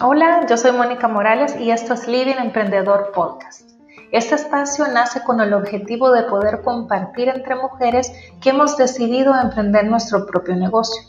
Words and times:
Hola, 0.00 0.46
yo 0.48 0.56
soy 0.56 0.72
Mónica 0.72 1.06
Morales 1.06 1.54
y 1.60 1.70
esto 1.70 1.94
es 1.94 2.08
Living 2.08 2.38
Emprendedor 2.40 3.12
Podcast. 3.14 3.70
Este 4.10 4.34
espacio 4.34 4.88
nace 4.88 5.22
con 5.22 5.40
el 5.40 5.52
objetivo 5.54 6.10
de 6.10 6.24
poder 6.24 6.62
compartir 6.62 7.28
entre 7.28 7.54
mujeres 7.54 8.12
que 8.40 8.50
hemos 8.50 8.76
decidido 8.76 9.32
emprender 9.40 9.86
nuestro 9.86 10.26
propio 10.26 10.56
negocio. 10.56 11.02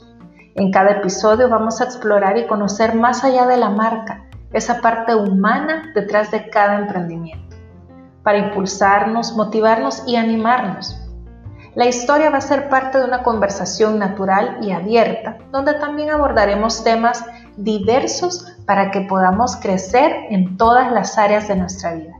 En 0.54 0.71
cada 0.71 0.91
episodio 0.91 1.50
vamos 1.50 1.81
a 1.81 1.86
explorar 1.86 2.38
y 2.38 2.45
conocer 2.45 2.93
más 2.93 3.23
allá 3.23 3.47
de 3.47 3.57
la 3.57 3.71
marca, 3.71 4.29
esa 4.54 4.79
parte 4.79 5.16
humana 5.16 5.91
detrás 5.95 6.29
de 6.29 6.52
cada 6.52 6.77
emprendimiento, 6.77 7.55
para 8.21 8.38
impulsarnos, 8.38 9.36
motivarnos 9.36 10.04
y 10.05 10.18
animarnos. 10.18 10.98
La 11.75 11.86
historia 11.86 12.31
va 12.31 12.39
a 12.39 12.41
ser 12.41 12.67
parte 12.67 12.97
de 12.97 13.05
una 13.05 13.21
conversación 13.21 13.99
natural 13.99 14.57
y 14.61 14.71
abierta, 14.71 15.37
donde 15.51 15.75
también 15.75 16.10
abordaremos 16.10 16.83
temas 16.83 17.23
diversos 17.57 18.57
para 18.65 18.89
que 18.89 19.01
podamos 19.01 19.55
crecer 19.57 20.11
en 20.32 20.57
todas 20.57 20.91
las 20.91 21.19
áreas 21.19 21.47
de 21.47 21.57
nuestra 21.57 21.93
vida. 21.93 22.13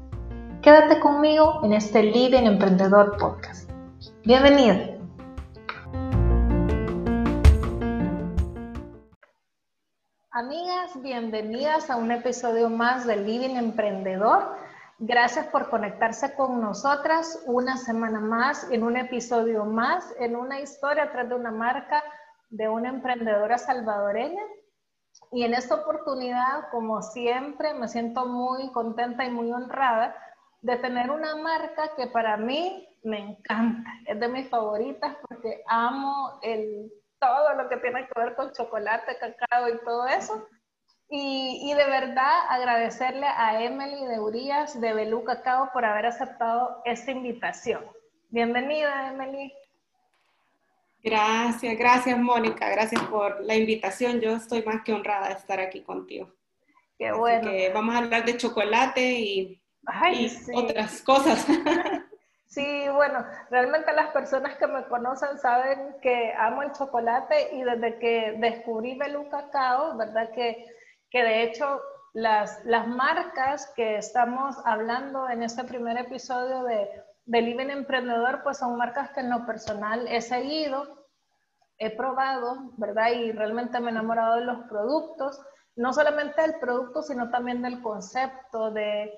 Quédate 0.62 0.99
conmigo 0.99 1.62
en 1.63 1.73
este 1.73 2.04
Living 2.04 2.43
Emprendedor 2.43 3.17
Podcast. 3.17 3.67
Bienvenido. 4.23 4.99
Amigas, 10.29 11.02
bienvenidas 11.02 11.90
a 11.90 11.95
un 11.95 12.12
episodio 12.12 12.70
más 12.70 13.07
de 13.07 13.16
Living 13.16 13.55
Emprendedor. 13.55 14.69
Gracias 15.02 15.48
por 15.48 15.70
conectarse 15.70 16.35
con 16.35 16.59
nosotras 16.59 17.41
una 17.45 17.77
semana 17.77 18.20
más, 18.20 18.70
en 18.70 18.84
un 18.84 18.98
episodio 18.98 19.63
más, 19.63 20.13
en 20.20 20.35
una 20.35 20.59
historia 20.59 21.03
atrás 21.03 21.30
de 21.30 21.35
una 21.35 21.52
marca 21.52 22.03
de 22.49 22.67
una 22.67 22.90
emprendedora 22.90 23.57
salvadoreña 23.57 24.41
y 25.32 25.43
en 25.43 25.54
esta 25.54 25.76
oportunidad, 25.76 26.70
como 26.71 27.01
siempre, 27.01 27.74
me 27.76 27.87
siento 27.87 28.26
muy 28.26 28.74
contenta 28.74 29.24
y 29.24 29.32
muy 29.32 29.49
honrada 29.54 30.13
de 30.62 30.76
tener 30.76 31.12
una 31.12 31.34
marca 31.37 31.96
que 31.96 32.07
para 32.07 32.35
mí 32.35 32.85
me 33.04 33.20
encanta. 33.20 33.90
Es 34.05 34.20
de 34.20 34.27
mis 34.27 34.49
favoritas 34.49 35.15
porque 35.29 35.63
amo 35.68 36.40
el, 36.41 36.91
todo 37.20 37.54
lo 37.54 37.70
que 37.70 37.77
tiene 37.77 38.05
que 38.05 38.20
ver 38.20 38.35
con 38.35 38.52
chocolate, 38.52 39.18
cacao 39.18 39.70
y 39.70 39.77
todo 39.85 40.07
eso. 40.07 40.46
Y, 41.12 41.60
y, 41.63 41.74
de 41.74 41.85
verdad 41.85 42.41
agradecerle 42.49 43.26
a 43.26 43.63
Emily 43.63 44.05
de 44.05 44.20
Urias 44.20 44.79
de 44.79 44.93
Belú 44.93 45.24
Cacao 45.24 45.71
por 45.74 45.84
haber 45.84 46.05
aceptado 46.05 46.84
esta 46.85 47.12
invitación. 47.12 47.84
Bienvenida, 48.29 49.12
Emily. 49.12 49.52
Gracias, 51.02 51.77
gracias 51.77 52.20
Mónica, 52.20 52.70
gracias 52.70 53.02
por 53.04 53.41
la 53.41 53.55
invitación. 53.55 54.20
Yo 54.20 54.35
estoy 54.35 54.62
más 54.63 54.84
que 54.84 54.93
honrada 54.93 55.30
de 55.30 55.34
estar 55.34 55.60
aquí 55.60 55.82
contigo. 55.82 56.30
Qué 56.98 57.12
bueno. 57.13 57.49
vamos 57.74 57.96
a 57.96 57.99
hablar 57.99 58.26
de 58.26 58.37
chocolate 58.37 59.02
y, 59.02 59.62
otras 60.54 61.02
cosas. 61.02 61.46
Sí, 62.49 62.85
bueno, 62.91 63.24
realmente 63.52 63.93
las 63.93 64.09
personas 64.09 64.57
que 64.57 64.66
me 64.66 64.84
conocen 64.85 65.38
saben 65.38 65.96
que 66.02 66.34
amo 66.35 66.63
el 66.63 66.72
chocolate 66.72 67.56
y 67.56 67.62
desde 67.62 68.00
que 68.00 68.34
descubrí 68.40 68.97
Belú 68.97 69.30
Cacao, 69.30 69.96
¿verdad? 69.96 70.31
Que, 70.31 70.66
que 71.09 71.24
de 71.24 71.44
hecho 71.44 71.81
las, 72.13 72.63
las 72.66 72.88
marcas 72.88 73.72
que 73.75 73.97
estamos 73.97 74.56
hablando 74.66 75.29
en 75.29 75.44
este 75.44 75.63
primer 75.63 75.97
episodio 75.97 76.63
de 76.63 76.88
de 77.29 77.44
Living 77.44 77.69
Emprendedor, 77.69 78.41
pues 78.41 78.57
son 78.57 78.75
marcas 78.75 79.12
que 79.12 79.19
en 79.19 79.30
lo 79.30 79.46
personal 79.46 80.07
he 80.07 80.19
seguido, 80.19 81.06
he 81.78 81.96
probado, 81.96 82.72
¿verdad? 82.78 83.12
Y 83.12 83.31
realmente 83.31 83.80
me 83.80 83.88
he 83.88 83.91
enamorado 83.91 84.38
de 84.38 84.46
los 84.46 84.68
productos, 84.68 85.40
no 85.75 85.94
solamente 85.94 86.41
del 86.41 86.56
producto, 86.59 87.03
sino 87.03 87.30
también 87.30 87.62
del 87.62 87.84
concepto, 87.84 88.72
de, 88.72 89.14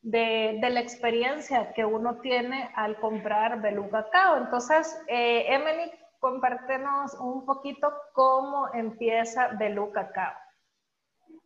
de, 0.00 0.58
de 0.62 0.70
la 0.70 0.78
experiencia 0.78 1.72
que 1.72 1.84
uno 1.84 2.20
tiene 2.20 2.70
al 2.76 3.00
comprar 3.00 3.60
Belú 3.60 3.90
Cacao. 3.90 4.36
Entonces, 4.36 4.96
eh, 5.08 5.46
Emily, 5.48 5.90
compártenos 6.20 7.14
un 7.14 7.44
poquito 7.44 7.92
cómo 8.12 8.72
empieza 8.74 9.48
Belú 9.58 9.90
Cacao. 9.90 10.34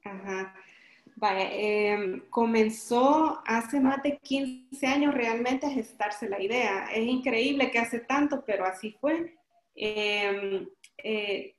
Ajá. 0.04 0.54
Vaya, 1.16 1.50
em, 1.52 2.20
comenzó 2.30 3.42
hace 3.44 3.78
más 3.80 4.02
de 4.02 4.18
15 4.18 4.86
años 4.86 5.14
realmente 5.14 5.66
a 5.66 5.70
gestarse 5.70 6.28
la 6.28 6.40
idea. 6.40 6.86
Es 6.94 7.06
increíble 7.06 7.70
que 7.70 7.78
hace 7.78 8.00
tanto, 8.00 8.42
pero 8.46 8.64
así 8.64 8.96
fue. 9.00 9.34
Em, 9.74 10.66
eh, 10.98 11.56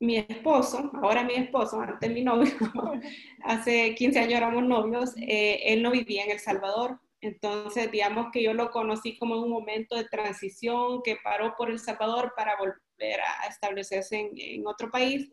mi 0.00 0.16
esposo, 0.16 0.90
ahora 1.02 1.22
mi 1.24 1.34
esposo, 1.34 1.80
antes 1.80 2.10
mi 2.10 2.22
novio, 2.22 2.50
hace 3.44 3.94
15 3.94 4.18
años 4.18 4.34
éramos 4.34 4.64
novios, 4.64 5.14
eh, 5.18 5.60
él 5.66 5.82
no 5.82 5.90
vivía 5.90 6.24
en 6.24 6.30
El 6.32 6.38
Salvador. 6.40 6.98
Entonces, 7.20 7.90
digamos 7.92 8.28
que 8.32 8.42
yo 8.42 8.54
lo 8.54 8.70
conocí 8.70 9.18
como 9.18 9.36
en 9.36 9.42
un 9.42 9.50
momento 9.50 9.94
de 9.94 10.04
transición 10.04 11.02
que 11.02 11.18
paró 11.22 11.54
por 11.56 11.70
El 11.70 11.78
Salvador 11.78 12.32
para 12.34 12.56
volver 12.56 13.20
a 13.20 13.46
establecerse 13.46 14.30
en, 14.34 14.66
otro 14.66 14.90
país. 14.90 15.28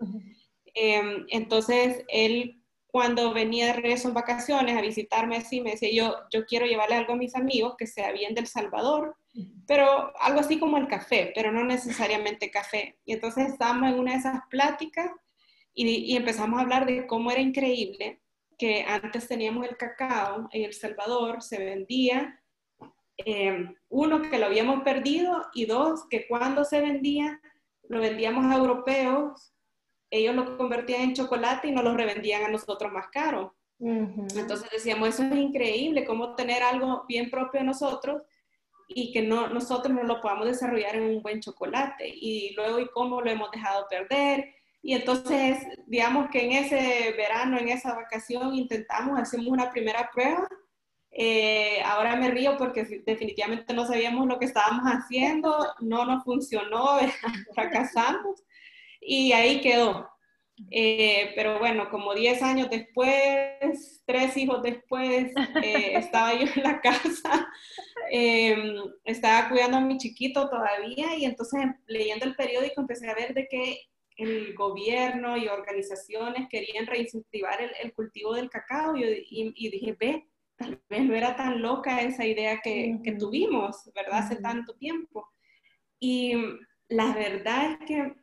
Em, 0.79 1.25
entonces, 1.29 2.05
él 2.07 2.61
cuando 2.85 3.33
venía 3.33 3.65
de 3.65 3.73
regreso 3.73 4.07
en 4.07 4.13
vacaciones 4.13 4.77
a 4.77 4.81
visitarme 4.81 5.37
así, 5.37 5.59
me 5.59 5.71
decía 5.71 5.89
yo, 5.91 6.15
yo 6.31 6.45
quiero 6.45 6.67
llevarle 6.67 6.95
algo 6.95 7.13
a 7.13 7.17
mis 7.17 7.35
amigos 7.35 7.73
que 7.77 7.87
sea 7.87 8.11
bien 8.11 8.35
del 8.35 8.45
Salvador, 8.45 9.15
pero 9.65 10.13
algo 10.19 10.39
así 10.39 10.59
como 10.59 10.77
el 10.77 10.87
café, 10.87 11.31
pero 11.33 11.51
no 11.51 11.63
necesariamente 11.63 12.51
café. 12.51 12.99
Y 13.05 13.13
entonces 13.13 13.47
estábamos 13.49 13.89
en 13.89 13.99
una 13.99 14.11
de 14.13 14.19
esas 14.19 14.39
pláticas 14.51 15.09
y, 15.73 16.15
empezamos 16.15 16.59
a 16.59 16.61
hablar 16.61 16.85
de 16.85 17.07
cómo 17.07 17.31
era 17.31 17.41
increíble 17.41 18.21
que 18.57 18.83
antes 18.83 19.27
teníamos 19.27 19.67
el 19.67 19.77
cacao 19.77 20.47
en 20.51 20.65
El 20.65 20.73
Salvador, 20.73 21.41
se 21.41 21.57
vendía, 21.57 22.39
eh, 23.17 23.65
uno, 23.89 24.21
que 24.21 24.37
lo 24.37 24.45
habíamos 24.45 24.83
perdido 24.83 25.47
y 25.53 25.65
dos, 25.65 26.05
que 26.09 26.27
cuando 26.27 26.63
se 26.63 26.81
vendía, 26.81 27.41
lo 27.89 27.99
vendíamos 27.99 28.45
a 28.45 28.57
europeos 28.57 29.53
ellos 30.09 30.35
lo 30.35 30.57
convertían 30.57 31.01
en 31.01 31.13
chocolate 31.13 31.67
y 31.67 31.71
nos 31.71 31.83
lo 31.83 31.95
revendían 31.95 32.43
a 32.43 32.49
nosotros 32.49 32.91
más 32.91 33.07
caro. 33.09 33.55
Entonces 33.79 34.69
decíamos, 34.71 35.09
eso 35.09 35.23
es 35.23 35.35
increíble, 35.35 36.05
cómo 36.05 36.33
tener 36.35 36.63
algo 36.63 37.05
bien 37.07 37.29
propio 37.29 37.59
de 37.59 37.67
nosotros 37.67 38.23
y 38.87 39.11
que 39.11 39.21
no, 39.21 39.49
nosotros 39.49 39.93
no 39.93 40.03
lo 40.03 40.21
podamos 40.21 40.47
desarrollar 40.47 40.95
en 40.95 41.03
un 41.03 41.21
buen 41.21 41.41
chocolate. 41.41 42.07
Y 42.07 42.53
luego, 42.55 42.79
¿y 42.79 42.87
cómo 42.87 43.21
lo 43.21 43.29
hemos 43.29 43.51
dejado 43.51 43.85
perder? 43.89 44.55
Y 44.81 44.93
entonces, 44.93 45.59
digamos 45.85 46.29
que 46.31 46.45
en 46.45 46.51
ese 46.53 47.13
verano, 47.17 47.57
en 47.57 47.69
esa 47.69 47.93
vacación, 47.93 48.55
intentamos, 48.55 49.19
hacemos 49.19 49.47
una 49.47 49.69
primera 49.69 50.09
prueba. 50.11 50.47
Eh, 51.11 51.81
ahora 51.83 52.15
me 52.15 52.29
río 52.29 52.57
porque 52.57 52.83
definitivamente 53.05 53.73
no 53.73 53.85
sabíamos 53.85 54.27
lo 54.27 54.39
que 54.39 54.45
estábamos 54.45 54.85
haciendo, 54.85 55.73
no 55.79 56.05
nos 56.05 56.23
funcionó, 56.23 56.97
fracasamos 57.53 58.43
y 59.07 59.31
ahí 59.31 59.61
quedó. 59.61 60.09
Eh, 60.71 61.31
pero 61.35 61.59
bueno, 61.59 61.89
como 61.89 62.13
10 62.13 62.41
años 62.41 62.69
después, 62.69 64.03
tres 64.05 64.35
hijos 64.35 64.61
después, 64.63 65.31
eh, 65.63 65.93
estaba 65.97 66.33
yo 66.33 66.47
en 66.53 66.63
la 66.63 66.81
casa, 66.81 67.47
em, 68.11 68.75
estaba 69.05 69.49
cuidando 69.49 69.77
a 69.77 69.81
mi 69.81 69.97
chiquito 69.97 70.49
todavía 70.49 71.15
y 71.15 71.25
entonces 71.25 71.61
leyendo 71.85 72.25
el 72.25 72.35
periódico 72.35 72.81
empecé 72.81 73.07
a 73.09 73.15
ver 73.15 73.33
de 73.33 73.47
que 73.47 73.81
el 74.17 74.55
gobierno 74.55 75.37
y 75.37 75.47
organizaciones 75.47 76.49
querían 76.49 76.87
reincentivar 76.87 77.59
el, 77.61 77.93
cultivo 77.93 78.33
del 78.33 78.49
cacao 78.49 78.97
y, 78.97 79.69
dije, 79.69 79.95
ve, 79.97 80.27
tal 80.57 80.81
vez 80.89 81.03
no 81.03 81.15
era 81.15 81.35
tan 81.35 81.61
loca 81.61 82.01
esa 82.01 82.25
idea 82.25 82.59
que, 82.63 82.97
que 83.03 83.11
tuvimos, 83.11 83.89
¿verdad? 83.93 84.19
Hace 84.19 84.37
tanto 84.37 84.73
tiempo. 84.73 85.29
Y 85.99 86.33
la 86.89 87.13
verdad 87.13 87.73
es 87.73 87.87
que 87.87 88.15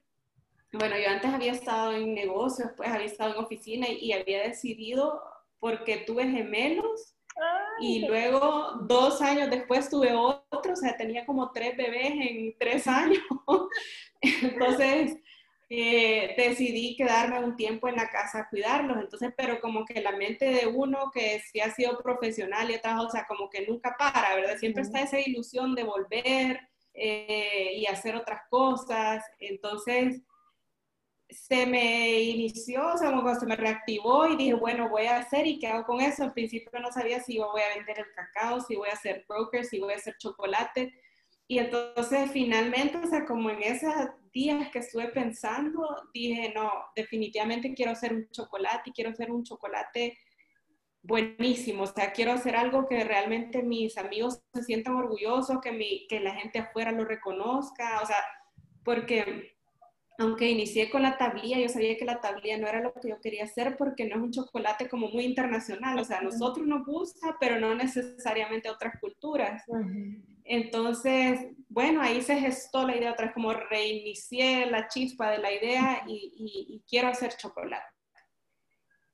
bueno, 0.78 0.96
yo 0.98 1.08
antes 1.08 1.30
había 1.30 1.52
estado 1.52 1.92
en 1.92 2.14
negocios, 2.14 2.70
pues 2.76 2.88
había 2.88 3.06
estado 3.06 3.34
en 3.34 3.44
oficina 3.44 3.86
y, 3.88 4.12
había 4.12 4.42
decidido 4.42 5.22
porque 5.58 5.98
tuve 5.98 6.28
gemelos 6.28 7.14
y 7.80 8.06
luego 8.06 8.78
dos 8.82 9.20
años 9.20 9.50
después 9.50 9.90
tuve 9.90 10.14
otro, 10.14 10.72
o 10.72 10.76
sea, 10.76 10.96
tenía 10.96 11.26
como 11.26 11.50
tres 11.50 11.76
bebés 11.76 12.12
en 12.12 12.56
tres 12.58 12.86
años. 12.86 13.22
Entonces 14.20 15.16
eh, 15.70 16.34
decidí 16.36 16.96
quedarme 16.96 17.40
un 17.40 17.56
tiempo 17.56 17.88
en 17.88 17.96
la 17.96 18.08
casa 18.08 18.40
a 18.40 18.48
cuidarlos. 18.48 18.98
Entonces, 18.98 19.32
pero 19.36 19.60
como 19.60 19.84
que 19.84 20.00
la 20.00 20.12
mente 20.12 20.46
de 20.46 20.66
uno 20.66 21.10
que 21.12 21.40
sí 21.40 21.60
ha 21.60 21.70
sido 21.70 21.98
profesional 21.98 22.70
y 22.70 22.74
otras, 22.74 23.00
o 23.00 23.10
sea, 23.10 23.26
como 23.26 23.48
que 23.50 23.66
nunca 23.66 23.96
para, 23.98 24.36
¿verdad? 24.36 24.56
Siempre 24.58 24.82
está 24.82 25.00
esa 25.00 25.18
ilusión 25.18 25.74
de 25.74 25.82
volver 25.82 26.60
eh, 26.92 27.72
y 27.74 27.86
hacer 27.86 28.14
otras 28.14 28.42
cosas. 28.48 29.24
Entonces, 29.40 30.22
se 31.30 31.66
me 31.66 32.20
inició, 32.20 32.94
o 32.94 32.98
sea, 32.98 33.12
como 33.12 33.34
se 33.34 33.46
me 33.46 33.56
reactivó 33.56 34.26
y 34.26 34.36
dije, 34.36 34.54
bueno, 34.54 34.88
voy 34.88 35.06
a 35.06 35.18
hacer 35.18 35.46
y 35.46 35.58
qué 35.58 35.68
hago 35.68 35.84
con 35.84 36.00
eso. 36.00 36.24
Al 36.24 36.32
principio 36.32 36.78
no 36.80 36.92
sabía 36.92 37.20
si 37.20 37.38
voy 37.38 37.62
a 37.62 37.76
vender 37.76 37.98
el 37.98 38.12
cacao, 38.14 38.60
si 38.60 38.76
voy 38.76 38.88
a 38.88 38.94
hacer 38.94 39.24
broker, 39.28 39.64
si 39.64 39.80
voy 39.80 39.94
a 39.94 39.96
hacer 39.96 40.16
chocolate. 40.18 40.92
Y 41.46 41.58
entonces 41.58 42.30
finalmente, 42.30 42.98
o 42.98 43.06
sea, 43.06 43.24
como 43.24 43.50
en 43.50 43.62
esos 43.62 43.92
días 44.32 44.70
que 44.70 44.80
estuve 44.80 45.08
pensando, 45.08 46.08
dije, 46.12 46.52
no, 46.54 46.70
definitivamente 46.96 47.74
quiero 47.74 47.92
hacer 47.92 48.12
un 48.14 48.28
chocolate 48.30 48.90
y 48.90 48.92
quiero 48.92 49.10
hacer 49.10 49.30
un 49.30 49.44
chocolate 49.44 50.18
buenísimo. 51.02 51.84
O 51.84 51.86
sea, 51.86 52.12
quiero 52.12 52.32
hacer 52.32 52.56
algo 52.56 52.86
que 52.86 53.04
realmente 53.04 53.62
mis 53.62 53.96
amigos 53.98 54.42
se 54.54 54.62
sientan 54.62 54.94
orgullosos, 54.94 55.60
que, 55.60 55.72
mi, 55.72 56.06
que 56.08 56.20
la 56.20 56.34
gente 56.34 56.58
afuera 56.58 56.92
lo 56.92 57.04
reconozca. 57.04 58.00
O 58.02 58.06
sea, 58.06 58.16
porque 58.82 59.53
aunque 60.18 60.48
inicié 60.48 60.90
con 60.90 61.02
la 61.02 61.18
tablilla, 61.18 61.58
yo 61.58 61.68
sabía 61.68 61.96
que 61.96 62.04
la 62.04 62.20
tablilla 62.20 62.58
no 62.58 62.68
era 62.68 62.80
lo 62.80 62.92
que 62.94 63.08
yo 63.08 63.20
quería 63.20 63.44
hacer 63.44 63.76
porque 63.76 64.06
no 64.06 64.16
es 64.16 64.22
un 64.22 64.30
chocolate 64.30 64.88
como 64.88 65.08
muy 65.08 65.24
internacional. 65.24 65.98
O 65.98 66.04
sea, 66.04 66.18
a 66.18 66.22
nosotros 66.22 66.66
nos 66.66 66.86
gusta, 66.86 67.36
pero 67.40 67.58
no 67.58 67.74
necesariamente 67.74 68.68
a 68.68 68.72
otras 68.72 69.00
culturas. 69.00 69.64
Entonces, 70.44 71.40
bueno, 71.68 72.00
ahí 72.00 72.22
se 72.22 72.36
gestó 72.36 72.86
la 72.86 72.96
idea 72.96 73.12
otra 73.12 73.26
vez, 73.26 73.34
como 73.34 73.52
reinicié 73.52 74.66
la 74.66 74.86
chispa 74.86 75.30
de 75.30 75.38
la 75.38 75.52
idea 75.52 76.04
y, 76.06 76.80
quiero 76.88 77.08
hacer 77.08 77.36
chocolate. 77.36 77.84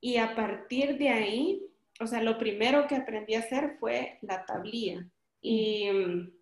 Y 0.00 0.16
a 0.16 0.34
partir 0.34 0.98
de 0.98 1.08
ahí, 1.08 1.62
o 1.98 2.06
sea, 2.06 2.22
lo 2.22 2.36
primero 2.36 2.86
que 2.86 2.96
aprendí 2.96 3.34
a 3.34 3.40
hacer 3.40 3.76
fue 3.78 4.18
la 4.22 4.44
tablilla. 4.44 5.06
Y 5.40 5.90
mm, 5.90 6.39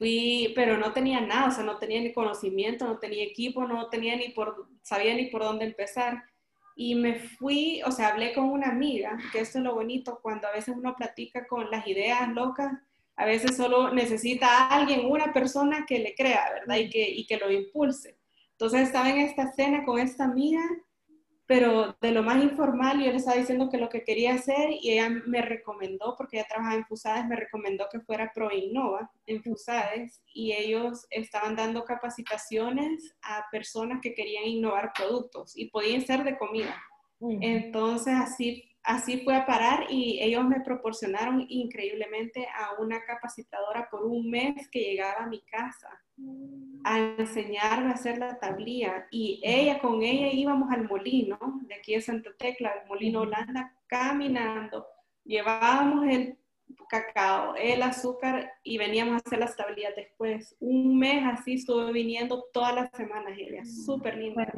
fui, 0.00 0.52
pero 0.56 0.78
no 0.78 0.94
tenía 0.94 1.20
nada, 1.20 1.48
o 1.48 1.50
sea, 1.50 1.62
no 1.62 1.76
tenía 1.76 2.00
ni 2.00 2.14
conocimiento, 2.14 2.86
no 2.86 2.98
tenía 2.98 3.22
equipo, 3.22 3.66
no 3.66 3.90
tenía 3.90 4.16
ni 4.16 4.30
por, 4.30 4.66
sabía 4.80 5.14
ni 5.14 5.26
por 5.26 5.42
dónde 5.42 5.66
empezar. 5.66 6.24
Y 6.74 6.94
me 6.94 7.16
fui, 7.16 7.82
o 7.84 7.92
sea, 7.92 8.08
hablé 8.08 8.32
con 8.32 8.44
una 8.44 8.70
amiga, 8.70 9.18
que 9.30 9.40
esto 9.40 9.58
es 9.58 9.64
lo 9.64 9.74
bonito, 9.74 10.18
cuando 10.22 10.48
a 10.48 10.52
veces 10.52 10.74
uno 10.74 10.96
platica 10.96 11.46
con 11.46 11.70
las 11.70 11.86
ideas 11.86 12.26
locas, 12.30 12.72
a 13.14 13.26
veces 13.26 13.58
solo 13.58 13.92
necesita 13.92 14.46
a 14.46 14.68
alguien, 14.68 15.04
una 15.04 15.34
persona 15.34 15.84
que 15.86 15.98
le 15.98 16.14
crea, 16.14 16.50
¿verdad? 16.50 16.76
Y 16.76 16.88
que, 16.88 17.10
y 17.10 17.26
que 17.26 17.36
lo 17.36 17.50
impulse. 17.50 18.16
Entonces 18.52 18.80
estaba 18.80 19.10
en 19.10 19.18
esta 19.18 19.52
cena 19.52 19.84
con 19.84 19.98
esta 19.98 20.24
amiga, 20.24 20.62
pero 21.50 21.96
de 22.00 22.12
lo 22.12 22.22
más 22.22 22.40
informal, 22.44 23.02
yo 23.02 23.10
le 23.10 23.16
estaba 23.16 23.36
diciendo 23.36 23.68
que 23.68 23.76
lo 23.76 23.88
que 23.88 24.04
quería 24.04 24.34
hacer 24.34 24.70
y 24.70 24.92
ella 24.92 25.10
me 25.26 25.42
recomendó, 25.42 26.14
porque 26.16 26.36
ella 26.36 26.46
trabajaba 26.48 26.76
en 26.76 26.86
Fusades, 26.86 27.26
me 27.26 27.34
recomendó 27.34 27.88
que 27.90 27.98
fuera 27.98 28.30
Pro 28.32 28.52
Innova 28.52 29.10
en 29.26 29.42
Fusades 29.42 30.22
y 30.32 30.52
ellos 30.52 31.08
estaban 31.10 31.56
dando 31.56 31.82
capacitaciones 31.82 33.16
a 33.22 33.46
personas 33.50 33.98
que 34.00 34.14
querían 34.14 34.44
innovar 34.44 34.92
productos 34.94 35.56
y 35.56 35.70
podían 35.70 36.02
ser 36.02 36.22
de 36.22 36.38
comida. 36.38 36.80
Entonces 37.40 38.14
así 38.14 38.69
así 38.82 39.20
fue 39.24 39.36
a 39.36 39.46
parar 39.46 39.86
y 39.90 40.18
ellos 40.22 40.44
me 40.44 40.60
proporcionaron 40.60 41.44
increíblemente 41.48 42.46
a 42.46 42.80
una 42.80 43.04
capacitadora 43.04 43.88
por 43.90 44.04
un 44.04 44.30
mes 44.30 44.68
que 44.68 44.80
llegaba 44.80 45.24
a 45.24 45.26
mi 45.26 45.40
casa 45.42 45.88
a 46.84 46.98
enseñarme 46.98 47.90
a 47.90 47.94
hacer 47.94 48.18
la 48.18 48.38
tablilla. 48.38 49.06
Y 49.10 49.40
ella 49.42 49.78
con 49.78 50.02
ella 50.02 50.32
íbamos 50.32 50.70
al 50.70 50.88
molino 50.88 51.38
de 51.62 51.74
aquí 51.74 51.94
de 51.94 52.00
Santa 52.00 52.30
Tecla, 52.38 52.74
el 52.80 52.88
molino 52.88 53.20
Holanda, 53.20 53.74
caminando, 53.86 54.86
llevábamos 55.24 56.06
el 56.06 56.39
cacao, 56.88 57.54
el 57.56 57.82
azúcar 57.82 58.52
y 58.62 58.78
veníamos 58.78 59.14
a 59.14 59.26
hacer 59.26 59.38
las 59.38 59.56
tablillas 59.56 59.94
después. 59.96 60.56
Un 60.60 60.98
mes 60.98 61.22
así 61.26 61.54
estuve 61.54 61.92
viniendo 61.92 62.44
todas 62.52 62.74
las 62.74 62.90
semanas, 62.92 63.32
ella, 63.36 63.64
súper 63.64 64.16
linda. 64.16 64.52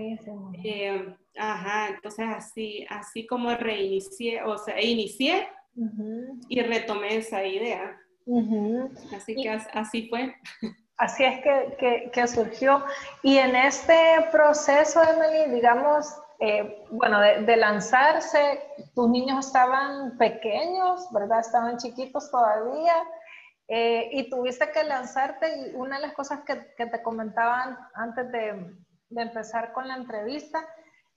Eh, 0.64 1.14
ajá, 1.36 1.88
entonces 1.88 2.26
así, 2.28 2.86
así 2.88 3.26
como 3.26 3.54
reinicié, 3.54 4.42
o 4.42 4.58
sea, 4.58 4.80
inicié 4.80 5.48
y 6.48 6.60
retomé 6.60 7.16
esa 7.16 7.44
idea. 7.46 7.96
Así 9.14 9.34
que 9.34 9.48
así 9.50 10.08
fue. 10.08 10.34
Así 11.02 11.24
es 11.24 11.42
que, 11.42 12.10
que, 12.12 12.28
surgió. 12.28 12.84
Y 13.24 13.36
en 13.36 13.56
este 13.56 13.94
proceso, 14.30 15.00
Emily, 15.02 15.52
digamos, 15.52 16.06
eh, 16.44 16.84
bueno, 16.90 17.20
de, 17.20 17.56
lanzarse, 17.56 18.60
tus 18.96 19.08
niños 19.08 19.46
estaban 19.46 20.18
pequeños, 20.18 21.06
¿verdad? 21.12 21.38
Estaban 21.38 21.76
chiquitos 21.76 22.32
todavía. 22.32 22.94
Eh, 23.68 24.08
y 24.10 24.28
tuviste 24.28 24.72
que 24.72 24.82
lanzarte 24.82 25.56
y 25.56 25.76
una 25.76 25.96
de 25.96 26.02
las 26.02 26.14
cosas 26.14 26.40
que, 26.40 26.56
te 26.56 27.02
comentaban 27.02 27.78
antes 27.94 28.32
de, 28.32 28.74
de, 29.08 29.22
empezar 29.22 29.72
con 29.72 29.86
la 29.86 29.94
entrevista 29.94 30.66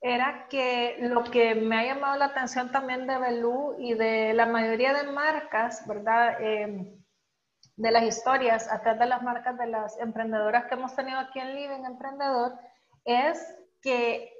era 0.00 0.46
que 0.48 0.96
lo 1.00 1.24
que 1.24 1.56
me 1.56 1.76
ha 1.76 1.94
llamado 1.94 2.16
la 2.16 2.26
atención 2.26 2.70
también 2.70 3.08
de 3.08 3.18
Belú 3.18 3.74
y 3.80 3.94
de 3.94 4.32
la 4.32 4.46
mayoría 4.46 4.94
de 4.94 5.10
marcas, 5.10 5.84
¿verdad? 5.88 6.36
Eh, 6.40 7.02
de 7.74 7.90
las 7.90 8.04
historias 8.04 8.70
atrás 8.70 8.96
de 8.96 9.06
las 9.06 9.22
marcas 9.22 9.58
de 9.58 9.66
las 9.66 9.98
emprendedoras 9.98 10.66
que 10.66 10.74
hemos 10.74 10.94
tenido 10.94 11.18
aquí 11.18 11.40
en 11.40 11.56
Living 11.56 11.84
Emprendedor, 11.84 12.52
es 13.04 13.44
que 13.82 14.35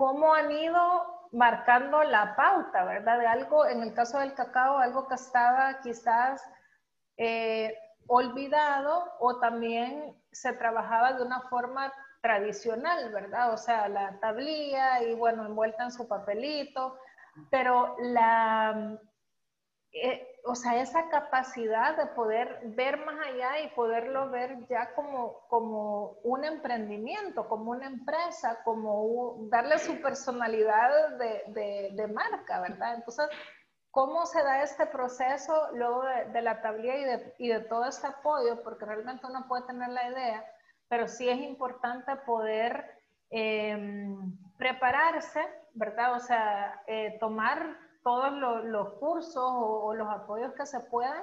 cómo 0.00 0.32
han 0.32 0.50
ido 0.50 1.28
marcando 1.32 2.02
la 2.04 2.34
pauta, 2.34 2.84
¿verdad? 2.84 3.18
De 3.18 3.26
algo, 3.26 3.66
en 3.66 3.82
el 3.82 3.92
caso 3.92 4.18
del 4.18 4.32
cacao, 4.32 4.78
algo 4.78 5.06
que 5.06 5.16
estaba 5.16 5.78
quizás 5.82 6.42
eh, 7.18 7.76
olvidado 8.06 9.12
o 9.18 9.38
también 9.40 10.16
se 10.32 10.54
trabajaba 10.54 11.12
de 11.12 11.22
una 11.22 11.42
forma 11.50 11.92
tradicional, 12.22 13.12
¿verdad? 13.12 13.52
O 13.52 13.58
sea, 13.58 13.90
la 13.90 14.18
tablilla 14.20 15.02
y 15.02 15.12
bueno, 15.12 15.44
envuelta 15.44 15.84
en 15.84 15.92
su 15.92 16.08
papelito, 16.08 16.98
pero 17.50 17.94
la, 17.98 18.98
eh, 19.92 20.29
o 20.44 20.54
sea, 20.54 20.80
esa 20.80 21.08
capacidad 21.08 21.96
de 21.96 22.06
poder 22.06 22.60
ver 22.64 23.04
más 23.04 23.16
allá 23.26 23.60
y 23.60 23.68
poderlo 23.70 24.30
ver 24.30 24.66
ya 24.68 24.92
como, 24.94 25.40
como 25.48 26.18
un 26.22 26.44
emprendimiento, 26.44 27.48
como 27.48 27.72
una 27.72 27.86
empresa, 27.86 28.62
como 28.64 29.36
darle 29.50 29.78
su 29.78 30.00
personalidad 30.00 31.18
de, 31.18 31.90
de, 31.92 32.06
marca, 32.08 32.60
¿verdad? 32.60 32.94
Entonces, 32.94 33.28
¿cómo 33.90 34.26
se 34.26 34.42
da 34.42 34.62
este 34.62 34.86
proceso 34.86 35.70
luego 35.74 36.04
de, 36.32 36.42
la 36.42 36.62
tablilla 36.62 36.96
y 36.96 37.04
de, 37.04 37.34
y 37.38 37.48
de 37.48 37.60
todo 37.60 37.86
este 37.86 38.06
apoyo? 38.06 38.62
Porque 38.62 38.84
realmente 38.84 39.26
uno 39.26 39.46
puede 39.48 39.66
tener 39.66 39.88
la 39.90 40.08
idea, 40.08 40.44
pero 40.88 41.08
sí 41.08 41.28
es 41.28 41.38
importante 41.40 42.16
poder 42.26 42.98
em, 43.30 44.36
prepararse, 44.56 45.44
¿verdad? 45.74 46.14
O 46.14 46.20
sea, 46.20 46.82
eh, 46.86 47.16
tomar 47.20 47.89
todos 48.02 48.32
los, 48.64 48.94
cursos 48.94 49.42
o, 49.44 49.94
los 49.94 50.08
apoyos 50.08 50.52
que 50.54 50.66
se 50.66 50.80
puedan 50.80 51.22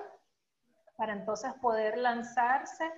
para 0.95 1.13
entonces 1.13 1.53
poder 1.61 1.97
lanzarse. 1.97 2.91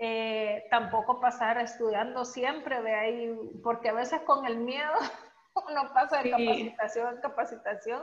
Eh, 0.00 0.66
tampoco 0.70 1.20
pasar 1.20 1.58
estudiando 1.58 2.24
siempre 2.24 2.80
de 2.82 2.94
ahí, 2.94 3.36
porque 3.64 3.88
a 3.88 3.94
veces 3.94 4.20
con 4.20 4.46
el 4.46 4.58
miedo 4.58 4.92
uno 5.68 5.92
pasa 5.92 6.22
de 6.22 6.30
capacitación 6.30 7.14
en 7.14 7.20
capacitación, 7.20 8.02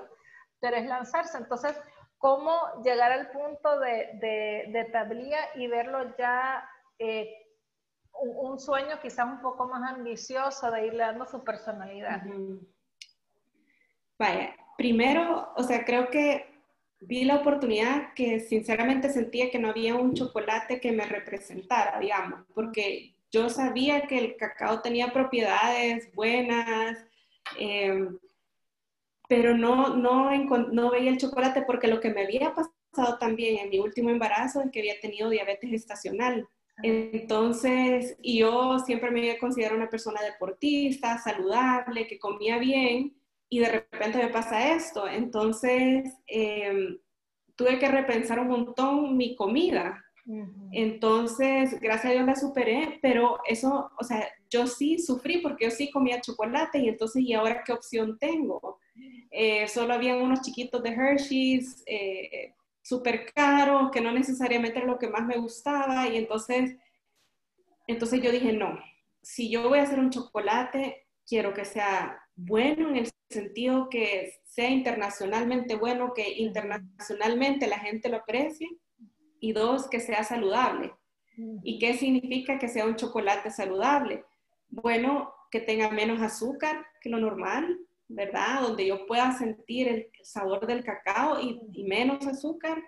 pero 0.59 0.75
es 0.75 0.85
lanzarse. 0.85 1.37
Entonces, 1.37 1.79
¿cómo 2.17 2.53
llegar 2.83 3.13
al 3.13 3.31
punto 3.31 3.79
de, 3.79 4.67
de, 4.67 4.89
tablilla 4.91 5.39
y 5.55 5.67
verlo 5.67 6.15
ya 6.17 6.69
eh, 6.99 7.33
un, 8.11 8.59
sueño 8.59 8.99
quizás 9.01 9.25
un 9.25 9.41
poco 9.41 9.67
más 9.67 9.93
ambicioso 9.93 10.69
de 10.71 10.87
irle 10.87 11.03
dando 11.03 11.25
su 11.25 11.43
personalidad? 11.45 12.23
Vaya, 14.19 14.55
primero, 14.77 15.49
o 15.55 15.63
sea, 15.63 15.85
creo 15.85 16.09
que 16.09 16.45
vi 17.01 17.23
la 17.23 17.37
oportunidad 17.37 18.13
que 18.13 18.39
sinceramente 18.39 19.09
sentía 19.09 19.49
que 19.51 19.59
no 19.59 19.69
había 19.69 19.95
un 19.95 20.13
chocolate 20.13 20.79
que 20.79 20.91
me 20.91 21.05
representara, 21.05 21.99
digamos, 21.99 22.41
porque 22.53 23.15
yo 23.31 23.49
sabía 23.49 24.07
que 24.07 24.17
el 24.17 24.37
cacao 24.37 24.81
tenía 24.81 25.11
propiedades 25.11 26.13
buenas, 26.13 26.97
em, 27.59 28.17
pero 29.27 29.57
no, 29.57 29.95
no, 29.95 30.29
no 30.71 30.91
veía 30.91 31.11
el 31.11 31.17
chocolate 31.17 31.63
porque 31.63 31.87
lo 31.87 31.99
que 31.99 32.11
me 32.11 32.23
había 32.23 32.53
pasado 32.53 33.17
también 33.19 33.57
en 33.57 33.69
mi 33.69 33.79
último 33.79 34.09
embarazo 34.09 34.61
es 34.61 34.71
que 34.71 34.79
había 34.79 34.99
tenido 34.99 35.29
diabetes 35.29 35.73
estacional. 35.73 36.47
Entonces, 36.83 38.17
y 38.21 38.39
yo 38.39 38.79
siempre 38.79 39.09
me 39.11 39.19
había 39.19 39.39
considerado 39.39 39.77
una 39.77 39.89
persona 39.89 40.21
deportista, 40.21 41.17
saludable, 41.17 42.07
que 42.07 42.19
comía 42.19 42.57
bien, 42.57 43.15
y 43.55 43.59
de 43.59 43.69
repente 43.69 44.17
me 44.17 44.27
pasa 44.27 44.75
esto. 44.75 45.07
Entonces, 45.07 46.11
em, 46.27 46.97
tuve 47.55 47.79
que 47.79 47.87
repensar 47.87 48.37
un 48.41 48.49
montón 48.49 49.15
mi 49.15 49.33
comida. 49.33 50.01
Entonces, 50.71 51.79
gracias 51.79 52.05
a 52.05 52.15
Dios 52.15 52.25
la 52.25 52.35
superé, 52.35 52.99
pero 53.01 53.39
eso, 53.47 53.91
o 53.97 54.03
sea, 54.03 54.27
yo 54.49 54.67
sí 54.67 54.97
sufrí 54.97 55.37
porque 55.37 55.65
yo 55.65 55.71
sí 55.71 55.89
comía 55.89 56.19
chocolate 56.19 56.79
y 56.79 56.89
entonces, 56.89 57.21
¿y 57.21 57.33
ahora 57.33 57.63
qué 57.63 57.71
opción 57.71 58.17
tengo? 58.19 58.79
Eh, 59.31 59.67
solo 59.69 59.93
había 59.93 60.17
unos 60.17 60.41
chiquitos 60.41 60.81
de 60.83 60.89
Hershey's, 60.89 61.83
eh, 61.85 62.55
súper 62.81 63.31
caros, 63.33 63.91
que 63.91 64.01
no 64.01 64.11
necesariamente 64.11 64.79
era 64.79 64.87
lo 64.87 64.97
que 64.97 65.07
más 65.07 65.25
me 65.25 65.37
gustaba 65.37 66.07
y 66.09 66.17
entonces, 66.17 66.75
entonces 67.87 68.19
yo 68.21 68.31
dije, 68.31 68.51
no, 68.51 68.79
si 69.21 69.49
yo 69.49 69.69
voy 69.69 69.79
a 69.79 69.83
hacer 69.83 69.99
un 69.99 70.09
chocolate, 70.09 71.05
quiero 71.25 71.53
que 71.53 71.65
sea 71.65 72.24
bueno 72.35 72.89
en 72.89 72.97
el 72.97 73.11
sentido 73.29 73.89
que 73.89 74.33
sea 74.43 74.69
internacionalmente 74.69 75.75
bueno, 75.75 76.13
que 76.13 76.33
internacionalmente 76.37 77.67
la 77.67 77.79
gente 77.79 78.09
lo 78.09 78.17
aprecie, 78.17 78.67
y 79.39 79.53
dos, 79.53 79.87
que 79.87 79.99
sea 79.99 80.23
saludable. 80.23 80.93
¿Y 81.63 81.77
qué 81.79 81.93
significa 81.95 82.57
que 82.57 82.69
sea 82.69 82.85
un 82.85 82.95
chocolate 82.95 83.51
saludable? 83.51 84.23
Bueno, 84.69 85.33
que 85.51 85.59
tenga 85.59 85.91
menos 85.91 86.21
azúcar 86.21 86.85
que 87.01 87.09
lo 87.09 87.19
normal, 87.19 87.77
¿verdad? 88.07 88.61
Donde 88.61 88.87
yo 88.87 89.05
pueda 89.05 89.37
sentir 89.37 89.87
el 89.87 90.07
sabor 90.23 90.65
del 90.65 90.83
cacao 90.83 91.39
y, 91.41 91.83
menos 91.83 92.25
azúcar 92.25 92.81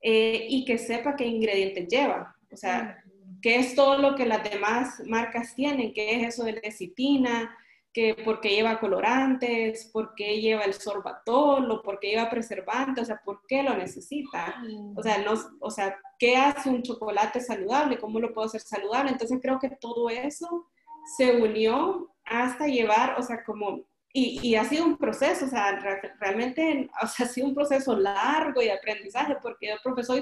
eh, 0.00 0.46
y 0.48 0.64
que 0.64 0.78
sepa 0.78 1.16
qué 1.16 1.26
ingredientes 1.26 1.88
lleva. 1.88 2.34
O 2.50 2.56
sea, 2.56 3.02
qué 3.42 3.56
es 3.56 3.74
todo 3.74 3.98
lo 3.98 4.14
que 4.14 4.26
las 4.26 4.48
demás 4.48 5.02
marcas 5.06 5.54
tienen, 5.54 5.92
qué 5.92 6.16
es 6.16 6.28
eso 6.28 6.44
de 6.44 6.52
lecitina, 6.52 7.54
que 7.92 8.14
por 8.14 8.40
qué 8.40 8.50
lleva 8.50 8.78
colorantes, 8.78 9.90
por 9.92 10.14
qué 10.14 10.40
lleva 10.40 10.62
el 10.62 10.74
sorbatol 10.74 11.70
o 11.70 11.82
por 11.82 11.98
qué 11.98 12.10
lleva 12.10 12.30
preservante, 12.30 13.00
o 13.00 13.04
sea, 13.04 13.20
por 13.24 13.42
qué 13.48 13.62
lo 13.62 13.76
necesita. 13.76 14.62
O 14.94 15.02
sea, 15.02 15.18
no, 15.18 15.34
o 15.60 15.70
sea, 15.70 15.98
¿qué 16.18 16.36
hace 16.36 16.70
un 16.70 16.82
chocolate 16.82 17.40
saludable? 17.40 17.98
¿Cómo 17.98 18.20
lo 18.20 18.32
puedo 18.32 18.46
hacer 18.46 18.60
saludable? 18.60 19.10
Entonces 19.10 19.38
creo 19.42 19.58
que 19.58 19.70
todo 19.70 20.08
eso 20.08 20.70
se 21.16 21.36
unió 21.36 22.14
hasta 22.24 22.66
llevar, 22.66 23.18
o 23.18 23.22
sea, 23.22 23.42
como, 23.44 23.80
y, 24.12 24.38
y 24.40 24.54
ha 24.54 24.64
sido 24.64 24.84
un 24.84 24.96
proceso, 24.96 25.46
o 25.46 25.48
sea, 25.48 25.76
realmente, 26.20 26.88
o 27.02 27.06
sea, 27.08 27.26
ha 27.26 27.28
sido 27.28 27.48
un 27.48 27.54
proceso 27.54 27.96
largo 27.96 28.62
y 28.62 28.66
de 28.66 28.72
aprendizaje, 28.72 29.36
porque 29.42 29.68
yo 29.68 29.74
profesor, 29.82 30.20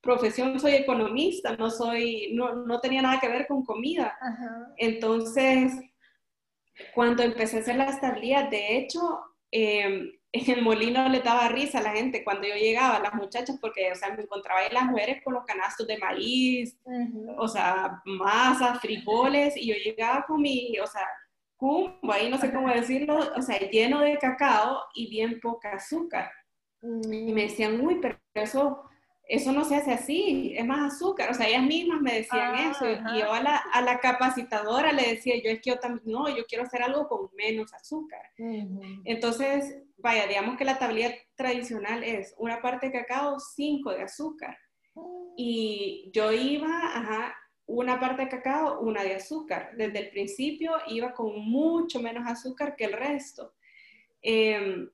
profesión 0.00 0.58
soy 0.58 0.72
economista, 0.72 1.56
no 1.56 1.70
soy, 1.70 2.30
no, 2.32 2.54
no 2.54 2.80
tenía 2.80 3.02
nada 3.02 3.20
que 3.20 3.28
ver 3.28 3.46
con 3.46 3.64
comida. 3.64 4.16
Entonces, 4.78 5.72
cuando 6.94 7.22
empecé 7.22 7.58
a 7.58 7.60
hacer 7.60 7.76
las 7.76 8.00
tablillas, 8.00 8.50
de 8.50 8.76
hecho, 8.76 9.20
em, 9.50 10.12
en 10.32 10.50
el 10.58 10.62
molino 10.62 11.08
le 11.08 11.20
daba 11.20 11.48
risa 11.48 11.78
a 11.78 11.82
la 11.82 11.92
gente 11.92 12.22
cuando 12.22 12.46
yo 12.46 12.54
llegaba, 12.54 13.00
las 13.00 13.14
muchachas, 13.14 13.58
porque, 13.60 13.90
o 13.90 13.94
sea, 13.96 14.14
me 14.14 14.22
encontraba 14.22 14.60
ahí 14.60 14.68
las 14.72 14.84
mujeres 14.84 15.22
con 15.24 15.34
los 15.34 15.44
canastos 15.44 15.86
de 15.86 15.98
maíz, 15.98 16.78
o 17.36 17.48
sea, 17.48 18.00
masa, 18.04 18.78
frijoles, 18.78 19.56
y 19.56 19.66
yo 19.68 19.74
llegaba 19.74 20.24
con 20.26 20.40
mi, 20.40 20.78
o 20.78 20.86
sea, 20.86 21.04
cumbo, 21.56 22.12
ahí 22.12 22.30
no 22.30 22.38
sé 22.38 22.52
cómo 22.52 22.68
decirlo, 22.68 23.18
o 23.36 23.42
sea, 23.42 23.58
lleno 23.58 24.00
de 24.00 24.18
cacao 24.18 24.82
y 24.94 25.10
bien 25.10 25.40
poca 25.40 25.72
azúcar. 25.72 26.30
Y 26.82 27.32
me 27.32 27.42
decían, 27.42 27.80
uy, 27.80 27.98
pero 28.00 28.18
eso 28.34 28.89
eso 29.30 29.52
no 29.52 29.64
se 29.64 29.76
hace 29.76 29.92
así, 29.92 30.54
es 30.56 30.66
más 30.66 30.92
azúcar. 30.92 31.30
O 31.30 31.34
sea, 31.34 31.46
ellas 31.46 31.62
mismas 31.62 32.00
me 32.00 32.14
decían 32.14 32.52
ah, 32.52 32.72
eso. 32.72 32.84
Y 32.90 33.20
yo 33.20 33.32
a 33.32 33.40
la, 33.40 33.58
a 33.72 33.80
la, 33.80 34.00
capacitadora 34.00 34.92
le 34.92 35.14
decía, 35.14 35.36
yo 35.36 35.50
es 35.50 35.60
que 35.60 35.70
yo 35.70 35.78
también, 35.78 36.02
no, 36.10 36.28
yo 36.28 36.44
quiero 36.46 36.64
hacer 36.64 36.82
algo 36.82 37.06
con 37.06 37.30
menos 37.36 37.72
azúcar. 37.72 38.22
Entonces, 39.04 39.84
vaya, 39.98 40.26
digamos 40.26 40.56
que 40.56 40.64
la 40.64 40.80
tablilla 40.80 41.14
tradicional 41.36 42.02
es 42.02 42.34
una 42.38 42.60
parte 42.60 42.86
de 42.86 42.92
cacao, 42.92 43.38
cinco 43.38 43.92
de 43.92 44.02
azúcar. 44.02 44.58
Y 45.36 46.10
yo 46.12 46.32
iba, 46.32 46.68
ajá, 46.68 47.32
una 47.66 48.00
parte 48.00 48.22
de 48.22 48.30
cacao, 48.30 48.80
una 48.80 49.04
de 49.04 49.14
azúcar. 49.14 49.70
Desde 49.76 50.00
el 50.00 50.10
principio 50.10 50.72
iba 50.88 51.12
con 51.12 51.38
mucho 51.48 52.00
menos 52.00 52.26
azúcar 52.26 52.74
que 52.74 52.86
el 52.86 52.94
resto. 52.94 53.54
Em, 54.22 54.90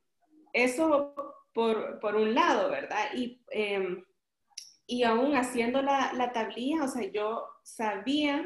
eso 0.53 1.15
por, 1.55 1.99
por, 2.01 2.17
un 2.17 2.35
lado, 2.35 2.71
¿verdad? 2.71 3.15
Y 3.15 3.41
em, 3.51 4.05
y 4.87 5.03
aún 5.03 5.35
haciendo 5.35 5.83
la, 5.83 6.13
la 6.15 6.33
tablilla, 6.33 6.85
o 6.85 6.89
sea, 6.89 7.11
yo 7.11 7.45
sabía 7.63 8.45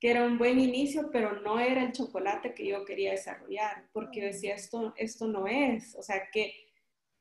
que 0.00 0.10
era 0.10 0.24
un 0.24 0.38
buen 0.38 0.58
inicio, 0.58 1.10
pero 1.12 1.40
no 1.40 1.58
era 1.58 1.82
el 1.82 1.92
chocolate 1.92 2.54
que 2.54 2.66
yo 2.66 2.84
quería 2.84 3.12
desarrollar, 3.12 3.88
porque 3.92 4.20
yo 4.20 4.26
decía, 4.26 4.54
esto, 4.54 4.92
esto 4.96 5.26
no 5.26 5.46
es, 5.46 5.94
o 5.96 6.02
sea, 6.02 6.28
que 6.30 6.52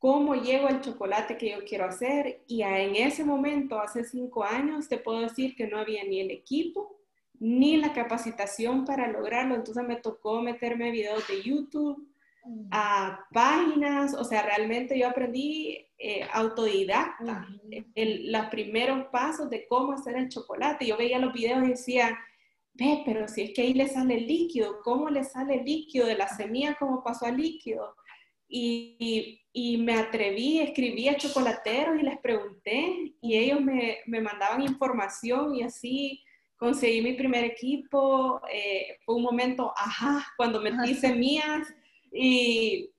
cómo 0.03 0.35
llego 0.35 0.67
al 0.67 0.81
chocolate 0.81 1.37
que 1.37 1.51
yo 1.51 1.63
quiero 1.63 1.85
hacer. 1.85 2.43
Y 2.45 2.61
en 2.61 2.97
ese 2.97 3.23
momento, 3.23 3.79
hace 3.79 4.03
cinco 4.03 4.43
años, 4.43 4.89
te 4.89 4.97
puedo 4.97 5.21
decir 5.21 5.55
que 5.55 5.65
no 5.65 5.79
había 5.79 6.03
ni 6.03 6.19
el 6.19 6.29
equipo, 6.29 6.99
ni 7.39 7.77
la 7.77 7.93
capacitación 7.93 8.83
para 8.83 9.07
lograrlo. 9.07 9.55
Entonces 9.55 9.81
me 9.85 9.95
tocó 9.95 10.41
meterme 10.41 10.91
videos 10.91 11.25
de 11.29 11.41
YouTube, 11.41 12.05
a 12.71 13.25
páginas, 13.31 14.13
o 14.13 14.25
sea, 14.25 14.41
realmente 14.41 14.99
yo 14.99 15.07
aprendí 15.07 15.87
eh, 16.05 16.27
autodidacta 16.33 17.47
los 17.95 18.45
primeros 18.47 19.05
pasos 19.05 19.49
de 19.49 19.65
cómo 19.69 19.93
hacer 19.93 20.17
el 20.17 20.27
chocolate. 20.27 20.85
Yo 20.85 20.97
veía 20.97 21.17
los 21.17 21.31
videos 21.31 21.63
y 21.63 21.69
decía, 21.69 22.19
ve, 22.73 23.03
pero 23.05 23.29
si 23.29 23.43
es 23.43 23.53
que 23.53 23.61
ahí 23.61 23.73
le 23.73 23.87
sale 23.87 24.19
líquido, 24.19 24.81
¿cómo 24.83 25.09
le 25.09 25.23
sale 25.23 25.63
líquido 25.63 26.05
de 26.05 26.17
la 26.17 26.27
semilla, 26.27 26.75
cómo 26.77 27.05
pasó 27.05 27.25
al 27.25 27.37
líquido? 27.37 27.95
Y, 28.49 29.39
y, 29.53 29.77
me 29.77 29.93
atreví, 29.93 30.59
escribí 30.59 31.07
a 31.07 31.15
chocolateros 31.15 31.97
y 31.97 32.03
les 32.03 32.19
pregunté 32.19 33.13
y 33.21 33.37
ellos 33.37 33.61
me, 33.61 33.99
me 34.05 34.19
mandaban 34.19 34.61
información 34.61 35.55
y 35.55 35.63
así 35.63 36.21
conseguí 36.57 37.01
mi 37.01 37.13
primer 37.13 37.45
equipo. 37.45 38.41
Eh, 38.51 38.97
fue 39.05 39.15
un 39.15 39.23
momento, 39.23 39.73
ajá, 39.77 40.27
cuando 40.35 40.59
metí 40.59 40.95
semillas 40.95 41.65
y 42.11 42.92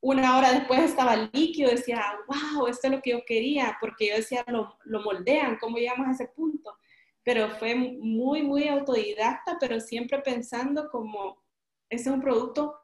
una 0.00 0.38
hora 0.38 0.52
después 0.52 0.80
estaba 0.80 1.28
líquido, 1.32 1.70
decía, 1.70 2.02
wow, 2.26 2.66
esto 2.66 2.86
es 2.86 2.92
lo 2.94 3.02
que 3.02 3.10
yo 3.10 3.24
quería, 3.24 3.76
porque 3.80 4.08
yo 4.08 4.16
decía, 4.16 4.44
lo, 4.46 4.78
lo 4.84 5.02
moldean, 5.02 5.58
¿cómo 5.58 5.76
llegamos 5.76 6.08
a 6.08 6.12
ese 6.12 6.26
punto? 6.28 6.78
Pero 7.22 7.50
fue 7.50 7.74
muy, 7.74 8.42
muy 8.42 8.68
autodidacta, 8.68 9.58
pero 9.60 9.78
siempre 9.78 10.20
pensando 10.20 10.88
como, 10.90 11.42
ese 11.90 12.08
es 12.08 12.14
un 12.14 12.22
producto 12.22 12.76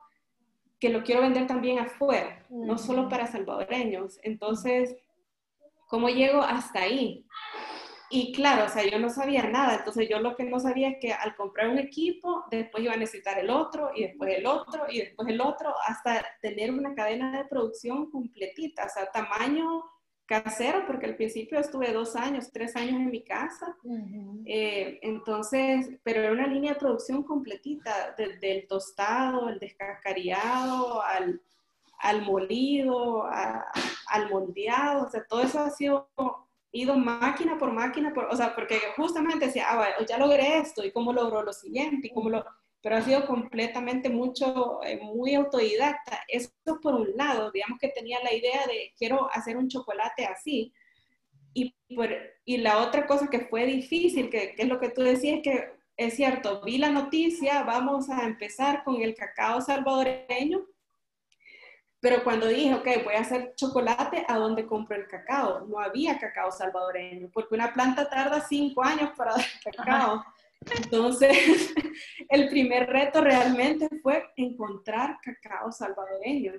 que 0.79 0.91
lo 0.91 1.03
quiero 1.03 1.23
vender 1.23 1.47
también 1.47 1.79
afuera, 1.79 2.45
no 2.51 2.77
solo 2.77 3.09
para 3.09 3.27
salvadoreños. 3.27 4.19
Entonces, 4.23 4.95
¿cómo 5.87 6.09
llego 6.09 6.43
hasta 6.43 6.81
ahí? 6.81 7.25
Y 8.09 8.33
claro, 8.33 8.67
o 8.67 8.69
sea, 8.69 8.89
yo 8.89 8.99
no 8.99 9.11
sabía 9.11 9.49
nada, 9.49 9.77
entonces 9.77 10.09
yo 10.09 10.21
lo 10.21 10.37
que 10.37 10.45
no 10.45 10.61
sabía 10.61 10.91
es 10.91 10.99
que 11.01 11.13
al 11.13 11.35
comprar 11.35 11.69
un 11.69 11.79
equipo, 11.79 12.45
después 12.51 12.85
iba 12.85 12.93
a 12.93 12.97
necesitar 12.97 13.39
el 13.39 13.51
otro, 13.51 13.91
y 13.95 14.05
después 14.05 14.33
el 14.37 14.47
otro, 14.47 14.85
y 14.89 15.01
después 15.01 15.29
el 15.29 15.41
otro, 15.41 15.75
hasta 15.87 16.25
tener 16.41 16.71
una 16.71 16.95
cadena 16.95 17.37
de 17.37 17.45
producción 17.47 18.11
completita, 18.11 18.87
o 18.87 18.89
sea, 18.89 19.11
tamaño 19.11 19.83
casero, 20.25 20.85
porque 20.87 21.07
al 21.07 21.17
principio 21.17 21.59
estuve 21.59 21.93
dos 21.93 22.15
años, 22.15 22.51
tres 22.53 22.77
años 22.77 22.95
en 22.95 23.11
mi 23.11 23.23
casa, 23.23 23.77
eh, 24.45 24.99
entonces, 25.03 25.91
pero 26.05 26.21
era 26.21 26.33
una 26.33 26.47
línea 26.47 26.75
de 26.75 26.81
producción 26.81 27.25
completita, 27.25 28.15
desde 28.17 28.59
el 28.59 28.67
tostado, 28.69 29.49
el 29.49 29.59
descascariado, 29.59 31.03
al, 31.03 31.41
al 31.99 32.23
molido, 32.23 33.25
al 33.27 34.31
moldeado, 34.31 35.07
o 35.07 35.11
sea, 35.11 35.25
todo 35.25 35.43
eso 35.43 35.61
ha 35.61 35.71
sido 35.71 36.09
ido 36.77 36.97
máquina 36.97 37.59
por 37.59 37.73
máquina, 37.73 38.13
por, 38.13 38.27
o 38.27 38.37
sea, 38.37 38.55
porque 38.55 38.79
justamente 38.97 39.47
decía, 39.47 39.67
ah, 39.69 39.87
ya 40.09 40.19
logré 40.19 40.59
esto, 40.59 40.85
y 40.85 40.93
cómo 40.93 41.13
logró 41.13 41.43
lo 41.43 41.53
siguiente, 41.53 42.09
y 42.09 42.11
cómo 42.13 42.31
lo, 42.31 42.45
pero 42.87 42.97
ha 42.97 43.03
sido 43.03 43.27
completamente 43.27 44.09
mucho, 44.11 44.81
eh, 44.85 45.01
muy 45.03 45.35
autodidacta. 45.35 46.21
Eso 46.29 46.51
por 46.81 46.95
un 46.95 47.17
lado, 47.17 47.51
digamos 47.51 47.81
que 47.81 47.89
tenía 47.89 48.23
la 48.23 48.33
idea 48.33 48.65
de 48.67 48.93
quiero 48.97 49.29
hacer 49.33 49.57
un 49.57 49.69
chocolate 49.69 50.25
así. 50.25 50.73
Y, 51.53 51.75
por, 51.97 52.11
y 52.45 52.59
la 52.59 52.79
otra 52.79 53.07
cosa 53.07 53.29
que 53.29 53.41
fue 53.41 53.67
difícil, 53.67 54.31
que, 54.31 54.55
que 54.55 54.63
es 54.63 54.69
lo 54.69 54.79
que 54.79 54.91
tú 54.91 55.03
decías, 55.03 55.41
que 55.43 55.73
es 55.97 56.15
cierto, 56.15 56.61
vi 56.63 56.79
la 56.79 56.91
noticia, 56.91 57.63
vamos 57.65 58.09
a 58.11 58.25
empezar 58.25 58.85
con 58.85 59.03
el 59.03 59.15
cacao 59.15 59.61
salvadoreño, 59.61 60.67
pero 62.09 62.23
cuando 62.23 62.47
dije, 62.47 62.73
ok, 62.73 62.87
voy 63.03 63.15
a 63.17 63.23
hacer 63.23 63.55
chocolate, 63.57 64.25
¿a 64.29 64.39
dónde 64.39 64.65
compro 64.65 64.97
el 64.97 65.09
cacao? 65.09 65.67
No 65.67 65.81
había 65.81 66.17
cacao 66.21 66.53
salvadoreño, 66.53 67.29
porque 67.33 67.57
una 67.57 67.73
planta 67.73 68.09
tarda 68.09 68.41
cinco 68.43 68.85
años 68.85 69.11
para 69.17 69.33
dar 69.33 69.45
cacao. 69.65 70.25
Entonces, 70.71 71.75
el 72.29 72.49
primer 72.49 72.89
reto 72.89 73.21
realmente 73.21 73.89
fue 74.05 74.25
encontrar 74.37 75.19
cacao 75.21 75.73
salvadoreño 75.73 76.53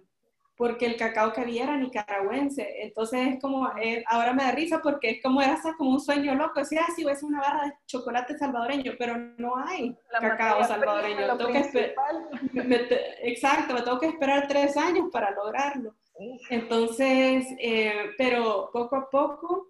porque 0.57 0.87
el 0.87 0.97
cacao 0.97 1.31
que 1.31 1.41
había 1.41 1.63
era 1.63 1.77
nicaragüense. 1.77 2.81
Entonces 2.81 3.27
es 3.27 3.39
como, 3.39 3.69
eh, 3.77 4.03
ahora 4.07 4.33
me 4.33 4.43
da 4.43 4.51
risa 4.51 4.81
porque 4.81 5.11
es 5.11 5.23
como, 5.23 5.39
era 5.39 5.53
hasta 5.53 5.75
como 5.75 5.91
un 5.91 5.99
sueño 5.99 6.33
loco. 6.33 6.59
Decía, 6.59 6.81
ah, 6.87 6.91
sí, 6.95 7.03
voy 7.03 7.11
a 7.11 7.15
hacer 7.15 7.29
una 7.29 7.41
barra 7.41 7.65
de 7.65 7.73
chocolate 7.85 8.37
salvadoreño, 8.37 8.93
pero 8.97 9.17
no 9.37 9.55
hay 9.55 9.95
cacao 10.19 10.63
salvadoreño. 10.63 11.37
exacto, 13.21 13.75
me 13.75 13.81
tengo 13.83 13.99
que 13.99 14.07
esperar 14.07 14.47
tres 14.47 14.75
años 14.75 15.09
para 15.11 15.29
lograrlo. 15.31 15.95
Entonces, 16.49 17.45
eh, 17.59 18.11
pero 18.17 18.71
poco 18.73 18.95
a 18.95 19.09
poco 19.09 19.67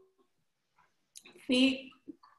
fui 1.45 1.91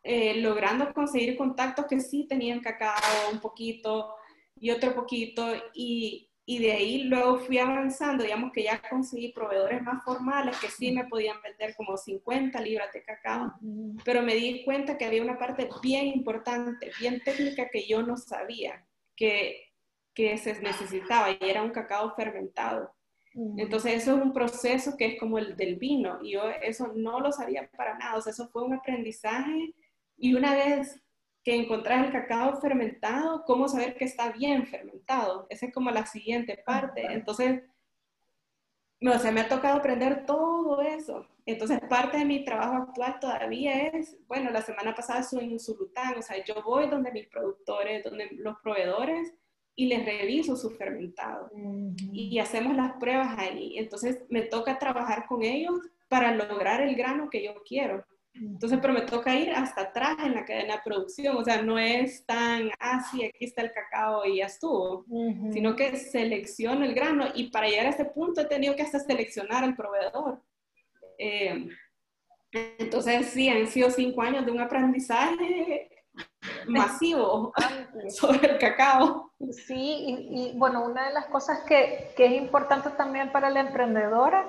eh, 0.03 0.41
logrando 0.41 0.91
conseguir 0.95 1.37
contactos 1.37 1.85
que 1.85 2.01
sí 2.01 2.27
tenían 2.27 2.61
cacao 2.61 3.31
un 3.31 3.41
poquito 3.41 4.15
y 4.57 4.71
otro 4.71 4.95
poquito 4.95 5.47
y, 5.75 6.28
y 6.51 6.61
de 6.61 6.73
ahí 6.73 7.03
luego 7.03 7.41
fui 7.41 7.59
avanzando, 7.59 8.25
digamos 8.25 8.53
que 8.53 8.63
ya 8.63 8.81
conseguí 8.89 9.33
proveedores 9.33 9.83
más 9.83 10.03
formales 10.03 10.57
que 10.57 10.69
sí 10.69 10.93
me 10.93 11.05
podían 11.05 11.37
vender 11.43 11.77
como 11.77 11.99
50 11.99 12.59
libras 12.63 12.91
de 12.91 13.03
cacao, 13.03 13.53
pero 14.03 14.23
me 14.23 14.35
di 14.35 14.65
cuenta 14.65 14.97
que 14.97 15.05
había 15.05 15.23
una 15.23 15.39
parte 15.39 15.69
bien 15.83 16.07
importante, 16.07 16.91
bien 16.99 17.21
técnica 17.23 17.69
que 17.69 17.87
yo 17.87 18.03
no 18.03 18.17
sabía 18.17 18.83
que, 19.15 19.75
que 20.15 20.39
se 20.39 20.59
necesitaba 20.63 21.33
y 21.33 21.39
era 21.43 21.63
un 21.63 21.71
cacao 21.71 22.15
fermentado. 22.15 22.95
Entonces 23.59 24.03
eso 24.03 24.17
es 24.17 24.23
un 24.23 24.33
proceso 24.33 24.97
que 24.97 25.05
es 25.05 25.21
como 25.21 25.37
el 25.37 25.55
del 25.55 25.77
vino 25.77 26.19
y 26.23 26.33
yo 26.33 26.49
eso 26.63 26.95
no 26.97 27.21
lo 27.21 27.31
sabía 27.31 27.71
para 27.77 27.99
nada, 27.99 28.17
o 28.17 28.23
sea, 28.23 28.33
eso 28.33 28.49
fue 28.49 28.63
un 28.63 28.73
aprendizaje 28.73 29.75
Y 30.17 30.33
una 30.33 30.55
vez 30.55 30.99
que 31.49 31.57
encontrás 31.57 32.05
el 32.05 32.13
cacao 32.13 32.61
fermentado, 32.61 33.43
¿cómo 33.47 33.69
saber 33.69 33.97
que 33.97 34.05
está 34.05 34.31
bien 34.33 34.67
fermentado? 34.67 35.47
Esa 35.49 35.65
es 35.65 35.73
como 35.73 35.91
la 35.91 36.05
siguiente 36.05 36.59
parte. 36.59 37.07
Entonces, 37.11 37.63
o 39.01 39.19
sea, 39.19 39.33
me 39.33 39.41
ha 39.41 39.49
tocado 39.49 39.79
aprender 39.79 40.27
todo 40.27 40.83
eso. 40.83 41.27
Entonces, 41.47 41.81
parte 41.89 42.19
de 42.19 42.27
mi 42.27 42.45
trabajo 42.45 42.75
actual 42.75 43.19
todavía 43.19 43.87
es, 43.87 44.19
bueno, 44.27 44.51
la 44.51 44.61
semana 44.61 44.95
pasada 44.95 45.21
estuve 45.21 45.45
en 45.45 45.59
Zulután, 45.59 46.19
o 46.19 46.21
sea, 46.21 46.45
yo 46.45 46.63
voy 46.63 46.87
donde 46.91 47.13
mis 47.13 47.29
productores, 47.29 48.05
donde 48.05 48.29
los 48.33 48.59
proveedores, 48.59 49.33
y 49.75 49.87
les 49.87 50.05
reviso 50.05 50.55
su 50.55 50.69
fermentado. 50.73 51.51
Y 52.13 52.39
hacemos 52.41 52.77
las 52.77 52.93
pruebas 53.01 53.39
ahí. 53.39 53.79
Entonces, 53.79 54.21
me 54.29 54.43
toca 54.43 54.79
trabajar 54.79 55.25
con 55.27 55.43
ellos 55.43 55.81
para 56.09 56.35
lograr 56.35 56.83
el 56.83 56.95
grano 56.95 57.31
que 57.31 57.43
yo 57.43 57.55
quiero. 57.67 58.05
Entonces, 58.41 58.79
pero 58.81 58.93
me 58.93 59.03
toca 59.03 59.35
ir 59.35 59.51
hasta 59.51 59.83
atrás 59.83 60.17
en 60.25 60.35
la 60.35 60.45
cadena 60.45 60.77
de 60.77 60.83
producción, 60.85 61.37
o 61.37 61.45
sea, 61.45 61.63
no 61.63 61.79
es 61.79 62.25
tan, 62.25 62.71
ah, 62.79 63.05
sí, 63.11 63.25
aquí 63.25 63.45
está 63.45 63.63
el 63.63 63.73
cacao 63.73 64.25
y 64.25 64.39
ya 64.39 64.47
estuvo, 64.47 65.05
sino 65.53 65.75
que 65.75 65.97
selecciono 65.97 66.85
el 66.85 66.95
grano 66.95 67.27
y 67.35 67.51
para 67.51 67.69
llegar 67.69 67.87
a 67.87 67.91
ese 67.91 68.05
punto 68.05 68.41
he 68.41 68.47
tenido 68.47 68.77
que 68.77 68.83
hasta 68.83 69.01
seleccionar 69.01 69.65
al 69.65 69.77
proveedor. 69.77 70.43
Eh, 71.19 71.69
entonces, 72.53 73.27
sí, 73.27 73.49
han 73.49 73.67
sido 73.67 73.91
cinco 73.91 74.23
años 74.23 74.47
de 74.47 74.53
un 74.53 74.61
aprendizaje 74.61 75.91
masivo 76.67 77.53
sobre 78.09 78.53
el 78.53 78.59
cacao. 78.59 79.33
Sí, 79.51 79.75
y, 79.75 80.29
y, 80.31 80.59
bueno, 80.59 80.85
una 80.85 81.09
de 81.09 81.15
las 81.15 81.27
cosas 81.27 81.61
que, 81.65 82.13
que 82.17 82.27
es 82.27 82.33
importante 82.33 82.91
también 82.91 83.33
para 83.33 83.51
la 83.51 83.61
emprendedora 83.61 84.49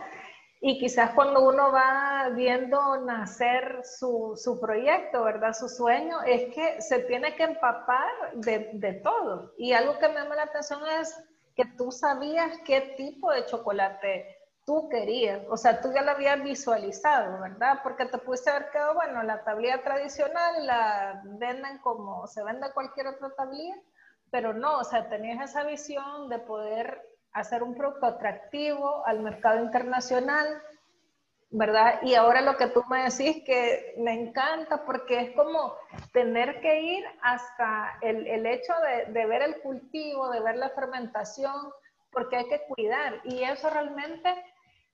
y 0.62 0.78
quizás 0.78 1.12
cuando 1.12 1.48
uno 1.48 1.72
va 1.72 2.30
viendo 2.36 2.98
nacer 3.02 3.82
su, 3.84 4.34
su, 4.36 4.60
proyecto, 4.60 5.24
¿verdad? 5.24 5.54
Su 5.54 5.70
sueño, 5.70 6.22
es 6.24 6.54
que 6.54 6.82
se 6.82 7.00
tiene 7.04 7.36
que 7.36 7.44
empapar 7.44 8.12
de, 8.34 8.72
de, 8.74 8.94
todo. 8.96 9.54
Y 9.58 9.72
algo 9.72 9.98
que 10.00 10.10
me 10.10 10.16
llama 10.16 10.36
la 10.36 10.44
atención 10.44 10.82
es 11.00 11.18
que 11.56 11.64
tú 11.78 11.92
sabías 11.92 12.58
qué 12.66 12.94
tipo 12.98 13.32
de 13.32 13.46
chocolate 13.46 14.40
tú 14.66 14.88
querías. 14.88 15.42
O 15.50 15.58
sea, 15.58 15.82
tú 15.82 15.92
ya 15.92 16.04
lo 16.04 16.12
habías 16.12 16.44
visualizado, 16.44 17.40
¿verdad? 17.40 17.80
Porque 17.82 18.06
te 18.06 18.20
pudiste 18.20 18.52
haber 18.52 18.70
quedado, 18.70 18.94
bueno, 18.94 19.24
la 19.24 19.44
tablilla 19.44 19.82
tradicional 19.82 20.66
la 20.68 21.24
venden 21.26 21.80
como 21.80 22.28
se 22.28 22.44
vende 22.44 22.72
cualquier 22.74 23.08
otra 23.08 23.32
tablilla, 23.36 23.76
pero 24.30 24.54
no, 24.54 24.78
o 24.78 24.84
sea, 24.84 25.10
tenías 25.10 25.50
esa 25.50 25.64
visión 25.64 26.30
de 26.30 26.38
poder 26.38 27.02
hacer 27.34 27.64
un 27.64 27.76
producto 27.76 28.06
atractivo 28.06 29.06
al 29.06 29.22
mercado 29.22 29.64
internacional, 29.64 30.62
¿verdad? 31.52 32.00
Y 32.04 32.16
ahora 32.16 32.42
lo 32.42 32.58
que 32.58 32.68
tú 32.68 32.84
me 32.90 33.04
decís 33.04 33.44
que 33.46 33.96
me 33.98 34.14
encanta 34.14 34.86
porque 34.86 35.20
es 35.22 35.36
como 35.36 35.76
tener 36.14 36.62
que 36.62 36.82
ir 36.82 37.06
hasta 37.22 37.98
el, 38.02 38.28
el 38.28 38.46
hecho 38.46 38.74
de, 38.82 39.12
de, 39.12 39.26
ver 39.26 39.42
el 39.42 39.62
cultivo, 39.62 40.30
de 40.30 40.42
ver 40.42 40.58
la 40.58 40.70
fermentación, 40.70 41.72
porque 42.12 42.38
hay 42.38 42.48
que 42.48 42.62
cuidar. 42.68 43.22
Y 43.24 43.44
eso 43.44 43.70
realmente 43.70 44.34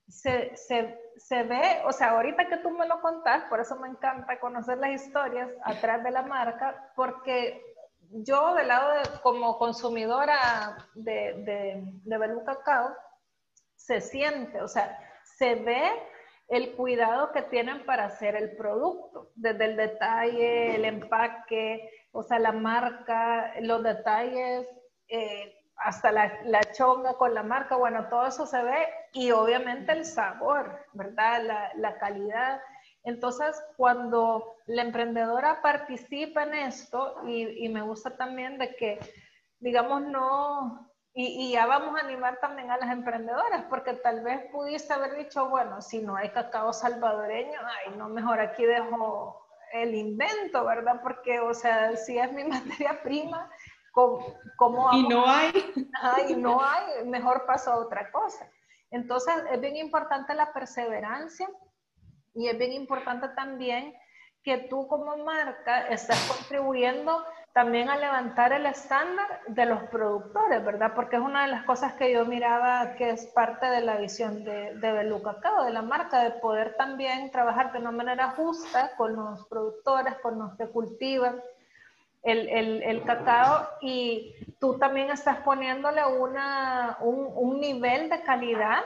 se, 0.07 0.55
se, 0.55 0.97
se 1.17 1.43
ve, 1.43 1.81
o 1.85 1.91
sea, 1.91 2.11
ahorita 2.11 2.47
que 2.47 2.57
tú 2.57 2.69
me 2.71 2.87
lo 2.87 3.01
contás, 3.01 3.43
por 3.45 3.59
eso 3.59 3.75
me 3.77 3.87
encanta 3.87 4.39
conocer 4.39 4.77
las 4.77 4.91
historias 4.91 5.49
atrás 5.63 6.03
de 6.03 6.11
la 6.11 6.21
marca, 6.21 6.91
porque 6.95 7.74
yo 8.11 8.53
del 8.55 8.67
lado 8.67 8.91
de, 8.93 9.19
como 9.21 9.57
consumidora 9.57 10.77
de, 10.95 11.33
de, 11.45 11.83
de 12.03 12.43
Cacao, 12.45 12.95
se 13.75 14.01
siente, 14.01 14.61
o 14.61 14.67
sea, 14.67 14.97
se 15.37 15.55
ve 15.55 15.91
el 16.47 16.75
cuidado 16.75 17.31
que 17.31 17.41
tienen 17.43 17.85
para 17.85 18.05
hacer 18.05 18.35
el 18.35 18.55
producto, 18.55 19.31
desde 19.35 19.65
el 19.65 19.75
detalle, 19.75 20.75
el 20.75 20.85
empaque, 20.85 21.89
o 22.11 22.23
sea, 22.23 22.39
la 22.39 22.51
marca, 22.51 23.53
los 23.61 23.83
detalles, 23.83 24.67
eh, 25.07 25.53
hasta 25.77 26.11
la, 26.11 26.41
la, 26.45 26.61
chonga 26.71 27.15
con 27.15 27.33
la 27.33 27.43
marca, 27.43 27.75
bueno, 27.75 28.07
todo 28.09 28.27
eso 28.27 28.45
se 28.45 28.61
ve 28.63 28.87
y 29.11 29.31
obviamente 29.31 29.91
el 29.91 30.05
sabor, 30.05 30.85
¿verdad? 30.93 31.43
La, 31.43 31.71
la 31.75 31.97
calidad. 31.97 32.61
Entonces, 33.05 33.55
cuando 33.77 34.55
la 34.65 34.81
emprendedora 34.81 35.61
participa 35.61 36.43
en 36.43 36.55
esto, 36.55 37.21
y, 37.27 37.69
me 37.69 37.83
gusta 37.83 38.17
también 38.17 38.57
de 38.57 38.75
que, 38.75 38.99
digamos, 39.59 40.01
no, 40.01 40.91
y, 41.13 41.51
ya 41.51 41.67
vamos 41.67 41.95
a 41.95 42.03
animar 42.03 42.39
también 42.39 42.71
a 42.71 42.77
las 42.77 42.91
emprendedoras, 42.91 43.65
porque 43.69 43.93
tal 43.93 44.23
vez 44.23 44.51
pudiste 44.51 44.91
haber 44.91 45.15
dicho, 45.17 45.47
bueno, 45.49 45.83
si 45.83 46.01
no 46.01 46.15
hay 46.15 46.29
cacao 46.29 46.73
salvadoreño, 46.73 47.59
ay, 47.63 47.93
no, 47.95 48.09
mejor 48.09 48.39
aquí 48.39 48.65
dejo 48.65 49.39
el 49.71 49.93
invento, 49.93 50.65
¿verdad? 50.65 50.99
Porque, 51.03 51.39
o 51.39 51.53
sea, 51.53 51.95
si 51.95 52.17
es 52.17 52.31
mi 52.33 52.43
materia 52.89 53.03
prima, 53.03 53.51
¿cómo, 53.91 54.89
Y 54.93 55.07
no 55.07 55.27
hay. 55.27 55.51
y 56.29 56.35
no 56.35 56.59
hay, 56.59 57.05
mejor 57.05 57.45
paso 57.45 57.71
a 57.71 57.77
otra 57.77 58.11
cosa. 58.11 58.49
Entonces, 58.89 59.33
es 59.51 59.61
bien 59.61 59.75
importante 59.75 60.33
la 60.33 60.51
perseverancia 60.51 61.47
y 62.35 62.47
es 62.47 62.57
bien 62.57 62.73
importante 62.73 63.29
también 63.29 63.95
que 64.43 64.57
tú 64.57 64.87
como 64.87 65.17
marca 65.17 65.87
estás 65.87 66.31
contribuyendo 66.31 67.25
también 67.51 67.89
a 67.89 67.97
levantar 67.97 68.51
el 68.51 68.65
estándar 68.65 69.39
de 69.47 69.65
los 69.65 69.83
productores, 69.83 70.63
¿verdad? 70.63 70.91
Porque 70.93 71.15
es 71.15 71.21
una 71.21 71.43
de 71.43 71.51
las 71.51 71.63
cosas 71.63 71.93
que 71.93 72.11
yo 72.11 72.25
miraba 72.25 72.95
que 72.95 73.11
es 73.11 73.27
parte 73.27 73.65
de 73.65 73.81
la 73.81 73.95
visión 73.95 74.43
de, 74.43 74.75
de 74.75 74.91
Belú 74.91 75.23
Cacao, 75.23 75.63
de 75.63 75.71
la 75.71 75.81
marca, 75.81 76.21
de 76.21 76.31
poder 76.31 76.75
también 76.75 77.31
trabajar 77.31 77.71
de 77.71 77.79
una 77.79 77.91
manera 77.91 78.31
justa 78.31 78.91
con 78.97 79.15
los 79.15 79.47
productores, 79.47 80.15
con 80.21 80.37
los 80.37 80.55
que 80.57 80.67
cultivan 80.67 81.41
el, 82.25 82.49
el, 82.49 82.83
el 82.83 83.03
cacao 83.03 83.67
y 83.81 84.35
tú 84.59 84.77
también 84.77 85.09
estás 85.11 85.37
poniéndole 85.37 86.05
una, 86.05 86.97
un, 86.99 87.31
un 87.35 87.61
nivel 87.61 88.09
de 88.09 88.21
calidad 88.23 88.83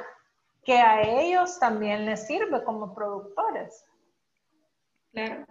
que 0.64 0.78
a 0.78 1.02
ellos 1.02 1.60
también 1.60 2.06
les 2.06 2.28
sirve 2.28 2.64
como 2.64 2.94
productores. 2.94 3.86
Claro. 5.12 5.46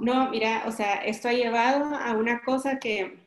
No, 0.00 0.30
mira, 0.30 0.64
o 0.66 0.72
sea, 0.72 0.96
esto 1.04 1.28
ha 1.28 1.32
llevado 1.32 1.94
a 1.94 2.12
una 2.12 2.42
cosa 2.42 2.78
que, 2.78 3.26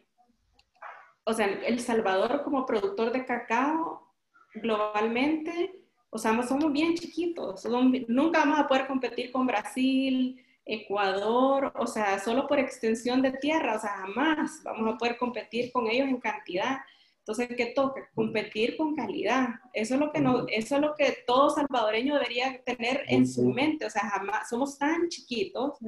o 1.25 1.33
sea, 1.33 1.45
El 1.45 1.79
Salvador 1.79 2.43
como 2.43 2.65
productor 2.65 3.11
de 3.11 3.25
cacao 3.25 4.13
globalmente, 4.55 5.83
o 6.09 6.17
sea, 6.17 6.41
somos 6.43 6.71
bien 6.71 6.93
chiquitos, 6.95 7.65
nunca 8.07 8.39
vamos 8.39 8.59
a 8.59 8.67
poder 8.67 8.87
competir 8.87 9.31
con 9.31 9.47
Brasil, 9.47 10.39
Ecuador, 10.65 11.73
o 11.75 11.87
sea, 11.87 12.19
solo 12.19 12.47
por 12.47 12.59
extensión 12.59 13.21
de 13.21 13.31
tierra, 13.33 13.75
o 13.75 13.79
sea, 13.79 13.89
jamás 13.97 14.61
vamos 14.63 14.93
a 14.93 14.97
poder 14.97 15.17
competir 15.17 15.71
con 15.71 15.87
ellos 15.87 16.07
en 16.07 16.19
cantidad. 16.19 16.77
Entonces, 17.25 17.55
¿qué 17.55 17.67
toca? 17.67 18.09
Competir 18.13 18.75
con 18.75 18.95
calidad. 18.95 19.47
Eso 19.71 19.93
es 19.93 19.99
lo 20.01 20.11
que, 20.11 20.19
no, 20.19 20.45
eso 20.49 20.75
es 20.75 20.81
lo 20.81 20.93
que 20.93 21.19
todo 21.25 21.49
salvadoreño 21.51 22.15
debería 22.15 22.61
tener 22.65 23.05
en 23.07 23.25
su 23.25 23.43
mente. 23.45 23.85
O 23.85 23.89
sea, 23.89 24.01
jamás, 24.09 24.49
somos 24.49 24.77
tan 24.77 25.07
chiquitos 25.07 25.79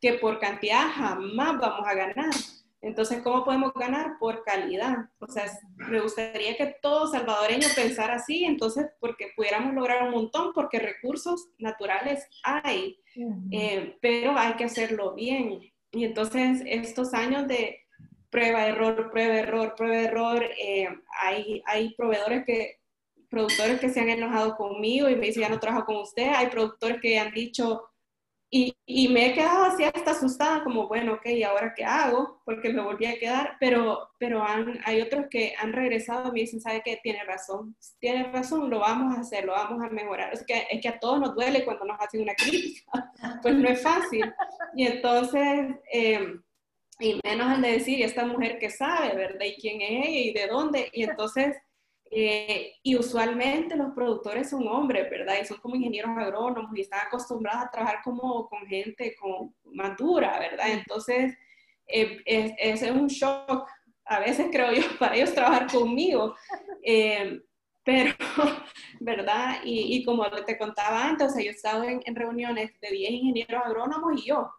que 0.00 0.12
por 0.14 0.38
cantidad 0.38 0.88
jamás 0.94 1.58
vamos 1.58 1.88
a 1.88 1.94
ganar. 1.94 2.30
Entonces, 2.82 3.20
¿cómo 3.22 3.44
podemos 3.44 3.72
ganar? 3.74 4.16
Por 4.20 4.44
calidad. 4.44 5.10
O 5.18 5.26
sea, 5.26 5.46
me 5.74 6.00
gustaría 6.00 6.56
que 6.56 6.76
todo 6.80 7.10
salvadoreño 7.10 7.66
pensara 7.74 8.14
así, 8.14 8.44
entonces, 8.44 8.86
porque 9.00 9.32
pudiéramos 9.34 9.74
lograr 9.74 10.04
un 10.04 10.12
montón, 10.12 10.52
porque 10.54 10.78
recursos 10.78 11.48
naturales 11.58 12.28
hay, 12.44 12.96
eh, 13.50 13.96
pero 14.00 14.38
hay 14.38 14.54
que 14.54 14.64
hacerlo 14.64 15.16
bien. 15.16 15.62
Y 15.90 16.04
entonces, 16.04 16.62
estos 16.64 17.12
años 17.12 17.48
de, 17.48 17.85
prueba, 18.36 18.66
error, 18.66 19.10
prueba, 19.10 19.34
error, 19.34 19.74
prueba, 19.74 19.96
error. 19.96 20.44
Eh, 20.58 20.88
hay, 21.22 21.62
hay 21.64 21.94
proveedores 21.94 22.44
que, 22.44 22.80
productores 23.30 23.80
que 23.80 23.88
se 23.88 24.00
han 24.00 24.10
enojado 24.10 24.56
conmigo 24.56 25.08
y 25.08 25.16
me 25.16 25.28
dicen, 25.28 25.40
ya 25.44 25.48
no 25.48 25.58
trabajo 25.58 25.86
con 25.86 25.96
usted. 25.96 26.28
Hay 26.34 26.48
productores 26.48 27.00
que 27.00 27.18
han 27.18 27.32
dicho, 27.32 27.84
y, 28.50 28.76
y, 28.84 29.08
me 29.08 29.26
he 29.26 29.34
quedado 29.34 29.64
así 29.64 29.84
hasta 29.84 30.10
asustada, 30.10 30.62
como, 30.62 30.86
bueno, 30.86 31.14
ok, 31.14 31.26
¿y 31.28 31.44
ahora 31.44 31.72
qué 31.74 31.84
hago? 31.84 32.42
Porque 32.44 32.68
me 32.68 32.82
volví 32.82 33.06
a 33.06 33.18
quedar, 33.18 33.56
pero, 33.58 34.10
pero 34.18 34.42
han, 34.42 34.80
hay 34.84 35.00
otros 35.00 35.26
que 35.30 35.54
han 35.58 35.72
regresado 35.72 36.28
y 36.28 36.32
me 36.32 36.40
dicen, 36.40 36.60
¿sabe 36.60 36.82
qué? 36.84 37.00
Tiene 37.02 37.24
razón, 37.24 37.74
tiene 37.98 38.30
razón, 38.30 38.68
lo 38.68 38.80
vamos 38.80 39.16
a 39.16 39.20
hacer, 39.20 39.46
lo 39.46 39.52
vamos 39.52 39.82
a 39.82 39.88
mejorar. 39.88 40.34
Es 40.34 40.44
que, 40.44 40.66
es 40.70 40.82
que 40.82 40.88
a 40.88 41.00
todos 41.00 41.20
nos 41.20 41.34
duele 41.34 41.64
cuando 41.64 41.86
nos 41.86 41.98
hacen 41.98 42.20
una 42.20 42.34
crítica, 42.34 43.12
pues 43.42 43.54
no 43.54 43.66
es 43.66 43.82
fácil. 43.82 44.30
Y 44.74 44.86
entonces... 44.86 45.74
Eh, 45.90 46.38
y 46.98 47.20
menos 47.24 47.54
el 47.54 47.62
de 47.62 47.72
decir, 47.72 48.02
esta 48.02 48.24
mujer 48.24 48.58
que 48.58 48.70
sabe, 48.70 49.14
¿verdad? 49.14 49.44
¿Y 49.44 49.60
quién 49.60 49.80
es 49.82 50.06
ella 50.06 50.20
y 50.20 50.32
de 50.32 50.46
dónde? 50.46 50.88
Y 50.92 51.02
entonces, 51.02 51.56
eh, 52.10 52.74
y 52.82 52.96
usualmente 52.96 53.76
los 53.76 53.92
productores 53.92 54.48
son 54.50 54.66
hombres, 54.68 55.10
¿verdad? 55.10 55.36
Y 55.40 55.44
son 55.44 55.58
como 55.58 55.76
ingenieros 55.76 56.16
agrónomos 56.16 56.70
y 56.74 56.80
están 56.80 57.06
acostumbrados 57.06 57.64
a 57.64 57.70
trabajar 57.70 58.00
como 58.02 58.48
con 58.48 58.66
gente 58.66 59.14
con 59.16 59.54
madura, 59.64 60.38
¿verdad? 60.38 60.68
Entonces, 60.70 61.36
eh, 61.86 62.18
es, 62.24 62.82
es, 62.82 62.90
un 62.90 63.08
shock, 63.08 63.68
a 64.06 64.20
veces 64.20 64.46
creo 64.52 64.72
yo, 64.72 64.82
para 64.98 65.16
ellos 65.16 65.34
trabajar 65.34 65.70
conmigo. 65.70 66.34
Eh, 66.82 67.40
pero, 67.84 68.14
¿verdad? 69.00 69.60
Y, 69.64 69.96
y, 69.96 70.04
como 70.04 70.28
te 70.30 70.58
contaba 70.58 71.04
antes, 71.04 71.28
o 71.28 71.30
sea, 71.30 71.44
yo 71.44 71.50
he 71.50 71.54
estado 71.54 71.84
en, 71.84 72.00
en 72.04 72.16
reuniones 72.16 72.72
de 72.80 72.88
10 72.90 73.10
ingenieros 73.10 73.62
agrónomos 73.64 74.20
y 74.20 74.28
yo, 74.28 74.50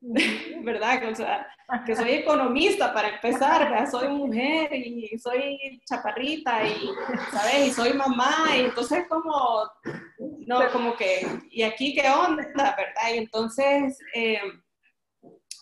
¿verdad? 0.62 1.10
O 1.10 1.14
sea, 1.14 1.46
que 1.84 1.94
soy 1.94 2.12
economista 2.12 2.92
para 2.92 3.08
empezar, 3.08 3.70
¿verdad? 3.70 3.90
soy 3.90 4.08
mujer 4.08 4.74
y 4.74 5.18
soy 5.18 5.80
chaparrita 5.84 6.66
y, 6.66 6.90
¿sabes? 7.30 7.68
Y 7.68 7.70
soy 7.70 7.92
mamá 7.92 8.46
y 8.56 8.60
entonces 8.60 9.06
como, 9.08 9.68
no, 10.46 10.70
como 10.72 10.96
que, 10.96 11.26
¿y 11.50 11.62
aquí 11.62 11.94
qué 11.94 12.08
onda? 12.08 12.44
¿Verdad? 12.54 13.14
Y 13.14 13.18
entonces, 13.18 13.98
eh, 14.14 14.40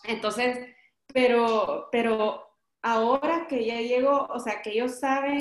entonces, 0.05 0.69
pero, 1.13 1.89
pero 1.91 2.45
ahora 2.81 3.45
que 3.47 3.65
ya 3.65 3.81
llego, 3.81 4.25
o 4.29 4.39
sea, 4.39 4.61
que 4.61 4.71
ellos 4.71 4.99
saben 4.99 5.39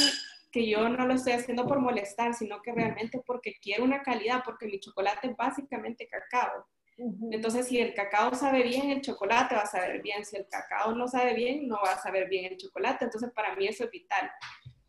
que 0.50 0.68
yo 0.68 0.88
no 0.88 1.06
lo 1.06 1.14
estoy 1.14 1.34
haciendo 1.34 1.66
por 1.66 1.78
molestar, 1.78 2.34
sino 2.34 2.60
que 2.62 2.72
realmente 2.72 3.22
porque 3.24 3.54
quiero 3.62 3.84
una 3.84 4.02
calidad, 4.02 4.42
porque 4.44 4.66
mi 4.66 4.80
chocolate 4.80 5.28
es 5.28 5.36
básicamente 5.36 6.08
cacao. 6.08 6.66
Entonces, 7.30 7.66
si 7.68 7.78
el 7.78 7.94
cacao 7.94 8.34
sabe 8.34 8.62
bien, 8.64 8.90
el 8.90 9.00
chocolate 9.00 9.54
va 9.54 9.62
a 9.62 9.66
saber 9.66 10.02
bien. 10.02 10.24
Si 10.24 10.36
el 10.36 10.48
cacao 10.48 10.94
no 10.94 11.06
sabe 11.06 11.34
bien, 11.34 11.68
no 11.68 11.76
va 11.84 11.92
a 11.92 12.02
saber 12.02 12.28
bien 12.28 12.46
el 12.46 12.56
chocolate. 12.56 13.04
Entonces, 13.04 13.30
para 13.32 13.54
mí 13.54 13.66
eso 13.66 13.84
es 13.84 13.90
vital. 13.90 14.30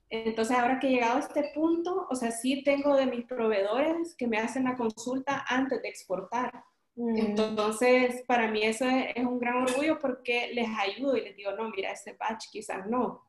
Entonces, 0.10 0.58
ahora 0.58 0.80
que 0.80 0.88
he 0.88 0.92
llegado 0.92 1.18
a 1.18 1.20
este 1.20 1.52
punto, 1.54 2.08
o 2.10 2.16
sea, 2.16 2.32
sí 2.32 2.64
tengo 2.64 2.96
de 2.96 3.06
mis 3.06 3.26
proveedores 3.26 4.16
que 4.16 4.28
me 4.28 4.40
hacen 4.40 4.64
la 4.64 4.76
consulta 4.76 5.46
antes 5.48 5.82
de 5.84 5.90
exportar. 5.90 6.64
Mm. 6.96 7.18
Entonces, 7.18 8.24
para 8.28 8.50
mí 8.50 8.64
eso 8.64 8.86
es, 8.86 9.24
un 9.24 9.40
gran 9.40 9.58
orgullo 9.58 10.00
porque 10.00 10.52
les 10.52 10.68
ayudo 10.80 11.16
y 11.16 11.22
les 11.22 11.36
digo, 11.36 11.52
no, 11.52 11.70
mira, 11.70 11.92
este 11.92 12.14
batch 12.14 12.48
quizás 12.52 12.88
no, 12.88 13.24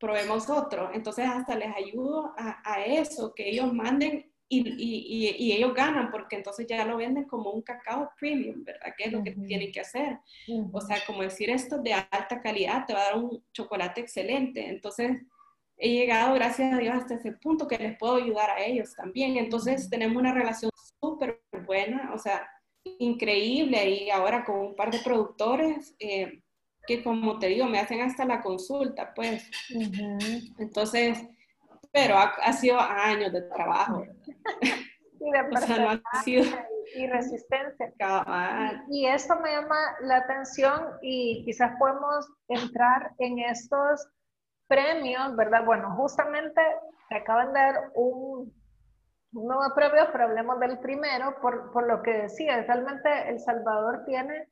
probemos 0.00 0.48
otro. 0.48 0.90
Entonces, 0.94 1.26
hasta 1.28 1.54
les 1.54 1.74
ayudo 1.76 2.32
a, 2.38 2.62
a 2.64 2.82
eso, 2.82 3.34
que 3.34 3.50
ellos 3.50 3.70
manden 3.74 4.32
y, 4.48 4.60
y, 4.60 5.36
y, 5.38 5.52
ellos 5.52 5.74
ganan 5.74 6.10
porque 6.10 6.36
entonces 6.36 6.66
ya 6.68 6.84
lo 6.84 6.98
venden 6.98 7.24
como 7.24 7.50
un 7.50 7.62
cacao 7.62 8.10
premium, 8.18 8.62
¿verdad? 8.62 8.94
Que 8.96 9.04
es 9.04 9.12
lo 9.12 9.22
que 9.22 9.32
tienen 9.32 9.72
que 9.72 9.80
hacer. 9.80 10.20
O 10.72 10.80
sea, 10.80 10.98
como 11.04 11.22
decir 11.22 11.50
esto 11.50 11.78
de 11.78 11.94
alta 11.94 12.40
calidad, 12.40 12.86
te 12.86 12.94
va 12.94 13.00
a 13.00 13.04
dar 13.04 13.16
un 13.16 13.44
chocolate 13.52 14.00
excelente. 14.00 14.68
Entonces, 14.68 15.20
he 15.76 15.90
llegado, 15.90 16.34
gracias 16.34 16.72
a 16.72 16.78
Dios, 16.78 16.94
hasta 16.94 17.14
ese 17.14 17.32
punto 17.32 17.66
que 17.66 17.76
les 17.76 17.98
puedo 17.98 18.16
ayudar 18.16 18.50
a 18.50 18.64
ellos 18.64 18.94
también. 18.94 19.36
Entonces, 19.36 19.90
tenemos 19.90 20.16
una 20.16 20.32
relación 20.32 20.70
súper 21.00 21.42
buena, 21.66 22.12
o 22.14 22.18
sea, 22.18 22.48
increíble. 23.00 23.90
Y 23.90 24.10
ahora 24.10 24.44
con 24.44 24.58
un 24.58 24.76
par 24.76 24.92
de 24.92 25.00
productores 25.00 25.96
eh, 25.98 26.40
que, 26.86 27.02
como 27.02 27.40
te 27.40 27.48
digo, 27.48 27.66
me 27.66 27.80
hacen 27.80 28.00
hasta 28.00 28.24
la 28.24 28.40
consulta, 28.40 29.12
pues. 29.12 29.50
Entonces, 30.58 31.18
pero 31.92 32.16
ha, 32.18 32.52
sido 32.52 32.78
años 32.78 33.32
de 33.32 33.42
trabajo. 33.42 34.04
y 35.20 35.30
de 35.30 36.52
y 36.94 37.06
resistencia. 37.08 37.92
Y, 38.88 39.06
esto 39.06 39.36
me 39.36 39.52
llama 39.52 39.76
la 40.00 40.18
atención 40.18 40.98
y 41.02 41.44
quizás 41.44 41.72
podemos 41.78 42.28
entrar 42.48 43.12
en 43.18 43.38
estos 43.40 44.08
premios, 44.68 45.34
¿verdad? 45.36 45.64
Bueno, 45.64 45.94
justamente 45.96 46.60
te 47.08 47.16
acaban 47.16 47.52
de 47.52 47.60
dar 47.60 47.90
un, 47.94 48.52
un 49.32 49.46
nuevo 49.46 49.74
premio, 49.74 50.08
pero 50.12 50.24
hablemos 50.24 50.60
del 50.60 50.78
primero, 50.78 51.36
por, 51.40 51.72
por 51.72 51.86
lo 51.86 52.02
que 52.02 52.12
decía, 52.12 52.62
realmente 52.62 53.28
El 53.28 53.40
Salvador 53.40 54.04
tiene 54.06 54.48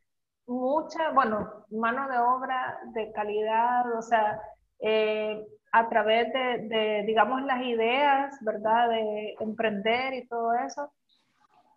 mucha, 0.46 1.10
bueno, 1.12 1.66
mano 1.70 2.08
de 2.08 2.18
obra 2.18 2.78
de 2.94 3.12
calidad, 3.12 3.92
o 3.96 4.02
sea, 4.02 4.40
eh, 4.80 5.44
a 5.72 5.88
través 5.88 6.32
de, 6.32 7.02
digamos, 7.06 7.42
las 7.42 7.62
ideas, 7.62 8.36
¿verdad? 8.42 8.88
De 8.90 9.34
emprender 9.40 10.14
y 10.14 10.26
todo 10.28 10.54
eso. 10.54 10.92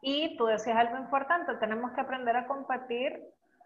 Y 0.01 0.37
tú 0.37 0.45
decías 0.45 0.77
algo 0.77 0.97
importante, 0.97 1.55
tenemos 1.55 1.91
que 1.93 2.01
aprender 2.01 2.37
a 2.37 2.47
competir 2.47 3.19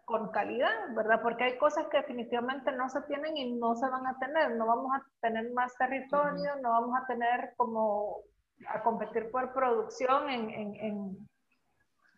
con 0.05 0.31
calidad, 0.31 0.93
¿verdad? 0.95 1.21
Porque 1.21 1.43
hay 1.43 1.57
cosas 1.57 1.87
que 1.87 1.97
definitivamente 1.97 2.71
no 2.71 2.89
se 2.89 3.01
tienen 3.03 3.35
y 3.35 3.53
no 3.53 3.75
se 3.75 3.89
van 3.89 4.07
a 4.07 4.17
tener. 4.19 4.55
No 4.55 4.67
vamos 4.67 4.91
a 4.95 5.03
tener 5.19 5.51
más 5.51 5.75
territorio, 5.77 6.55
no 6.61 6.71
vamos 6.71 6.97
a 7.01 7.05
tener 7.07 7.53
como 7.57 8.21
a 8.67 8.81
competir 8.83 9.31
por 9.31 9.53
producción 9.53 10.29
en, 10.29 10.49
en, 10.49 11.27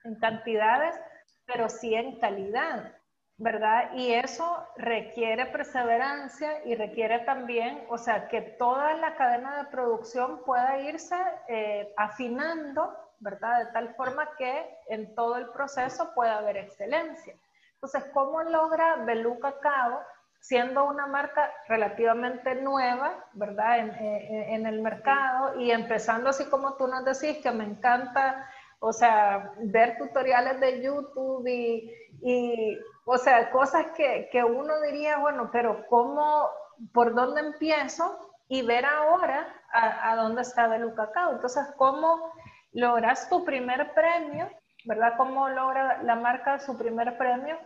en 0.03 0.15
cantidades, 0.19 0.99
pero 1.45 1.69
sí 1.69 1.93
en 1.95 2.19
calidad. 2.19 2.93
¿Verdad? 3.37 3.91
Y 3.95 4.13
eso 4.13 4.67
requiere 4.77 5.47
perseverancia 5.47 6.63
y 6.65 6.75
requiere 6.75 7.19
también, 7.19 7.83
o 7.89 7.97
sea, 7.97 8.27
que 8.27 8.41
toda 8.41 8.93
la 8.95 9.15
cadena 9.15 9.57
de 9.57 9.69
producción 9.69 10.43
pueda 10.45 10.79
irse 10.79 11.15
eh, 11.47 11.93
afinando, 11.97 12.95
¿verdad? 13.19 13.65
De 13.65 13.71
tal 13.71 13.95
forma 13.95 14.29
que 14.37 14.77
en 14.87 15.15
todo 15.15 15.37
el 15.37 15.49
proceso 15.49 16.13
pueda 16.13 16.37
haber 16.37 16.57
excelencia. 16.57 17.35
Entonces, 17.75 18.05
¿cómo 18.13 18.43
logra 18.43 18.97
Belú 18.97 19.39
Cacao, 19.39 20.01
siendo 20.39 20.85
una 20.85 21.07
marca 21.07 21.49
relativamente 21.67 22.55
nueva, 22.55 23.25
¿verdad? 23.33 23.79
En, 23.79 23.89
eh, 23.91 24.53
en 24.53 24.65
el 24.67 24.81
mercado 24.81 25.59
y 25.59 25.71
empezando 25.71 26.29
así 26.29 26.45
como 26.45 26.75
tú 26.75 26.87
nos 26.87 27.03
decís, 27.03 27.41
que 27.41 27.51
me 27.51 27.63
encanta 27.63 28.47
o 28.85 28.91
sea, 28.91 29.53
ver 29.59 29.97
tutoriales 29.97 30.59
de 30.59 30.83
YouTube 30.83 31.47
y, 31.47 31.89
y 32.21 32.77
o 33.05 33.17
sea, 33.17 33.51
cosas 33.51 33.87
que, 33.97 34.29
que, 34.31 34.43
uno 34.43 34.81
diría, 34.81 35.17
bueno, 35.17 35.49
pero 35.51 35.85
¿cómo, 35.87 36.49
por 36.93 37.13
dónde 37.13 37.41
empiezo? 37.41 38.31
Y 38.47 38.61
ver 38.61 38.85
ahora 38.85 39.47
a, 39.71 40.15
dónde 40.15 40.41
está 40.41 40.67
Belu 40.67 40.93
Cacao. 40.93 41.31
Entonces, 41.31 41.65
¿cómo 41.77 42.31
logras 42.71 43.29
tu 43.29 43.43
primer 43.43 43.93
premio? 43.93 44.49
¿Verdad? 44.85 45.13
¿Cómo 45.17 45.49
logra 45.49 46.03
la 46.03 46.15
marca 46.15 46.59
su 46.59 46.77
primer 46.77 47.17
premio? 47.17 47.57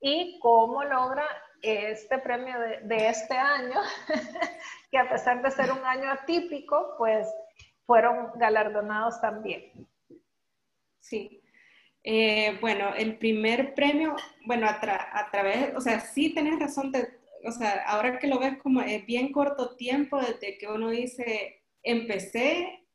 Y 0.00 0.38
cómo 0.40 0.84
logra 0.84 1.26
este 1.62 2.18
premio 2.18 2.58
de, 2.60 2.80
de 2.82 3.08
este 3.08 3.36
año, 3.36 3.80
que 4.90 4.98
a 4.98 5.08
pesar 5.08 5.42
de 5.42 5.50
ser 5.50 5.72
un 5.72 5.84
año 5.84 6.10
atípico, 6.12 6.94
pues 6.98 7.26
fueron 7.86 8.32
galardonados 8.36 9.20
también. 9.20 9.88
Sí. 11.00 11.42
Eh, 12.08 12.56
bueno, 12.60 12.94
el 12.94 13.18
primer 13.18 13.74
premio, 13.74 14.14
bueno, 14.44 14.68
a, 14.68 14.78
través, 15.32 15.74
o 15.74 15.80
sea, 15.80 15.98
sí 15.98 16.32
tenés 16.32 16.56
razón, 16.56 16.92
o 17.44 17.50
sea, 17.50 17.82
ahora 17.84 18.20
que 18.20 18.28
lo 18.28 18.38
ves 18.38 18.58
como 18.62 18.80
es 18.80 19.04
bien 19.04 19.32
corto 19.32 19.74
tiempo 19.74 20.20
desde 20.20 20.56
que 20.56 20.68
uno 20.68 20.90
dice, 20.90 21.64
empecé 21.82 22.86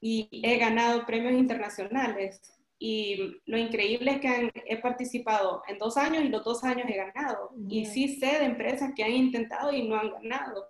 y 0.00 0.28
he 0.32 0.58
ganado 0.58 1.06
premios 1.06 1.34
internacionales. 1.34 2.40
Y 2.76 3.36
lo 3.46 3.56
increíble 3.56 4.12
es 4.12 4.20
que 4.20 4.50
he 4.66 4.78
participado 4.78 5.62
en 5.68 5.78
dos 5.78 5.96
años 5.96 6.24
y 6.24 6.28
los 6.28 6.42
dos 6.42 6.64
años 6.64 6.88
he 6.88 6.96
ganado. 6.96 7.50
Y 7.68 7.86
sí 7.86 8.16
sé 8.18 8.38
de 8.40 8.46
empresas 8.46 8.92
que 8.96 9.04
han 9.04 9.12
intentado 9.12 9.72
y 9.72 9.86
no 9.86 9.96
han 9.96 10.10
ganado. 10.10 10.66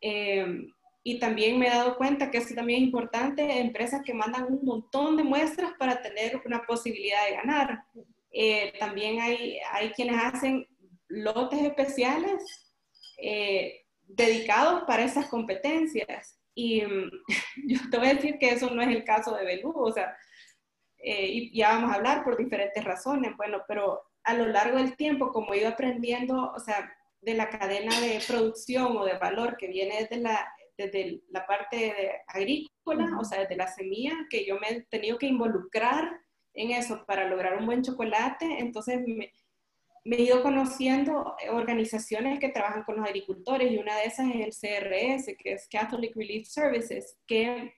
Eh, 0.00 0.68
y 1.08 1.18
también 1.18 1.58
me 1.58 1.68
he 1.68 1.70
dado 1.70 1.96
cuenta 1.96 2.30
que 2.30 2.36
esto 2.36 2.54
también 2.54 2.82
es 2.82 2.88
importante, 2.88 3.60
empresas 3.60 4.02
que 4.04 4.12
mandan 4.12 4.44
un 4.44 4.62
montón 4.62 5.16
de 5.16 5.24
muestras 5.24 5.72
para 5.78 6.02
tener 6.02 6.38
una 6.44 6.66
posibilidad 6.66 7.24
de 7.26 7.36
ganar. 7.36 7.82
Eh, 8.30 8.74
también 8.78 9.18
hay, 9.18 9.58
hay 9.72 9.90
quienes 9.92 10.22
hacen 10.22 10.68
lotes 11.08 11.62
especiales 11.62 12.44
eh, 13.22 13.86
dedicados 14.02 14.84
para 14.86 15.02
esas 15.02 15.28
competencias. 15.28 16.38
Y 16.54 16.82
mm, 16.82 17.10
yo 17.68 17.78
te 17.90 17.96
voy 17.96 18.08
a 18.08 18.14
decir 18.14 18.36
que 18.38 18.50
eso 18.50 18.68
no 18.68 18.82
es 18.82 18.88
el 18.88 19.02
caso 19.04 19.34
de 19.34 19.46
Belú, 19.46 19.72
o 19.74 19.90
sea, 19.90 20.14
eh, 20.98 21.26
y 21.26 21.56
ya 21.56 21.70
vamos 21.70 21.90
a 21.90 21.94
hablar 21.94 22.22
por 22.22 22.36
diferentes 22.36 22.84
razones, 22.84 23.34
bueno, 23.38 23.62
pero 23.66 24.02
a 24.24 24.34
lo 24.34 24.44
largo 24.44 24.76
del 24.76 24.94
tiempo, 24.94 25.32
como 25.32 25.54
he 25.54 25.60
ido 25.60 25.70
aprendiendo, 25.70 26.52
o 26.54 26.60
sea, 26.60 26.92
de 27.22 27.32
la 27.32 27.48
cadena 27.48 27.98
de 27.98 28.20
producción 28.26 28.94
o 28.94 29.06
de 29.06 29.16
valor 29.16 29.56
que 29.56 29.68
viene 29.68 30.02
desde 30.02 30.18
la 30.18 30.52
desde 30.78 31.20
la 31.28 31.44
parte 31.44 32.22
agrícola, 32.28 33.18
o 33.18 33.24
sea, 33.24 33.40
desde 33.40 33.56
la 33.56 33.66
semilla, 33.66 34.14
que 34.30 34.46
yo 34.46 34.58
me 34.58 34.70
he 34.70 34.82
tenido 34.82 35.18
que 35.18 35.26
involucrar 35.26 36.20
en 36.54 36.70
eso 36.70 37.04
para 37.04 37.28
lograr 37.28 37.58
un 37.58 37.66
buen 37.66 37.82
chocolate. 37.82 38.60
Entonces 38.60 39.00
me, 39.06 39.32
he 40.04 40.22
ido 40.22 40.42
conociendo 40.42 41.36
organizaciones 41.50 42.38
que 42.38 42.48
trabajan 42.48 42.84
con 42.84 42.96
los 42.96 43.06
agricultores 43.06 43.70
y 43.70 43.78
una 43.78 43.96
de 43.96 44.04
esas 44.04 44.28
es 44.34 44.40
el 44.40 44.52
CRS, 44.52 45.36
que 45.36 45.52
es 45.52 45.68
Catholic 45.68 46.14
Relief 46.16 46.46
Services, 46.46 47.18
que 47.26 47.74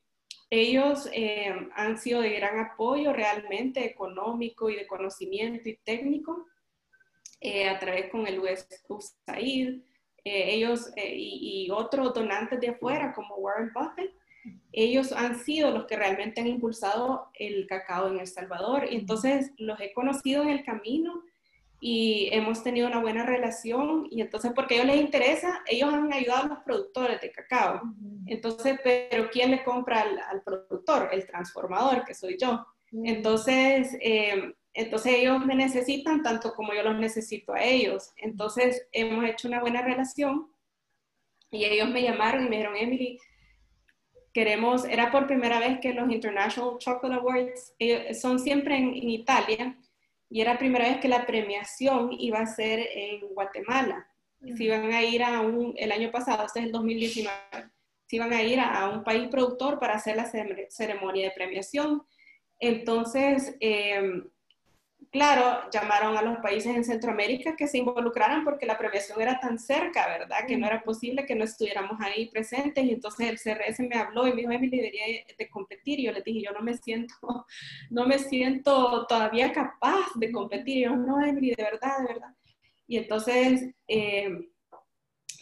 ellos 0.50 1.08
eh, 1.12 1.54
han 1.74 1.96
sido 1.96 2.20
de 2.20 2.30
gran 2.30 2.58
apoyo 2.58 3.12
realmente 3.12 3.84
económico 3.84 4.68
y 4.68 4.76
de 4.76 4.86
conocimiento 4.86 5.68
y 5.68 5.76
técnico 5.78 6.46
eh, 7.40 7.68
a 7.68 7.78
través 7.78 8.10
con 8.10 8.26
el 8.26 8.40
USAID. 8.40 9.82
Eh, 10.24 10.54
ellos 10.54 10.90
eh, 10.96 11.14
y, 11.16 11.70
otros 11.70 12.12
donantes 12.14 12.60
de 12.60 12.70
afuera, 12.70 13.12
como 13.12 13.36
Warren 13.36 13.72
Buffett, 13.72 14.12
ellos 14.72 15.12
han 15.12 15.38
sido 15.38 15.70
los 15.70 15.86
que 15.86 15.96
realmente 15.96 16.40
han 16.40 16.46
impulsado 16.46 17.28
el 17.34 17.66
cacao 17.66 18.08
en 18.08 18.20
El 18.20 18.26
Salvador. 18.26 18.86
Y 18.90 18.96
entonces 18.96 19.52
los 19.58 19.80
he 19.80 19.92
conocido 19.92 20.42
en 20.42 20.50
el 20.50 20.64
camino 20.64 21.22
y 21.80 22.28
hemos 22.32 22.62
tenido 22.62 22.86
una 22.86 23.00
buena 23.00 23.24
relación. 23.24 24.06
Y 24.10 24.20
entonces, 24.20 24.52
porque 24.54 24.74
a 24.74 24.82
ellos 24.82 24.94
les 24.94 25.04
interesa, 25.04 25.62
ellos 25.66 25.92
han 25.92 26.12
ayudado 26.12 26.44
a 26.44 26.48
los 26.48 26.58
productores 26.60 27.20
de 27.20 27.32
cacao. 27.32 27.82
Entonces, 28.26 28.78
pero 28.84 29.28
¿quién 29.30 29.50
le 29.50 29.64
compra 29.64 30.04
al, 30.28 30.42
productor? 30.42 31.08
El 31.12 31.26
transformador, 31.26 32.04
que 32.04 32.14
soy 32.14 32.36
yo. 32.38 32.64
Entonces, 32.92 33.96
eh, 34.00 34.54
entonces 34.72 35.14
ellos 35.14 35.44
me 35.44 35.54
necesitan 35.54 36.22
tanto 36.22 36.54
como 36.54 36.72
yo 36.72 36.82
los 36.82 36.98
necesito 36.98 37.52
a 37.52 37.62
ellos. 37.62 38.12
Entonces 38.16 38.86
hemos 38.92 39.24
hecho 39.24 39.48
una 39.48 39.60
buena 39.60 39.82
relación 39.82 40.50
y 41.50 41.64
ellos 41.64 41.88
me 41.88 42.02
llamaron 42.02 42.46
y 42.46 42.48
me 42.48 42.56
dijeron, 42.56 42.76
Emily, 42.76 43.18
queremos, 44.32 44.84
era 44.84 45.10
por 45.10 45.26
primera 45.26 45.58
vez 45.58 45.80
que 45.80 45.92
los 45.92 46.10
International 46.10 46.78
Chocolate 46.78 47.20
Awards 47.20 47.74
son 48.20 48.38
siempre 48.38 48.76
en, 48.76 48.94
Italia 48.94 49.76
y 50.28 50.40
era 50.40 50.58
primera 50.58 50.88
vez 50.88 50.98
que 50.98 51.08
la 51.08 51.26
premiación 51.26 52.12
iba 52.12 52.38
a 52.38 52.46
ser 52.46 52.78
en 52.94 53.26
Guatemala. 53.34 54.06
Si 54.56 54.64
iban 54.64 54.92
a 54.92 55.02
ir 55.02 55.22
a 55.22 55.40
un, 55.40 55.74
el 55.76 55.90
año 55.90 56.10
pasado, 56.12 56.46
este 56.46 56.60
es 56.60 56.66
el 56.66 56.72
2019, 56.72 57.32
si 58.06 58.16
iban 58.16 58.32
a 58.32 58.42
ir 58.42 58.60
a, 58.60 58.88
un 58.88 59.02
país 59.02 59.28
productor 59.28 59.80
para 59.80 59.94
hacer 59.94 60.16
la 60.16 60.30
ceremonia 60.68 61.28
de 61.28 61.34
premiación. 61.34 62.04
Entonces, 62.60 63.56
eh, 63.60 64.22
claro, 65.10 65.68
llamaron 65.72 66.16
a 66.16 66.22
los 66.22 66.38
países 66.38 66.74
en 66.74 66.84
Centroamérica 66.84 67.56
que 67.56 67.66
se 67.66 67.78
involucraran 67.78 68.44
porque 68.44 68.66
la 68.66 68.78
premiación 68.78 69.20
era 69.20 69.38
tan 69.40 69.58
cerca, 69.58 70.06
¿verdad? 70.06 70.46
Que 70.46 70.56
no 70.56 70.66
era 70.66 70.82
posible 70.82 71.26
que 71.26 71.34
no 71.34 71.44
estuviéramos 71.44 72.00
ahí 72.00 72.30
presentes. 72.30 72.84
Y 72.84 72.92
entonces 72.92 73.28
el 73.28 73.38
CRS 73.38 73.80
me 73.80 73.96
habló 73.96 74.26
y 74.26 74.32
me 74.32 74.42
dijo, 74.42 74.52
Emily, 74.52 74.76
debería 74.76 75.04
de 75.36 75.50
competir. 75.50 76.00
Y 76.00 76.04
yo 76.04 76.12
le 76.12 76.22
dije, 76.22 76.42
yo 76.42 76.52
no 76.52 76.62
me 76.62 76.76
siento, 76.76 77.14
no 77.90 78.06
me 78.06 78.18
siento 78.18 79.06
todavía 79.06 79.52
capaz 79.52 80.06
de 80.14 80.30
competir. 80.30 80.78
Y 80.78 80.82
yo, 80.82 80.96
no, 80.96 81.24
Emily, 81.24 81.54
de 81.56 81.64
verdad, 81.64 81.98
de 81.98 82.14
verdad. 82.14 82.34
Y 82.86 82.96
entonces, 82.96 83.70
eh, 83.88 84.30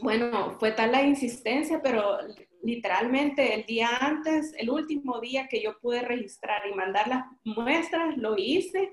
bueno, 0.01 0.57
fue 0.59 0.73
tal 0.73 0.93
la 0.93 1.03
insistencia, 1.03 1.81
pero 1.83 2.19
literalmente 2.63 3.55
el 3.55 3.67
día 3.67 3.89
antes, 4.01 4.55
el 4.57 4.71
último 4.71 5.21
día 5.21 5.49
que 5.49 5.63
yo 5.63 5.79
pude 5.79 6.03
registrar 6.03 6.63
y 6.67 6.75
mandar 6.75 7.09
las 7.09 7.25
muestras, 7.45 8.17
lo 8.17 8.37
hice 8.37 8.93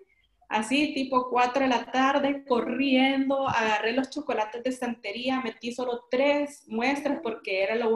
así 0.49 0.93
tipo 0.93 1.29
4 1.29 1.63
de 1.63 1.69
la 1.69 1.91
tarde, 1.91 2.43
corriendo, 2.45 3.47
agarré 3.47 3.93
los 3.93 4.09
chocolates 4.09 4.63
de 4.63 4.71
santería, 4.71 5.41
metí 5.41 5.71
solo 5.71 6.05
tres 6.09 6.63
muestras 6.67 7.19
porque 7.21 7.63
era 7.63 7.75
lo, 7.75 7.95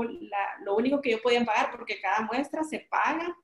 único 0.76 1.02
que 1.02 1.12
yo 1.12 1.22
podía 1.22 1.44
pagar, 1.46 1.72
porque 1.72 2.00
cada 2.00 2.22
muestra 2.22 2.64
se 2.64 2.88
paga 2.90 3.36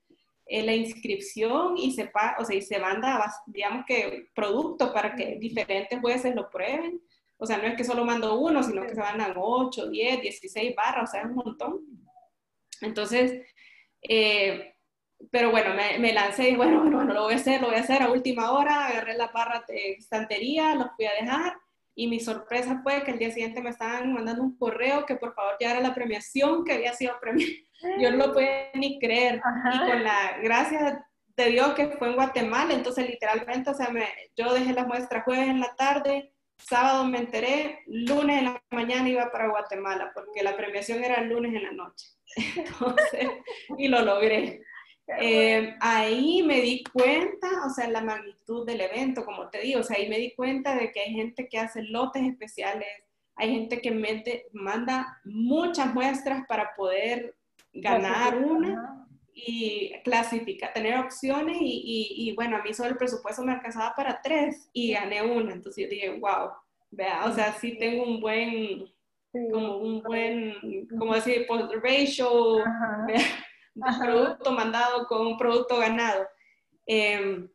eh, 0.46 0.64
la 0.64 0.74
inscripción 0.74 1.78
y 1.78 1.92
se, 1.92 2.08
paga, 2.08 2.38
o 2.40 2.46
sea, 2.46 2.56
y 2.56 2.62
se 2.62 2.80
manda, 2.80 3.34
digamos 3.48 3.86
que, 3.86 4.28
producto 4.36 4.94
para 4.94 5.16
que 5.16 5.38
diferentes 5.40 6.00
jueces 6.00 6.36
lo 6.36 6.50
prueben. 6.50 7.02
O 7.38 7.46
sea, 7.46 7.58
no 7.58 7.64
es 7.64 7.76
que 7.76 7.84
solo 7.84 8.06
mando 8.06 8.40
uno, 8.40 8.64
sino 8.64 8.84
que 8.84 8.96
se 8.96 9.02
mandan 9.02 9.34
8, 9.36 9.90
10, 9.90 10.22
16 10.22 10.76
barras, 10.76 11.10
o 11.10 11.12
sea, 11.12 11.22
es 11.22 11.28
un 11.28 11.36
montón. 11.36 11.82
Entonces, 12.82 13.42
eh, 14.02 14.75
pero 15.32 15.52
bueno, 15.52 15.74
me, 15.74 16.00
me 16.00 16.14
lancé 16.14 16.50
y 16.50 16.56
bueno, 16.56 16.82
bueno, 16.84 17.14
lo 17.14 17.24
voy 17.24 17.34
a 17.34 17.38
hacer, 17.38 17.62
lo 17.62 17.68
voy 17.68 17.78
a 17.78 17.82
hacer 17.82 18.02
a 18.02 18.12
última 18.12 18.52
hora, 18.52 18.88
agarré 18.88 19.16
la 19.16 19.28
barra 19.28 19.64
de 19.68 19.94
estantería, 19.94 20.76
los 20.76 20.88
fui 20.96 21.06
a 21.06 21.14
dejar 21.14 21.56
y 21.96 22.08
mi 22.08 22.20
sorpresa 22.20 22.82
fue 22.84 23.04
que 23.04 23.12
el 23.12 23.20
día 23.20 23.32
siguiente 23.32 23.62
me 23.62 23.70
estaban 23.70 24.14
mandando 24.14 24.44
un 24.44 24.58
correo 24.58 25.06
que 25.06 25.16
por 25.16 25.34
favor 25.34 25.56
ya 25.60 25.72
era 25.72 25.80
la 25.80 25.96
premiación 25.96 26.66
que 26.66 26.74
había 26.74 26.94
sido 26.94 27.18
premiada. 27.22 27.52
Yo 28.00 28.12
no 28.12 28.18
lo 28.18 28.34
podía 28.34 28.72
ni 28.74 29.00
creer 29.00 29.42
y 29.74 29.78
con 29.80 30.04
la 30.04 30.38
gracia 30.42 31.06
de 31.38 31.46
Dios 31.46 31.74
que 31.74 31.90
fue 31.98 32.10
en 32.10 32.16
Guatemala, 32.16 32.74
entonces 32.74 33.08
literalmente, 33.10 33.70
o 33.70 33.74
sea, 33.74 33.90
me, 33.90 34.08
yo 34.38 34.54
dejé 34.54 34.72
la 34.72 34.86
muestra 34.86 35.22
jueves 35.24 35.50
en 35.50 35.60
la 35.60 35.76
tarde, 35.76 36.32
sábado 36.58 37.06
me 37.06 37.18
enteré, 37.18 37.84
lunes 37.86 38.40
en 38.40 38.46
la 38.46 38.64
mañana 38.72 39.10
iba 39.10 39.32
para 39.32 39.50
Guatemala 39.50 40.12
porque 40.16 40.44
la 40.44 40.56
premiación 40.56 41.04
era 41.04 41.16
el 41.16 41.30
lunes 41.30 41.54
en 41.54 41.64
la 41.64 41.72
noche. 41.72 42.08
Entonces, 42.56 43.30
y 43.78 43.88
lo 43.88 44.02
logré. 44.02 44.62
Eh, 45.08 45.76
ahí 45.82 46.42
me 46.42 46.62
di 46.62 46.84
cuenta, 46.84 47.66
o 47.66 47.70
sea, 47.70 47.88
la 47.88 48.02
magnitud 48.02 48.66
del 48.66 48.82
evento, 48.82 49.24
como 49.24 49.50
te 49.50 49.60
digo, 49.60 49.82
o 49.82 49.84
sea, 49.84 49.98
ahí 49.98 50.10
me 50.10 50.18
di 50.18 50.34
cuenta 50.34 50.76
de 50.76 50.92
que 50.92 51.02
hay 51.02 51.14
gente 51.14 51.48
que 51.48 51.60
hace 51.60 51.84
lotes 51.84 52.24
especiales, 52.24 52.88
hay 53.36 53.52
gente 53.52 53.82
que 53.82 53.92
mete, 53.92 54.48
manda 54.52 55.20
muchas 55.24 55.94
muestras 55.94 56.46
para 56.48 56.74
poder 56.76 57.36
ganar 57.74 58.38
una 58.38 59.08
y 59.34 59.92
clasificar, 60.04 60.74
tener 60.74 60.98
opciones 60.98 61.58
y, 61.60 62.08
y, 62.18 62.34
bueno, 62.36 62.58
a 62.58 62.64
mí 62.64 62.74
solo 62.74 62.90
el 62.90 62.98
presupuesto 62.98 63.44
me 63.44 63.52
alcanzaba 63.52 63.94
para 63.94 64.22
tres 64.22 64.70
y 64.74 64.94
gané 64.94 65.22
una, 65.22 65.54
entonces 65.54 65.84
yo 65.84 65.90
dije, 65.90 66.10
wow, 66.20 66.52
vea, 66.90 67.26
o 67.26 67.34
sea, 67.34 67.54
sí 67.54 67.78
tengo 67.78 68.04
un 68.04 68.22
buen, 68.22 68.86
como 69.52 69.78
un 69.78 70.02
buen, 70.02 70.88
como 70.98 71.14
decir, 71.14 71.46
post 71.48 71.74
ratio, 71.84 72.64
un 73.76 74.00
producto 74.00 74.52
mandado 74.52 75.06
con 75.08 75.28
un 75.28 75.38
producto 75.38 75.78
ganado. 75.78 76.28
Em, 76.86 77.50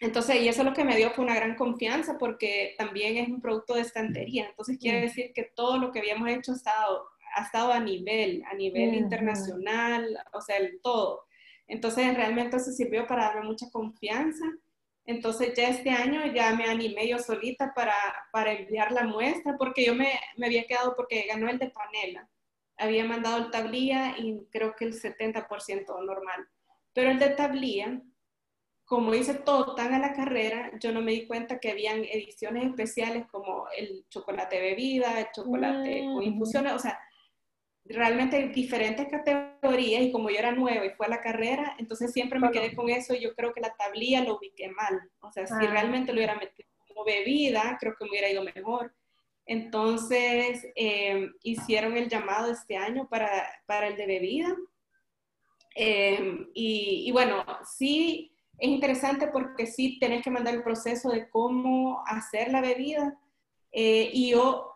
entonces, 0.00 0.36
y 0.36 0.48
eso 0.48 0.62
lo 0.62 0.74
que 0.74 0.84
me 0.84 0.96
dio 0.96 1.10
fue 1.10 1.24
una 1.24 1.34
gran 1.34 1.56
confianza 1.56 2.18
porque 2.18 2.74
también 2.78 3.16
es 3.16 3.28
un 3.28 3.40
producto 3.40 3.74
de 3.74 3.80
estantería. 3.80 4.46
Entonces, 4.48 4.78
quiere 4.78 5.00
decir 5.00 5.32
que 5.34 5.50
todo 5.54 5.78
lo 5.78 5.90
que 5.90 5.98
habíamos 5.98 6.28
hecho 6.28 6.52
ha 6.52 6.56
estado, 6.56 7.08
ha 7.34 7.42
estado 7.42 7.72
a 7.72 7.80
nivel, 7.80 8.44
a 8.50 8.54
nivel 8.54 8.94
internacional, 8.94 10.18
o 10.32 10.40
sea, 10.40 10.56
el 10.58 10.80
todo. 10.82 11.26
Entonces, 11.66 12.14
realmente 12.14 12.56
eso 12.56 12.70
sirvió 12.70 13.06
para 13.06 13.24
darme 13.24 13.46
mucha 13.46 13.68
confianza. 13.70 14.44
Entonces, 15.04 15.54
ya 15.56 15.68
este 15.68 15.90
año 15.90 16.32
ya 16.32 16.54
me 16.54 16.64
animé 16.64 17.08
yo 17.08 17.18
solita 17.18 17.72
para, 17.74 17.94
para 18.30 18.52
enviar 18.52 18.92
la 18.92 19.04
muestra 19.04 19.56
porque 19.58 19.84
yo 19.84 19.94
me, 19.94 20.12
me 20.36 20.46
había 20.46 20.66
quedado 20.66 20.94
porque 20.94 21.26
ganó 21.26 21.48
el 21.48 21.58
de 21.58 21.70
panela 21.70 22.28
había 22.78 23.04
mandado 23.04 23.38
el 23.38 23.50
tablilla 23.50 24.16
y 24.18 24.46
creo 24.50 24.74
que 24.74 24.84
el 24.84 24.94
70% 24.94 26.04
normal. 26.04 26.48
Pero 26.92 27.10
el 27.10 27.18
de 27.18 27.30
tablilla, 27.30 28.00
como 28.84 29.14
hice 29.14 29.34
todo 29.34 29.74
tan 29.74 29.94
a 29.94 29.98
la 29.98 30.14
carrera, 30.14 30.70
yo 30.80 30.92
no 30.92 31.00
me 31.00 31.12
di 31.12 31.26
cuenta 31.26 31.58
que 31.58 31.70
habían 31.70 32.04
ediciones 32.04 32.66
especiales 32.66 33.26
como 33.26 33.66
el 33.76 34.06
chocolate 34.08 34.60
bebida, 34.60 35.20
el 35.20 35.26
chocolate 35.34 36.00
con 36.04 36.18
mm. 36.18 36.22
infusiones, 36.22 36.72
o 36.72 36.78
sea, 36.78 36.98
realmente 37.84 38.48
diferentes 38.48 39.08
categorías 39.08 40.02
y 40.02 40.12
como 40.12 40.30
yo 40.30 40.36
era 40.36 40.52
nueva 40.52 40.84
y 40.84 40.90
fue 40.90 41.06
a 41.06 41.10
la 41.10 41.20
carrera, 41.20 41.74
entonces 41.78 42.12
siempre 42.12 42.38
me 42.38 42.50
quedé 42.50 42.74
con 42.74 42.90
eso 42.90 43.14
y 43.14 43.20
yo 43.20 43.34
creo 43.34 43.52
que 43.52 43.60
la 43.60 43.74
tablilla 43.74 44.22
lo 44.22 44.36
ubiqué 44.36 44.68
mal. 44.70 45.10
O 45.20 45.32
sea, 45.32 45.46
si 45.46 45.54
ah. 45.54 45.70
realmente 45.70 46.12
lo 46.12 46.18
hubiera 46.18 46.34
metido 46.34 46.68
como 46.86 47.04
bebida, 47.04 47.76
creo 47.80 47.94
que 47.98 48.04
me 48.04 48.10
hubiera 48.10 48.30
ido 48.30 48.42
mejor. 48.42 48.94
Entonces, 49.48 50.66
em, 50.74 51.32
hicieron 51.42 51.96
el 51.96 52.10
llamado 52.10 52.52
este 52.52 52.76
año 52.76 53.08
para, 53.08 53.88
el 53.88 53.96
de 53.96 54.06
bebida. 54.06 54.54
Em, 55.74 56.48
y, 56.52 57.10
bueno, 57.12 57.44
sí 57.64 58.30
es 58.58 58.68
interesante 58.68 59.28
porque 59.28 59.66
sí 59.66 59.98
tenés 59.98 60.22
que 60.22 60.30
mandar 60.30 60.54
el 60.54 60.62
proceso 60.62 61.08
de 61.10 61.30
cómo 61.30 62.04
hacer 62.06 62.52
la 62.52 62.60
bebida. 62.60 63.18
Eh, 63.72 64.10
y 64.12 64.32
yo, 64.32 64.70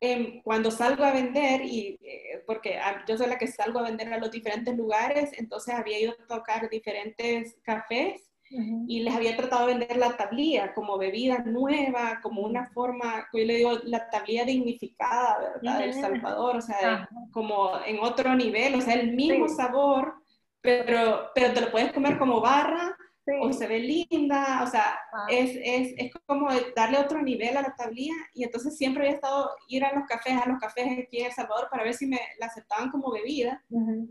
em, 0.00 0.42
cuando 0.42 0.70
salgo 0.70 1.04
a 1.04 1.12
vender, 1.12 1.62
y, 1.66 1.98
eh, 2.02 2.42
porque 2.46 2.80
yo 3.06 3.18
soy 3.18 3.26
la 3.26 3.38
que 3.38 3.46
salgo 3.46 3.80
a 3.80 3.82
vender 3.90 4.10
a 4.12 4.18
los 4.18 4.30
diferentes 4.30 4.74
lugares, 4.74 5.32
entonces 5.38 5.74
había 5.74 6.00
ido 6.00 6.12
a 6.12 6.26
tocar 6.26 6.70
diferentes 6.70 7.58
cafés 7.62 8.27
y 8.50 9.00
les 9.00 9.14
había 9.14 9.36
tratado 9.36 9.66
de 9.66 9.74
vender 9.74 9.96
la 9.96 10.16
tablilla 10.16 10.74
como 10.74 10.98
bebida 10.98 11.38
nueva, 11.38 12.20
como 12.22 12.42
una 12.42 12.66
forma, 12.70 13.26
yo 13.32 13.44
le 13.44 13.56
digo, 13.56 13.72
la 13.84 14.08
tablilla 14.08 14.44
dignificada, 14.44 15.38
¿verdad? 15.38 15.78
Del 15.80 15.94
Salvador, 15.94 16.56
o 16.56 16.60
sea, 16.60 17.08
como 17.32 17.72
en 17.84 17.98
otro 18.00 18.34
nivel, 18.34 18.74
o 18.74 18.80
sea, 18.80 18.94
el 18.94 19.14
mismo 19.14 19.48
sabor, 19.48 20.14
pero, 20.60 21.30
pero 21.34 21.52
te 21.52 21.60
lo 21.60 21.70
puedes 21.70 21.92
comer 21.92 22.18
como 22.18 22.40
barra 22.40 22.96
o 23.40 23.52
se 23.52 23.66
ve 23.66 23.80
linda, 23.80 24.62
o 24.62 24.66
sea, 24.66 24.98
ah. 25.12 25.26
es, 25.28 25.50
es, 25.62 25.94
es, 25.96 26.12
como 26.26 26.48
darle 26.74 26.98
otro 26.98 27.22
nivel 27.22 27.56
a 27.56 27.62
la 27.62 27.74
tablilla 27.76 28.14
y 28.34 28.44
entonces 28.44 28.76
siempre 28.76 29.04
había 29.04 29.16
estado 29.16 29.50
ir 29.68 29.84
a 29.84 29.94
los 29.94 30.06
cafés, 30.06 30.34
a 30.34 30.48
los 30.48 30.58
cafés 30.58 30.86
aquí 30.86 31.20
en 31.20 31.26
El 31.26 31.32
Salvador 31.32 31.68
para 31.70 31.84
ver 31.84 31.94
si 31.94 32.06
me 32.06 32.20
la 32.38 32.46
aceptaban 32.46 32.90
como 32.90 33.10
bebida. 33.10 33.62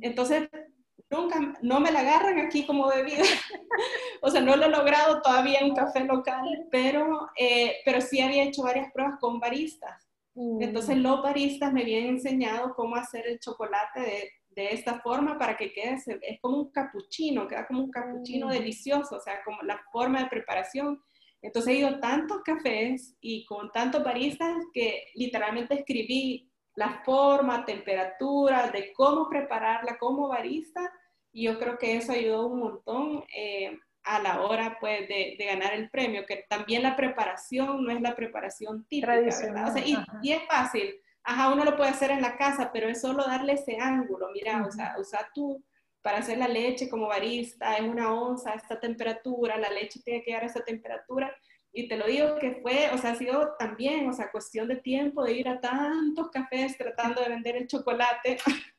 Entonces 0.02 0.50
nunca, 1.10 1.40
no 1.62 1.80
me 1.80 1.92
la 1.92 2.02
agarran 2.02 2.40
aquí 2.40 2.66
como 2.66 2.88
bebida. 2.88 3.24
o 4.22 4.30
sea, 4.30 4.42
no 4.42 4.56
lo 4.56 4.66
he 4.66 4.70
logrado 4.70 5.22
todavía 5.22 5.60
en 5.60 5.72
un 5.72 5.76
café 5.76 6.04
local, 6.04 6.68
pero, 6.72 7.30
eh, 7.38 7.78
pero 7.86 8.02
sí 8.02 8.20
había 8.22 8.44
hecho 8.44 8.64
varias 8.64 8.92
pruebas 8.92 9.20
con 9.20 9.40
baristas. 9.40 10.08
Mm. 10.36 10.62
Entonces 10.62 10.98
los 10.98 11.22
baristas 11.22 11.74
me 11.74 11.82
habían 11.82 12.06
enseñado 12.06 12.74
cómo 12.76 12.96
hacer 12.96 13.28
el 13.28 13.40
chocolate 13.40 14.00
de, 14.00 14.32
de 14.58 14.74
esta 14.74 15.00
forma 15.02 15.38
para 15.38 15.56
que 15.56 15.72
quede, 15.72 15.98
es 16.22 16.42
como 16.42 16.58
un 16.58 16.72
capuchino, 16.72 17.48
queda 17.48 17.68
como 17.68 17.84
un 17.84 17.92
capuchino 17.92 18.48
mm. 18.48 18.52
delicioso, 18.52 19.16
o 19.16 19.20
sea, 19.22 19.44
como 19.46 19.62
la 19.62 19.80
forma 19.92 20.24
de 20.24 20.30
preparación. 20.30 21.00
Entonces 21.44 21.74
he 21.74 21.78
ido 21.78 21.90
a 21.90 22.00
tantos 22.00 22.42
cafés 22.44 23.16
y 23.22 23.46
con 23.46 23.72
tantos 23.72 24.04
baristas 24.04 24.56
que 24.74 25.06
literalmente 25.14 25.76
escribí 25.76 26.47
la 26.78 27.02
forma, 27.04 27.66
temperatura, 27.66 28.70
de 28.70 28.94
cómo 28.94 29.28
prepararla 29.28 29.98
como 29.98 30.28
barista. 30.28 30.94
Y 31.34 31.46
yo 31.46 31.58
creo 31.58 31.78
que 31.78 31.98
eso 31.98 32.12
ayudó 32.12 32.46
un 32.48 32.60
montón 32.60 33.24
eh, 33.36 33.80
a 34.04 34.20
la 34.20 34.42
hora 34.42 34.78
pues, 34.80 35.08
de, 35.08 35.36
ganar 35.40 35.74
el 35.74 35.90
premio, 35.90 36.26
que 36.28 36.46
también 36.48 36.84
la 36.84 36.96
preparación 36.96 37.84
no 37.84 37.92
es 37.92 38.00
la 38.00 38.16
preparación 38.16 38.86
típica, 38.86 39.16
¿verdad? 39.16 39.76
y, 40.22 40.32
es 40.32 40.44
fácil. 40.48 40.96
Ajá, 41.24 41.52
uno 41.52 41.66
lo 41.66 41.76
puede 41.76 41.90
hacer 41.90 42.12
en 42.12 42.22
la 42.22 42.38
casa, 42.38 42.70
pero 42.72 42.88
es 42.88 43.02
solo 43.02 43.24
darle 43.26 43.54
ese 43.54 43.78
ángulo. 43.80 44.30
Mira, 44.32 44.64
o 44.64 44.72
sea, 44.72 44.96
usa 45.00 45.28
tu 45.34 45.64
para 46.04 46.20
hacer 46.20 46.38
la 46.38 46.48
leche 46.48 46.88
como 46.90 47.08
barista 47.08 47.76
es 47.76 47.82
una 47.82 48.14
onza 48.14 48.52
a 48.52 48.56
esta 48.56 48.80
temperatura, 48.80 49.58
la 49.58 49.70
leche 49.70 50.00
tiene 50.06 50.22
que 50.22 50.28
llegar 50.28 50.44
a 50.44 50.46
esa 50.46 50.64
temperatura. 50.64 51.36
Y 51.78 51.88
te 51.88 51.96
lo 51.96 52.08
digo 52.08 52.40
que 52.40 52.56
fue, 52.64 52.90
o 52.92 52.98
sea, 52.98 53.12
ha 53.12 53.16
sido 53.16 53.54
también, 53.60 54.10
o 54.10 54.14
sea, 54.14 54.32
cuestión 54.32 54.68
de 54.68 54.78
tiempo 54.78 55.24
de 55.24 55.34
ir 55.34 55.48
a 55.48 55.62
tantos 55.62 56.32
cafés 56.32 56.76
tratando 56.76 57.22
de 57.22 57.30
vender 57.30 57.56
el 57.56 57.68
chocolate, 57.68 58.40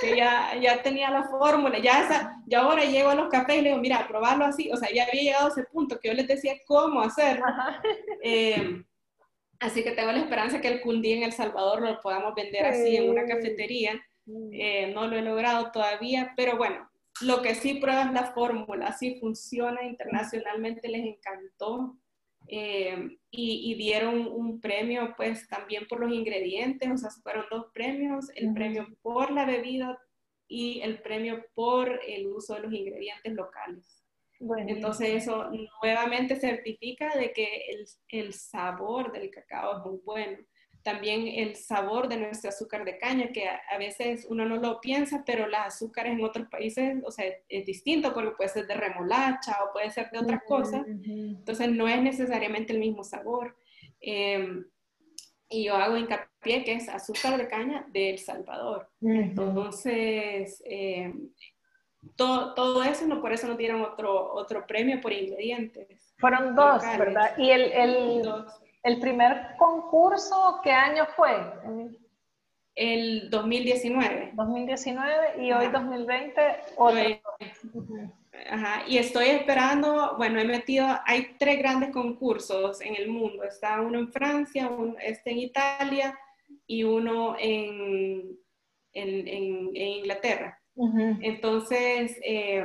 que 0.00 0.16
ya, 0.16 0.56
ya 0.60 0.82
tenía 0.82 1.08
la 1.08 1.22
fórmula, 1.22 1.78
ya, 1.78 2.02
esa, 2.04 2.42
ya 2.48 2.62
ahora 2.62 2.84
llego 2.84 3.10
a 3.10 3.14
los 3.14 3.28
cafés 3.28 3.58
y 3.58 3.62
le 3.62 3.68
digo, 3.68 3.80
mira, 3.80 4.08
probarlo 4.08 4.44
así, 4.44 4.68
o 4.72 4.76
sea, 4.76 4.92
ya 4.92 5.04
había 5.04 5.22
llegado 5.22 5.46
a 5.46 5.50
ese 5.50 5.62
punto 5.62 6.00
que 6.00 6.08
yo 6.08 6.14
les 6.14 6.26
decía 6.26 6.54
cómo 6.66 7.00
hacerlo. 7.00 7.46
Eh, 8.24 8.82
así 9.60 9.84
que 9.84 9.92
tengo 9.92 10.10
la 10.10 10.18
esperanza 10.18 10.60
que 10.60 10.68
el 10.68 11.02
día 11.02 11.18
en 11.18 11.22
El 11.22 11.32
Salvador 11.32 11.80
lo 11.80 12.00
podamos 12.00 12.34
vender 12.34 12.66
así 12.66 12.96
en 12.96 13.08
una 13.08 13.24
cafetería. 13.24 13.94
Mm. 14.26 14.50
Eh, 14.52 14.92
no 14.92 15.06
lo 15.06 15.16
he 15.16 15.22
logrado 15.22 15.70
todavía, 15.70 16.32
pero 16.36 16.56
bueno, 16.56 16.90
lo 17.20 17.40
que 17.40 17.54
sí 17.54 17.74
prueba 17.74 18.02
es 18.02 18.12
la 18.12 18.32
fórmula, 18.32 18.92
sí 18.92 19.16
funciona 19.20 19.84
internacionalmente, 19.84 20.88
les 20.88 21.04
encantó. 21.04 21.96
Eh, 22.48 23.18
y, 23.30 23.74
dieron 23.76 24.26
un 24.26 24.60
premio 24.60 25.14
pues 25.16 25.48
también 25.48 25.86
por 25.88 26.00
los 26.00 26.12
ingredientes, 26.12 26.90
o 26.90 26.96
sea, 26.96 27.10
fueron 27.22 27.46
dos 27.50 27.66
premios, 27.72 28.28
el 28.34 28.52
premio 28.52 28.86
por 29.00 29.30
la 29.30 29.46
bebida 29.46 29.98
y 30.46 30.80
el 30.82 31.00
premio 31.00 31.44
por 31.54 32.00
el 32.06 32.26
uso 32.26 32.54
de 32.54 32.60
los 32.60 32.72
ingredientes 32.72 33.32
locales. 33.32 34.04
Entonces 34.66 35.22
eso 35.22 35.50
nuevamente 35.82 36.36
certifica 36.36 37.16
de 37.16 37.32
que 37.32 37.46
el, 37.70 37.86
el, 38.08 38.34
sabor 38.34 39.12
del 39.12 39.30
cacao 39.30 39.78
es 39.78 39.84
muy 39.86 40.00
bueno 40.04 40.38
también 40.82 41.26
el 41.28 41.56
sabor 41.56 42.08
de 42.08 42.16
nuestro 42.16 42.50
azúcar 42.50 42.84
de 42.84 42.98
caña, 42.98 43.32
que 43.32 43.48
a, 43.48 43.78
veces 43.78 44.26
uno 44.28 44.44
no 44.44 44.56
lo 44.56 44.80
piensa, 44.80 45.22
pero 45.24 45.46
las 45.46 45.74
azúcares 45.74 46.12
en 46.12 46.24
otros 46.24 46.48
países, 46.48 46.96
o 47.04 47.10
sea, 47.10 47.26
es 47.48 47.66
distinto 47.66 48.12
porque 48.12 48.32
puede 48.32 48.50
ser 48.50 48.66
de 48.66 48.74
remolacha 48.74 49.56
o 49.64 49.72
puede 49.72 49.90
ser 49.90 50.10
de 50.10 50.18
otra 50.18 50.40
cosa, 50.40 50.84
entonces 50.86 51.70
no 51.70 51.88
es 51.88 52.02
necesariamente 52.02 52.72
el 52.72 52.80
mismo 52.80 53.04
sabor. 53.04 53.56
Em, 54.00 54.64
y 55.48 55.64
yo 55.64 55.76
hago 55.76 55.96
hincapié 55.96 56.64
que 56.64 56.72
es 56.72 56.88
azúcar 56.88 57.36
de 57.36 57.46
caña 57.46 57.86
de 57.92 58.10
El 58.10 58.18
Salvador. 58.18 58.88
Entonces, 59.00 60.62
em, 60.66 61.30
todo, 62.16 62.54
todo, 62.54 62.82
eso, 62.82 63.06
no, 63.06 63.20
por 63.20 63.32
eso 63.32 63.46
no 63.46 63.56
dieron 63.56 63.82
otro, 63.82 64.32
otro 64.34 64.66
premio 64.66 65.00
por 65.00 65.12
ingredientes. 65.12 66.14
Fueron 66.18 66.54
dos, 66.54 66.82
¿verdad? 66.98 67.36
Y 67.38 67.50
el, 67.50 67.70
el, 67.72 68.22
¿El 68.82 68.98
primer 68.98 69.56
concurso 69.58 70.60
qué 70.62 70.72
año 70.72 71.06
fue? 71.14 71.30
El 72.74 73.30
2019. 73.30 74.32
2019 74.34 75.44
y 75.44 75.52
hoy 75.52 75.68
2020 75.68 76.42
otro. 76.76 77.00
Ajá, 78.50 78.82
y 78.88 78.98
estoy 78.98 79.26
esperando, 79.26 80.16
bueno, 80.16 80.40
he 80.40 80.44
metido, 80.44 80.86
hay 81.04 81.36
tres 81.38 81.58
grandes 81.58 81.90
concursos 81.90 82.80
en 82.80 82.96
el 82.96 83.08
mundo. 83.08 83.44
Está 83.44 83.80
uno 83.80 83.98
en 83.98 84.10
Francia, 84.10 84.68
uno 84.68 84.96
este 85.00 85.30
en 85.30 85.38
Italia 85.38 86.18
y 86.66 86.82
uno 86.82 87.36
en, 87.38 88.36
en, 88.94 89.28
en, 89.28 89.76
Inglaterra. 89.76 90.58
Entonces, 91.20 92.18
eh, 92.24 92.64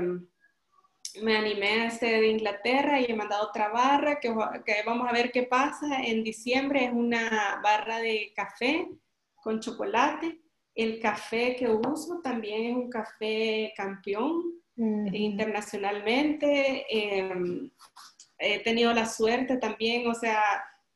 me 1.22 1.38
animé 1.38 1.82
a 1.82 1.88
este 1.88 2.06
de 2.06 2.28
Inglaterra 2.28 3.00
y 3.00 3.06
he 3.06 3.16
mandado 3.16 3.48
otra 3.48 3.70
barra 3.70 4.20
que, 4.20 4.34
que, 4.66 4.84
vamos 4.86 5.08
a 5.10 5.14
ver 5.14 5.32
qué 5.32 5.44
pasa. 5.44 6.02
En 6.04 6.24
diciembre 6.24 6.86
es 6.86 6.94
una 6.94 7.60
barra 7.64 8.00
de 8.00 8.32
café 8.36 8.88
con 9.36 9.60
chocolate. 9.60 10.40
El 10.76 11.00
café 11.00 11.56
que 11.56 11.70
uso 11.70 12.20
también 12.22 12.66
es 12.66 12.76
un 12.76 12.90
café 12.90 13.74
campeón 13.76 14.44
internacionalmente. 14.78 16.86
Em, 16.90 17.72
he 18.38 18.60
tenido 18.60 18.94
la 18.94 19.06
suerte 19.06 19.58
también, 19.58 20.08
o 20.08 20.14
sea, 20.14 20.42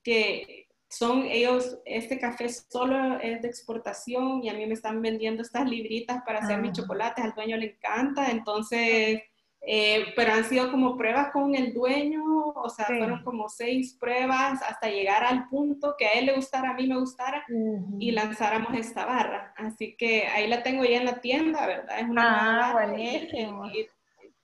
que 0.04 0.68
son 0.90 1.26
ellos, 1.26 1.80
este 1.86 2.20
café 2.20 2.50
solo 2.50 3.20
es 3.22 3.42
de 3.42 3.48
exportación 3.48 4.44
y 4.44 4.50
a 4.50 4.54
mí 4.54 4.66
me 4.66 4.74
están 4.74 5.02
vendiendo 5.02 5.42
estas 5.42 5.68
libritas 5.68 6.22
para 6.26 6.40
hacer 6.40 6.62
mis 6.62 6.74
chocolates, 6.74 7.24
al 7.24 7.34
dueño 7.34 7.56
le 7.56 7.78
encanta, 7.78 8.30
entonces 8.30 9.22
eh, 9.64 10.14
pero 10.16 10.34
han 10.34 10.44
sido 10.44 10.72
como 10.72 10.98
pruebas 10.98 11.32
con 11.32 11.54
el 11.54 11.74
dueño, 11.74 12.24
o 12.24 12.70
sea, 12.70 12.86
fueron 12.86 13.24
como 13.24 13.48
seis 13.48 13.96
pruebas 14.00 14.62
hasta 14.64 14.90
llegar 14.90 15.24
al 15.24 15.48
punto 15.50 15.96
que 15.98 16.08
a 16.08 16.14
él 16.14 16.26
le 16.26 16.36
gustara, 16.36 16.72
a 16.72 16.74
mí 16.74 16.88
me 16.88 16.98
gustara 16.98 17.46
y 18.00 18.12
lanzáramos 18.12 18.74
esta 18.74 19.06
barra. 19.06 19.54
Así 19.58 19.96
que 19.98 20.28
ahí 20.28 20.48
la 20.48 20.64
tengo 20.64 20.84
ya 20.84 20.98
en 20.98 21.06
la 21.06 21.22
tienda, 21.22 21.68
¿verdad? 21.68 22.00
Es 22.00 22.10
una 22.10 22.70
ah, 22.70 22.74
buenísimo 22.74 23.66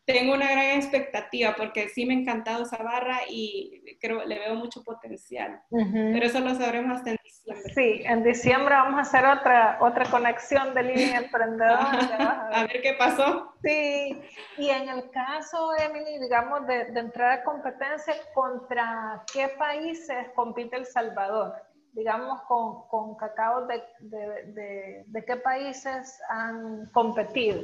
tengo 0.08 0.34
una 0.34 0.50
gran 0.50 0.78
expectativa 0.78 1.54
porque 1.58 1.90
sí 1.90 2.06
me 2.06 2.14
ha 2.14 2.20
encantado 2.20 2.64
esa 2.64 2.82
barra 2.82 3.20
y 3.30 3.98
creo 4.00 4.24
le 4.24 4.40
veo 4.40 4.56
mucho 4.56 4.82
potencial. 4.82 5.62
Pero 5.70 6.26
eso 6.26 6.40
lo 6.40 6.56
sabremos 6.56 6.98
hasta 6.98 7.10
en 7.12 7.18
diciembre. 7.22 7.74
Sí, 7.76 8.02
en 8.06 8.24
diciembre 8.24 8.74
vamos 8.74 8.98
a 8.98 9.02
hacer 9.02 9.26
otra, 9.26 9.78
otra 9.82 10.06
conexión 10.06 10.74
de 10.74 10.84
línea 10.84 11.20
emprendedor. 11.20 11.78
a, 12.54 12.66
ver. 12.68 12.82
qué 12.82 12.94
pasó. 12.94 13.54
Sí, 13.62 14.18
y 14.58 14.70
en 14.70 14.88
el 14.88 15.10
caso, 15.12 15.72
Emily, 15.78 16.20
digamos, 16.20 16.66
de, 16.68 16.86
de 16.86 17.00
entrar 17.02 17.40
a 17.40 17.44
competencia, 17.44 18.16
¿contra 18.34 19.26
qué 19.34 19.50
países 19.60 20.30
compite 20.36 20.78
El 20.78 20.86
Salvador? 20.86 21.54
digamos, 21.92 22.42
con, 22.44 22.88
con 22.90 23.16
cacao 23.16 23.66
de, 23.66 23.82
de, 24.02 25.04
de, 25.08 25.26
qué 25.26 25.36
países 25.38 26.20
han 26.30 26.86
competido. 26.94 27.60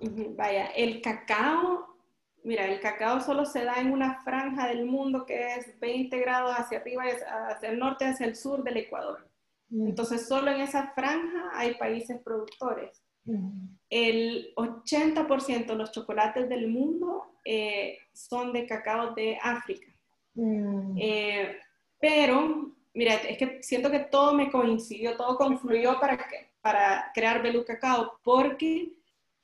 Vaya, 0.00 0.66
el 0.68 1.02
cacao, 1.02 1.96
mira, 2.42 2.66
el 2.66 2.80
cacao 2.80 3.20
solo 3.20 3.44
se 3.44 3.64
da 3.64 3.74
en 3.80 3.92
una 3.92 4.22
franja 4.22 4.68
del 4.68 4.86
mundo 4.86 5.26
que 5.26 5.54
es 5.54 5.78
20 5.78 6.18
grados 6.18 6.54
hacia 6.56 6.78
arriba, 6.78 7.04
hacia 7.50 7.68
el 7.68 7.78
norte, 7.78 8.06
hacia 8.06 8.26
el 8.26 8.36
sur 8.36 8.62
del 8.62 8.78
Ecuador. 8.78 9.28
Entonces, 9.72 10.26
solo 10.26 10.50
en 10.50 10.62
esa 10.62 10.88
franja 10.94 11.50
hay 11.52 11.74
países 11.74 12.20
productores. 12.22 13.02
El 13.88 14.52
80% 14.56 15.66
de 15.66 15.76
los 15.76 15.92
chocolates 15.92 16.48
del 16.48 16.68
mundo 16.68 17.36
eh, 17.44 17.98
son 18.12 18.52
de 18.52 18.66
cacao 18.66 19.14
de 19.14 19.38
África. 19.40 19.86
Eh, 20.96 21.56
pero, 22.00 22.74
mira, 22.94 23.14
es 23.14 23.38
que 23.38 23.62
siento 23.62 23.90
que 23.90 24.00
todo 24.00 24.34
me 24.34 24.50
coincidió, 24.50 25.16
todo 25.16 25.36
confluyó 25.36 26.00
para, 26.00 26.18
para 26.60 27.10
crear 27.14 27.42
Belú 27.42 27.64
Cacao, 27.64 28.18
porque 28.24 28.92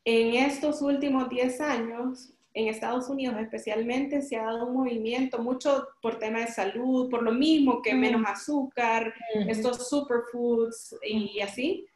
en 0.07 0.35
estos 0.35 0.83
últimos 0.83 1.29
10 1.29 1.61
años, 1.61 2.33
en 2.55 2.69
Estados 2.69 3.09
Unidos 3.09 3.37
especialmente, 3.41 4.23
se 4.23 4.37
ha 4.37 4.45
dado 4.45 4.69
un 4.69 4.75
movimiento 4.75 5.41
mucho 5.41 5.89
por 6.01 6.21
tema 6.21 6.39
de 6.39 6.47
salud, 6.47 7.11
por 7.11 7.25
lo 7.25 7.33
mismo 7.33 7.83
que 7.83 7.93
menos 7.93 8.23
azúcar, 8.25 9.13
estos 9.49 9.89
superfoods 9.89 10.97
y 11.03 11.41
así, 11.41 11.87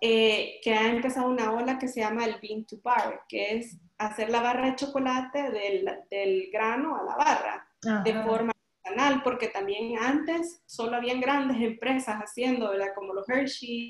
eh, 0.00 0.58
que 0.64 0.74
ha 0.74 0.90
empezado 0.90 1.28
una 1.28 1.52
ola 1.52 1.78
que 1.78 1.86
se 1.86 2.00
llama 2.00 2.24
el 2.24 2.36
bean 2.42 2.64
to 2.64 2.76
bar, 2.82 3.22
que 3.28 3.56
es 3.56 3.78
hacer 3.98 4.30
la 4.30 4.42
barra 4.42 4.70
de 4.70 4.76
chocolate 4.76 5.50
del, 5.52 5.88
del 6.10 6.50
grano 6.52 6.96
a 6.96 7.04
la 7.04 7.16
barra 7.16 8.02
de 8.02 8.14
forma 8.24 8.52
artesanal, 8.82 9.22
porque 9.22 9.46
también 9.46 9.96
antes 9.96 10.60
solo 10.66 10.96
habían 10.96 11.20
grandes 11.20 11.58
empresas 11.62 12.16
haciendo, 12.16 12.70
¿verdad? 12.70 12.88
Como 12.96 13.14
los 13.14 13.28
Hershey. 13.28 13.88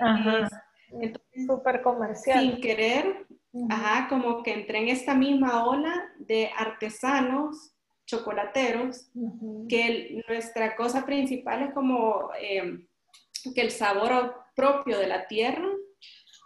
Entonces, 1.00 1.46
Súper 1.46 1.82
comercial. 1.82 2.40
Sin 2.40 2.60
querer, 2.60 3.26
Ajá, 3.70 4.08
como 4.08 4.42
que 4.42 4.52
entré 4.52 4.78
en 4.78 4.88
esta 4.88 5.14
misma 5.14 5.64
ola 5.64 6.12
de 6.18 6.50
artesanos 6.56 7.72
chocolateros, 8.06 9.10
que 9.68 10.22
nuestra 10.28 10.76
cosa 10.76 11.06
principal 11.06 11.62
es 11.62 11.72
como 11.72 12.30
em, 12.40 12.86
que 13.54 13.60
el 13.60 13.70
sabor 13.70 14.34
propio 14.56 14.98
de 14.98 15.06
la 15.06 15.26
tierra 15.26 15.68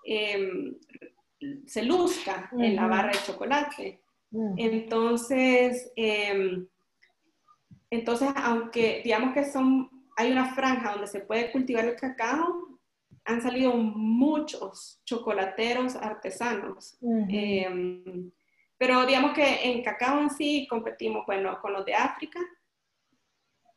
em, 0.05 0.77
se 1.67 1.83
luzca 1.83 2.51
en 2.59 2.77
la 2.77 2.87
barra 2.87 3.13
de 3.13 3.19
chocolate. 3.25 4.03
Entonces, 4.57 5.91
em, 5.97 6.67
entonces, 7.91 8.29
aunque 8.37 9.01
digamos 9.03 9.33
que 9.33 9.51
son, 9.51 9.91
hay 10.17 10.31
una 10.31 10.55
franja 10.55 10.93
donde 10.93 11.07
se 11.07 11.21
puede 11.21 11.51
cultivar 11.51 11.87
el 11.87 11.97
cacao, 11.97 12.68
han 13.29 13.43
salido 13.43 13.75
muchos 13.75 15.03
chocolateros 15.05 15.95
artesanos. 15.97 16.97
Em, 17.29 18.33
pero 18.79 19.05
digamos 19.05 19.35
que 19.35 19.71
en 19.71 19.83
cacao 19.83 20.21
en 20.23 20.31
sí 20.31 20.67
competimos, 20.69 21.27
bueno, 21.27 21.61
con 21.61 21.75
los 21.75 21.85
de 21.85 21.95
África. 21.95 22.41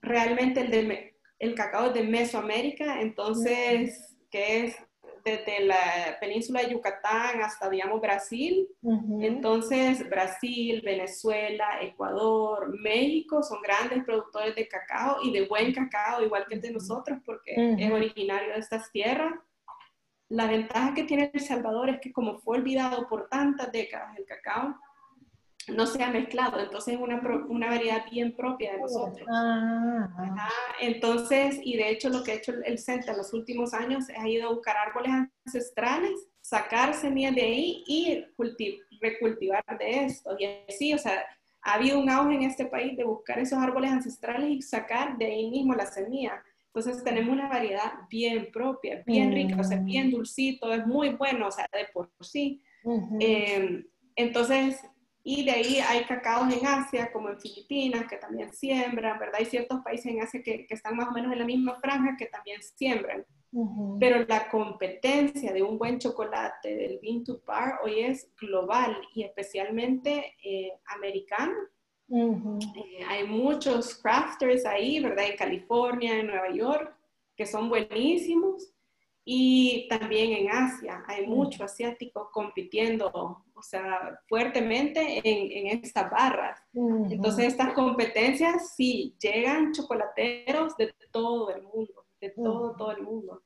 Realmente 0.02 0.62
el, 0.62 0.72
de, 0.72 1.18
el 1.38 1.54
cacao 1.54 1.88
es 1.88 1.94
de 1.94 2.04
Mesoamérica, 2.04 3.02
entonces, 3.02 4.16
que 4.30 4.66
es 4.66 4.78
desde 5.24 5.66
la 5.66 6.18
península 6.20 6.62
de 6.62 6.72
Yucatán 6.72 7.42
hasta, 7.42 7.70
digamos, 7.70 8.02
Brasil. 8.02 8.68
Entonces, 9.22 10.08
Brasil, 10.10 10.82
Venezuela, 10.84 11.82
Ecuador, 11.82 12.74
México 12.80 13.44
son 13.44 13.62
grandes 13.62 14.04
productores 14.04 14.56
de 14.56 14.68
cacao 14.68 15.18
y 15.24 15.32
de 15.32 15.48
buen 15.48 15.74
cacao, 15.74 16.24
igual 16.24 16.46
que 16.48 16.56
el 16.56 16.62
de 16.62 16.72
nosotros, 16.72 17.20
porque 17.26 17.76
es 17.78 17.92
originario 17.92 18.54
de 18.54 18.60
estas 18.60 18.92
tierras. 18.92 19.34
la 20.30 20.48
ventaja 20.48 20.94
que 20.94 21.04
tiene 21.04 21.30
El 21.34 21.42
Salvador 21.42 21.90
es 21.90 22.00
que 22.00 22.14
como 22.14 22.40
fue 22.40 22.58
olvidado 22.58 23.08
por 23.10 23.28
tantas 23.28 23.72
décadas 23.72 24.18
el 24.18 24.26
cacao, 24.26 24.76
no 25.68 25.86
se 25.86 26.04
ha 26.04 26.10
mezclado, 26.10 26.60
entonces 26.60 26.96
es 26.96 27.00
una, 27.00 27.22
una 27.48 27.68
variedad 27.68 28.04
bien 28.10 28.36
propia 28.36 28.74
de 28.74 28.80
nosotros. 28.80 29.28
Ah. 29.32 30.10
entonces, 30.80 31.60
y 31.62 31.78
de 31.78 31.90
hecho 31.90 32.10
lo 32.10 32.24
que 32.24 32.32
ha 32.32 32.36
hecho 32.36 32.54
el 32.66 32.80
centro 32.80 33.12
en 33.12 33.18
los 33.18 33.34
últimos 33.34 33.74
años 33.74 34.10
es 34.10 34.18
ha 34.18 34.28
ido 34.28 34.50
a 34.50 34.54
buscar 34.54 34.76
árboles 34.78 35.12
ancestrales, 35.46 36.28
sacar 36.42 36.94
semillas 36.94 37.36
de 37.36 37.42
ahí 37.42 37.84
y 37.88 38.26
recultivar 39.00 39.64
de 39.78 40.06
esto. 40.06 40.36
Y 40.40 40.46
así, 40.68 40.94
o 40.94 40.98
sea, 40.98 41.24
ha 41.62 41.74
habido 41.74 42.00
un 42.00 42.10
auge 42.10 42.36
en 42.36 42.44
este 42.44 42.66
país 42.66 42.98
de 42.98 43.04
buscar 43.04 43.40
esos 43.40 43.60
árboles 43.60 43.92
ancestrales 43.92 44.50
y 44.50 44.62
sacar 44.62 45.18
de 45.18 45.26
ahí 45.26 45.50
mismo 45.50 45.76
la 45.76 45.86
semilla. 45.86 46.44
Entonces 46.74 47.04
tenemos 47.04 47.34
una 47.34 47.50
variedad 47.50 47.92
bien 48.10 48.50
propia, 48.52 49.04
bien 49.06 49.32
rica, 49.34 49.58
o 49.60 49.64
sea, 49.64 49.78
bien 49.78 50.08
mm. 50.08 50.12
dulcito, 50.12 50.74
es 50.74 50.88
muy 50.88 51.10
bueno, 51.10 51.48
o 51.48 51.52
sea, 51.52 51.68
de 51.74 51.86
por 51.94 52.10
sí. 52.22 52.64
Em, 53.20 53.86
entonces, 54.16 54.80
y 55.24 55.46
de 55.46 55.52
ahí 55.52 55.80
hay 55.80 56.04
cacaos 56.06 56.52
en 56.54 56.66
Asia, 56.66 57.12
como 57.12 57.30
en 57.30 57.40
Filipinas, 57.40 58.08
que 58.08 58.18
también 58.18 58.52
siembran, 58.54 59.20
¿verdad? 59.20 59.36
Hay 59.40 59.46
ciertos 59.46 59.82
países 59.82 60.08
en 60.08 60.22
Asia 60.22 60.42
que, 60.44 60.66
que 60.66 60.74
están 60.74 60.96
más 60.96 61.10
o 61.10 61.12
menos 61.12 61.32
en 61.32 61.40
la 61.40 61.46
misma 61.46 61.76
franja 61.76 62.16
que 62.18 62.26
también 62.26 62.62
siembran. 62.62 63.26
Pero 64.00 64.26
la 64.28 64.50
competencia 64.50 65.52
de 65.52 65.62
un 65.62 65.78
buen 65.78 66.00
chocolate, 66.00 66.74
del 66.74 67.00
bean 67.02 67.24
to 67.26 67.42
bar, 67.46 67.80
hoy 67.84 68.00
es 68.00 68.32
global 68.40 68.96
y 69.14 69.24
especialmente 69.24 70.36
eh, 70.42 70.72
americano. 70.86 71.54
Eh, 72.10 73.04
hay 73.08 73.28
muchos 73.28 73.96
crafters 73.96 74.66
ahí, 74.66 75.02
¿verdad? 75.02 75.26
En 75.26 75.36
California, 75.36 76.18
en 76.18 76.28
Nueva 76.28 76.50
York, 76.54 76.96
que 77.36 77.46
son 77.46 77.68
buenísimos. 77.68 78.74
Y 79.26 79.88
también 79.90 80.32
en 80.32 80.50
Asia, 80.50 81.04
hay 81.06 81.28
mucho 81.28 81.66
asiático 81.66 82.30
compitiendo, 82.32 83.44
o 83.62 83.64
sea, 83.64 84.20
fuertemente 84.28 85.22
en, 85.24 85.68
en 85.68 85.80
estas 85.80 86.12
barras. 86.12 86.60
Entonces, 87.10 87.46
estas 87.46 87.74
competencias 87.74 88.76
sí 88.76 89.16
llegan 89.22 89.72
chocolateros 89.72 90.76
de 90.78 90.94
todo 91.12 91.50
el 91.56 91.62
mundo 91.62 92.02
de 92.22 92.30
todo, 92.30 92.76
todo 92.76 92.92
el 92.92 93.02
mundo. 93.02 93.44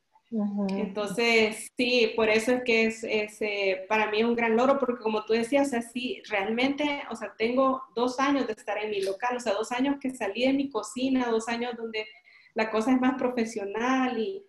Entonces, 0.70 1.72
sí, 1.78 2.12
por 2.16 2.30
eso 2.30 2.52
es 2.52 2.64
que 2.64 2.86
es, 2.88 3.04
eh, 3.42 3.86
para 3.88 4.12
mí 4.12 4.20
es 4.20 4.26
un 4.26 4.36
gran 4.36 4.58
logro, 4.58 4.80
porque 4.80 5.02
como 5.02 5.24
tú 5.24 5.34
decías, 5.34 5.68
o 5.68 5.70
sea, 5.72 5.82
sí, 5.82 6.22
realmente, 6.30 7.04
o 7.10 7.16
sea, 7.16 7.34
tengo 7.38 7.84
dos 7.96 8.20
años 8.20 8.46
de 8.46 8.54
estar 8.54 8.78
en 8.84 8.92
mi 8.92 9.02
local, 9.02 9.38
o 9.38 9.40
sea, 9.40 9.54
dos 9.54 9.72
años 9.72 9.96
que 10.02 10.10
salí 10.10 10.46
de 10.46 10.54
mi 10.54 10.70
cocina, 10.70 11.30
dos 11.30 11.48
años 11.48 11.76
donde 11.78 12.06
la 12.54 12.70
cosa 12.70 12.92
es 12.92 13.00
más 13.00 13.16
profesional 13.18 14.20
y, 14.20 14.44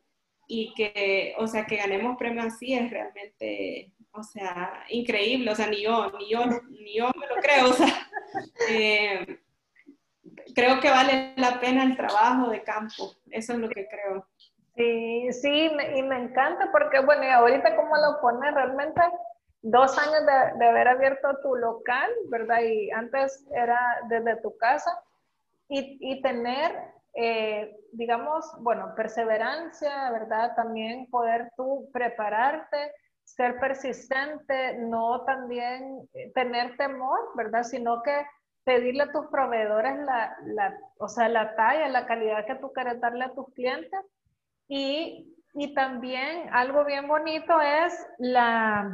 y 0.48 0.74
que, 0.74 1.34
o 1.38 1.46
sea, 1.46 1.66
que 1.66 1.76
ganemos 1.76 2.16
premios 2.16 2.46
así 2.46 2.74
es 2.74 2.90
realmente, 2.90 3.92
o 4.16 4.22
sea, 4.22 4.84
increíble, 4.88 5.50
o 5.50 5.54
sea, 5.54 5.66
ni 5.66 5.82
yo, 5.82 6.10
ni 6.18 6.30
yo, 6.30 6.44
ni 6.70 6.96
yo 6.96 7.10
me 7.18 7.26
lo 7.26 7.36
creo, 7.36 7.70
o 7.70 7.72
sea, 7.72 7.86
eh, 8.70 9.40
creo 10.54 10.80
que 10.80 10.90
vale 10.90 11.34
la 11.36 11.60
pena 11.60 11.84
el 11.84 11.96
trabajo 11.96 12.50
de 12.50 12.62
campo, 12.62 13.14
eso 13.30 13.52
es 13.52 13.58
lo 13.58 13.68
que 13.68 13.88
creo. 13.88 14.26
Sí, 14.76 15.32
sí, 15.32 15.70
y 15.94 16.02
me 16.02 16.18
encanta 16.18 16.70
porque, 16.70 17.00
bueno, 17.00 17.24
y 17.24 17.28
ahorita 17.28 17.76
como 17.76 17.96
lo 17.96 18.20
pones, 18.20 18.54
realmente 18.54 19.00
dos 19.62 19.98
años 19.98 20.26
de, 20.26 20.58
de, 20.58 20.66
haber 20.68 20.88
abierto 20.88 21.28
tu 21.42 21.56
local, 21.56 22.10
¿verdad? 22.28 22.60
Y 22.62 22.90
antes 22.90 23.46
era 23.54 23.80
desde 24.08 24.36
tu 24.42 24.56
casa, 24.58 24.90
y, 25.68 25.98
y 26.00 26.22
tener, 26.22 26.72
eh, 27.14 27.76
digamos, 27.92 28.44
bueno, 28.60 28.94
perseverancia, 28.94 30.10
¿verdad? 30.10 30.54
También 30.54 31.08
poder 31.10 31.50
tú 31.56 31.88
prepararte, 31.92 32.92
ser 33.26 33.58
persistente, 33.58 34.78
no 34.78 35.24
también 35.24 36.08
tener 36.34 36.76
temor, 36.76 37.18
¿verdad? 37.34 37.64
Sino 37.64 38.02
que 38.02 38.24
pedirle 38.64 39.02
a 39.02 39.12
tus 39.12 39.26
proveedores 39.26 39.98
la, 39.98 40.36
la, 40.44 40.78
o 40.98 41.08
sea, 41.08 41.28
la 41.28 41.54
talla, 41.56 41.88
la 41.88 42.06
calidad 42.06 42.46
que 42.46 42.54
tú 42.54 42.72
quieres 42.72 43.00
darle 43.00 43.24
a 43.24 43.34
tus 43.34 43.52
clientes. 43.52 44.00
Y, 44.68 45.36
y 45.54 45.74
también 45.74 46.48
algo 46.52 46.84
bien 46.84 47.08
bonito 47.08 47.60
es 47.60 48.06
la, 48.18 48.90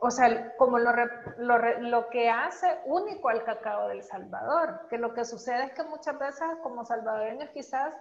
o 0.00 0.10
sea, 0.10 0.56
como 0.56 0.78
lo, 0.78 0.92
lo, 1.38 1.80
lo, 1.80 2.08
que 2.08 2.30
hace 2.30 2.66
único 2.84 3.28
al 3.28 3.44
cacao 3.44 3.88
del 3.88 4.02
Salvador, 4.02 4.86
que 4.88 4.98
lo 4.98 5.12
que 5.12 5.24
sucede 5.24 5.64
es 5.64 5.72
que 5.72 5.84
muchas 5.84 6.18
veces 6.18 6.46
como 6.62 6.84
salvadoreños 6.84 7.50
quizás 7.50 7.92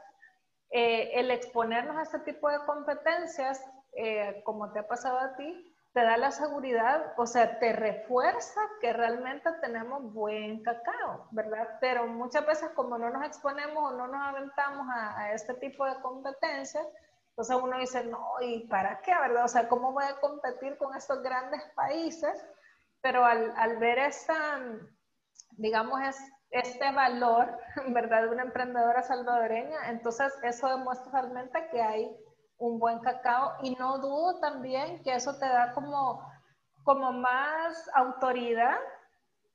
eh, 0.72 1.12
el 1.14 1.32
exponernos 1.32 1.98
a 1.98 2.04
este 2.04 2.20
tipo 2.20 2.50
de 2.50 2.60
competencias, 2.66 3.64
eh, 3.96 4.42
como 4.44 4.72
te 4.72 4.80
ha 4.80 4.88
pasado 4.88 5.20
a 5.20 5.36
ti, 5.36 5.76
te 5.96 6.04
da 6.04 6.18
la 6.18 6.32
seguridad, 6.32 7.14
o 7.16 7.26
sea, 7.26 7.58
te 7.58 7.72
refuerza 7.72 8.60
que 8.82 8.92
realmente 8.92 9.50
tenemos 9.62 10.14
buen 10.14 10.62
cacao, 10.62 11.30
¿verdad? 11.32 11.78
Pero 11.80 12.06
muchas 12.06 12.46
veces 12.46 12.70
como 12.72 12.98
no 12.98 13.10
nos 13.10 13.26
exponemos 13.26 13.94
o 13.94 13.96
no 13.96 14.08
nos 14.08 14.22
aventamos 14.22 14.86
a, 14.94 15.32
este 15.32 15.54
tipo 15.54 15.86
de 15.86 15.96
competencias, 16.02 16.86
entonces 17.30 17.56
uno 17.62 17.80
dice, 17.80 18.04
no, 18.04 18.36
¿y 18.42 18.68
para 18.68 19.00
qué, 19.02 19.14
verdad? 19.14 19.46
O 19.46 19.48
sea, 19.48 19.70
¿cómo 19.70 19.94
voy 19.94 20.04
a 20.04 20.20
competir 20.20 20.78
con 20.78 20.94
estos 20.98 21.24
grandes 21.24 21.64
países? 21.76 22.46
Pero 23.00 23.24
al, 23.24 23.54
al 23.56 23.78
ver 23.78 24.00
esta, 24.00 24.60
digamos, 25.52 26.02
es, 26.02 26.18
este 26.52 26.92
valor, 26.92 27.58
¿verdad? 27.88 28.24
De 28.24 28.30
una 28.30 28.44
emprendedora 28.44 29.02
salvadoreña, 29.02 29.90
entonces 29.90 30.34
eso 30.44 30.68
demuestra 30.68 31.22
realmente 31.22 31.68
que 31.72 31.82
hay 31.82 32.18
un 32.58 32.80
buen 32.80 33.00
cacao 33.00 33.54
y 33.64 33.76
no 33.76 33.98
dudo 34.00 34.40
también 34.40 35.02
que 35.04 35.16
eso 35.16 35.38
te 35.38 35.48
da 35.48 35.74
como, 35.74 36.22
como 36.84 37.12
más 37.12 37.90
autoridad 37.94 38.78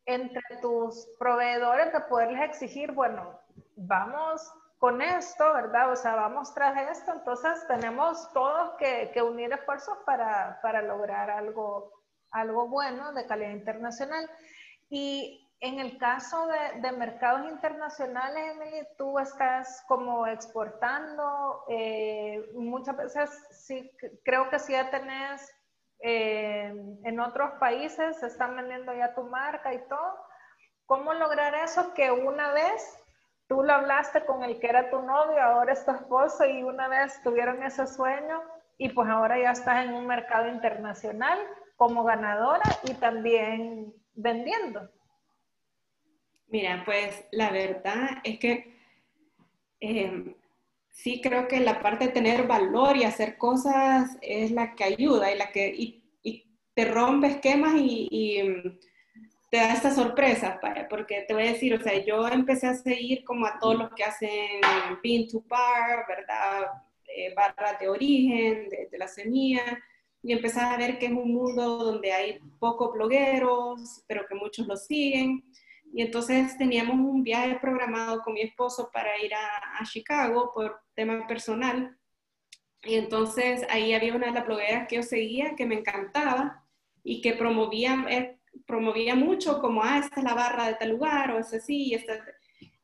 entre 0.06 0.42
tus 0.60 1.08
proveedores 1.18 1.92
de 1.92 2.00
poderles 2.00 2.42
exigir, 2.42 2.92
bueno, 2.92 3.38
vamos 3.76 4.52
con 4.78 5.02
esto, 5.02 5.52
¿verdad? 5.52 5.92
O 5.92 5.96
sea, 5.96 6.14
vamos 6.16 6.54
tras 6.54 6.90
esto, 6.90 7.12
entonces 7.12 7.66
tenemos 7.68 8.32
todos 8.32 8.76
que, 8.78 9.10
que 9.12 9.22
unir 9.22 9.52
esfuerzos 9.52 9.98
para, 10.06 10.58
para, 10.62 10.80
lograr 10.80 11.30
algo, 11.30 11.92
algo 12.30 12.66
bueno 12.66 13.12
de 13.12 13.26
calidad 13.26 13.50
internacional. 13.50 14.28
Y 14.88 15.46
en 15.60 15.78
el 15.78 15.98
caso 15.98 16.48
de, 16.80 16.92
mercados 16.92 17.50
internacionales, 17.50 18.54
Emily, 18.54 18.86
tú 18.96 19.18
estás 19.18 19.84
como 19.86 20.26
exportando, 20.26 21.64
eh, 21.68 22.50
muchas 22.54 22.96
veces 22.96 23.30
sí, 23.50 23.90
creo 24.24 24.48
que 24.48 24.58
sí 24.58 24.72
ya 24.72 24.90
tenés 24.90 25.46
eh, 26.02 26.72
en 27.04 27.20
otros 27.20 27.52
países, 27.60 28.18
se 28.20 28.28
están 28.28 28.56
vendiendo 28.56 28.94
ya 28.94 29.14
tu 29.14 29.24
marca 29.24 29.74
y 29.74 29.86
todo. 29.86 30.18
¿Cómo 30.86 31.12
lograr 31.12 31.54
eso 31.54 31.92
que 31.92 32.10
una 32.10 32.52
vez 32.52 32.96
tú 33.46 33.62
lo 33.62 33.74
hablaste 33.74 34.24
con 34.24 34.42
el 34.42 34.58
que 34.60 34.68
era 34.68 34.88
tu 34.90 35.02
novio, 35.02 35.42
ahora 35.42 35.74
es 35.74 35.84
tu 35.84 35.90
esposo 35.90 36.46
y 36.46 36.62
una 36.62 36.88
vez 36.88 37.22
tuvieron 37.22 37.62
ese 37.62 37.86
sueño 37.86 38.40
y 38.78 38.88
pues 38.88 39.10
ahora 39.10 39.38
ya 39.38 39.50
estás 39.50 39.84
en 39.84 39.92
un 39.92 40.06
mercado 40.06 40.48
internacional 40.48 41.38
como 41.76 42.02
ganadora 42.02 42.64
y 42.84 42.94
también 42.94 43.92
vendiendo? 44.14 44.88
Mira, 46.50 46.82
pues 46.84 47.24
la 47.30 47.50
verdad 47.50 48.18
es 48.24 48.38
que 48.40 48.74
em, 49.80 50.34
sí 50.90 51.20
creo 51.22 51.46
que 51.48 51.60
la 51.60 51.80
parte 51.80 52.06
de 52.06 52.12
tener 52.12 52.46
valor 52.46 52.96
y 52.96 53.04
hacer 53.04 53.38
cosas 53.38 54.18
es 54.20 54.50
la 54.50 54.74
que 54.74 54.84
ayuda 54.84 55.32
y 55.32 55.38
la 55.38 55.52
que 55.52 55.68
y, 55.68 55.96
te 56.74 56.84
rompe 56.84 57.26
esquemas 57.26 57.74
y, 57.76 58.38
em, 58.38 58.78
te 59.50 59.56
da 59.58 59.72
esta 59.74 59.90
sorpresa, 59.92 60.60
porque 60.88 61.24
te 61.26 61.34
voy 61.34 61.42
a 61.42 61.52
decir, 61.52 61.74
o 61.74 61.82
sea, 61.82 61.98
yo 62.04 62.28
empecé 62.28 62.68
a 62.68 62.74
seguir 62.74 63.24
como 63.24 63.46
a 63.46 63.58
todos 63.58 63.76
los 63.76 63.90
que 63.94 64.04
hacen 64.04 64.60
pin 65.02 65.28
to 65.28 65.42
bar, 65.48 66.06
¿verdad? 66.08 66.68
Eh, 67.06 67.34
de 67.80 67.88
origen, 67.88 68.68
de, 68.68 68.88
de 68.90 68.98
la 68.98 69.08
semilla, 69.08 69.82
y 70.22 70.32
empecé 70.32 70.60
a 70.60 70.76
ver 70.76 70.98
que 70.98 71.06
es 71.06 71.12
un 71.12 71.32
mundo 71.32 71.78
donde 71.78 72.12
hay 72.12 72.38
pocos 72.58 72.92
blogueros, 72.92 74.04
pero 74.06 74.26
que 74.28 74.34
muchos 74.34 74.66
lo 74.66 74.76
siguen. 74.76 75.42
Y 75.92 76.02
entonces 76.02 76.56
teníamos 76.56 76.94
un 76.94 77.24
viaje 77.24 77.58
programado 77.60 78.22
con 78.22 78.34
mi 78.34 78.42
esposo 78.42 78.90
para 78.92 79.18
ir 79.22 79.34
a, 79.34 79.84
Chicago 79.84 80.52
por 80.54 80.80
tema 80.94 81.26
personal. 81.26 81.96
Y 82.82 82.94
entonces 82.94 83.66
ahí 83.68 83.92
había 83.92 84.14
una 84.14 84.26
de 84.26 84.32
las 84.32 84.46
blogueras 84.46 84.86
que 84.86 84.96
yo 84.96 85.02
seguía 85.02 85.54
que 85.56 85.66
me 85.66 85.76
encantaba 85.76 86.64
y 87.02 87.20
que 87.20 87.32
promovía, 87.32 88.06
eh, 88.08 88.38
promovía 88.66 89.14
mucho 89.14 89.60
como, 89.60 89.82
ah, 89.82 89.98
esta 89.98 90.20
es 90.20 90.24
la 90.24 90.34
barra 90.34 90.68
de 90.68 90.74
tal 90.74 90.90
lugar 90.90 91.32
o 91.32 91.38
es 91.38 91.52
así. 91.52 91.88
Y, 91.88 91.94
esta... 91.94 92.24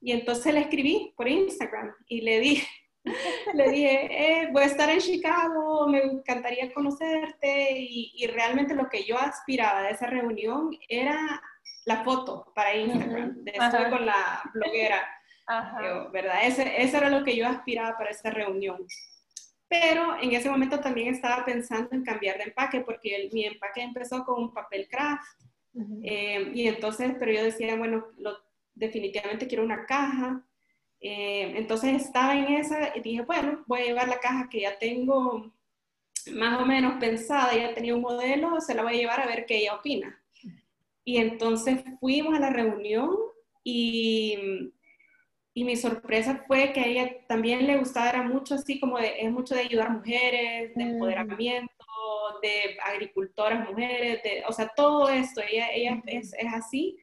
y 0.01 0.13
entonces 0.13 0.53
le 0.53 0.61
escribí 0.61 1.15
por 1.17 1.29
Instagram 1.29 1.95
y 2.09 2.23
le 2.23 2.41
dije, 2.41 2.69
le 3.55 3.71
dije, 3.71 4.09
eh, 4.11 4.49
voy 4.53 4.65
a 4.65 4.67
estar 4.67 4.91
en 4.91 4.99
Chicago, 4.99 5.87
me 5.87 6.03
encantaría 6.03 6.73
conocerte 6.73 7.79
y, 7.79 8.13
y 8.17 8.27
realmente 8.27 8.75
lo 8.75 8.89
que 8.89 9.05
yo 9.05 9.17
aspiraba 9.17 9.83
de 9.83 9.91
esa 9.91 10.07
reunión 10.07 10.71
era 10.89 11.41
la 11.87 12.03
foto 12.03 12.53
para 12.55 12.75
Instagram, 12.75 13.45
de 13.45 13.53
estar 13.53 13.91
con 13.91 14.05
la 14.05 14.43
bloguera, 14.53 15.09
¿verdad? 16.13 16.45
Ese, 16.45 16.83
eso 16.83 16.97
era 16.97 17.09
lo 17.09 17.25
que 17.25 17.37
yo 17.37 17.47
aspiraba 17.47 17.97
para 17.97 18.11
esa 18.11 18.31
reunión. 18.31 18.85
pero 19.69 20.17
en 20.21 20.33
ese 20.33 20.51
momento 20.51 20.79
también 20.81 21.15
estaba 21.15 21.45
pensando 21.45 21.89
en 21.93 22.05
cambiar 22.05 22.39
de 22.39 22.45
empaque 22.45 22.81
porque 22.81 23.29
mi 23.33 23.45
empaque 23.45 23.83
empezó 23.83 24.25
con 24.25 24.43
un 24.43 24.53
papel 24.53 24.89
craft. 24.89 25.25
Eh, 26.03 26.53
y 26.55 26.69
entonces, 26.69 27.15
pero 27.19 27.33
yo 27.33 27.45
decía, 27.45 27.77
bueno, 27.77 28.07
definitivamente 28.75 29.47
quiero 29.47 29.65
una 29.65 29.87
caja. 29.87 30.45
Eh, 31.01 31.53
entonces 31.57 32.03
estaba 32.03 32.37
en 32.37 32.55
esa 32.55 32.97
y 32.97 33.01
dije, 33.01 33.23
bueno, 33.23 33.65
voy 33.67 33.81
a 33.81 33.85
llevar 33.85 34.09
la 34.09 34.19
caja 34.19 34.49
que 34.49 34.61
ya 34.63 34.79
tengo 34.79 35.53
más 36.33 36.61
o 36.61 36.67
menos 36.67 36.95
pensada, 36.99 37.55
ya 37.55 37.75
tenía 37.75 37.95
un 37.95 38.03
modelo, 38.03 38.61
se 38.61 38.75
la 38.75 38.83
voy 38.83 38.95
a 38.95 38.99
llevar 38.99 39.21
a 39.21 39.27
ver 39.27 39.47
qué 39.47 39.59
ella 39.59 39.75
opina. 39.75 40.21
Y 41.07 41.17
entonces 41.17 41.83
fuimos 42.01 42.35
a 42.35 42.41
la 42.41 42.51
reunión 42.51 43.17
y 43.65 44.73
y 45.57 45.65
mi 45.65 45.75
sorpresa 45.75 46.45
fue 46.47 46.71
que 46.75 46.81
a 46.81 46.87
ella 46.87 47.17
también 47.27 47.67
le 47.67 47.79
gustaba 47.79 48.23
mucho, 48.23 48.57
así 48.57 48.79
como 48.79 48.99
de, 48.99 49.23
es 49.23 49.33
mucho 49.33 49.55
de 49.55 49.63
ayudar 49.63 49.91
mujeres, 49.91 50.75
de 50.75 50.85
mm. 50.85 50.89
empoderamiento, 50.91 51.87
de 52.43 52.77
agricultoras 52.85 53.67
mujeres, 53.67 54.23
de, 54.23 54.43
o 54.47 54.53
sea, 54.53 54.71
todo 54.77 55.09
esto, 55.09 55.41
ella, 55.51 55.71
ella 55.73 56.03
es, 56.05 56.35
es 56.35 56.53
así. 56.53 56.99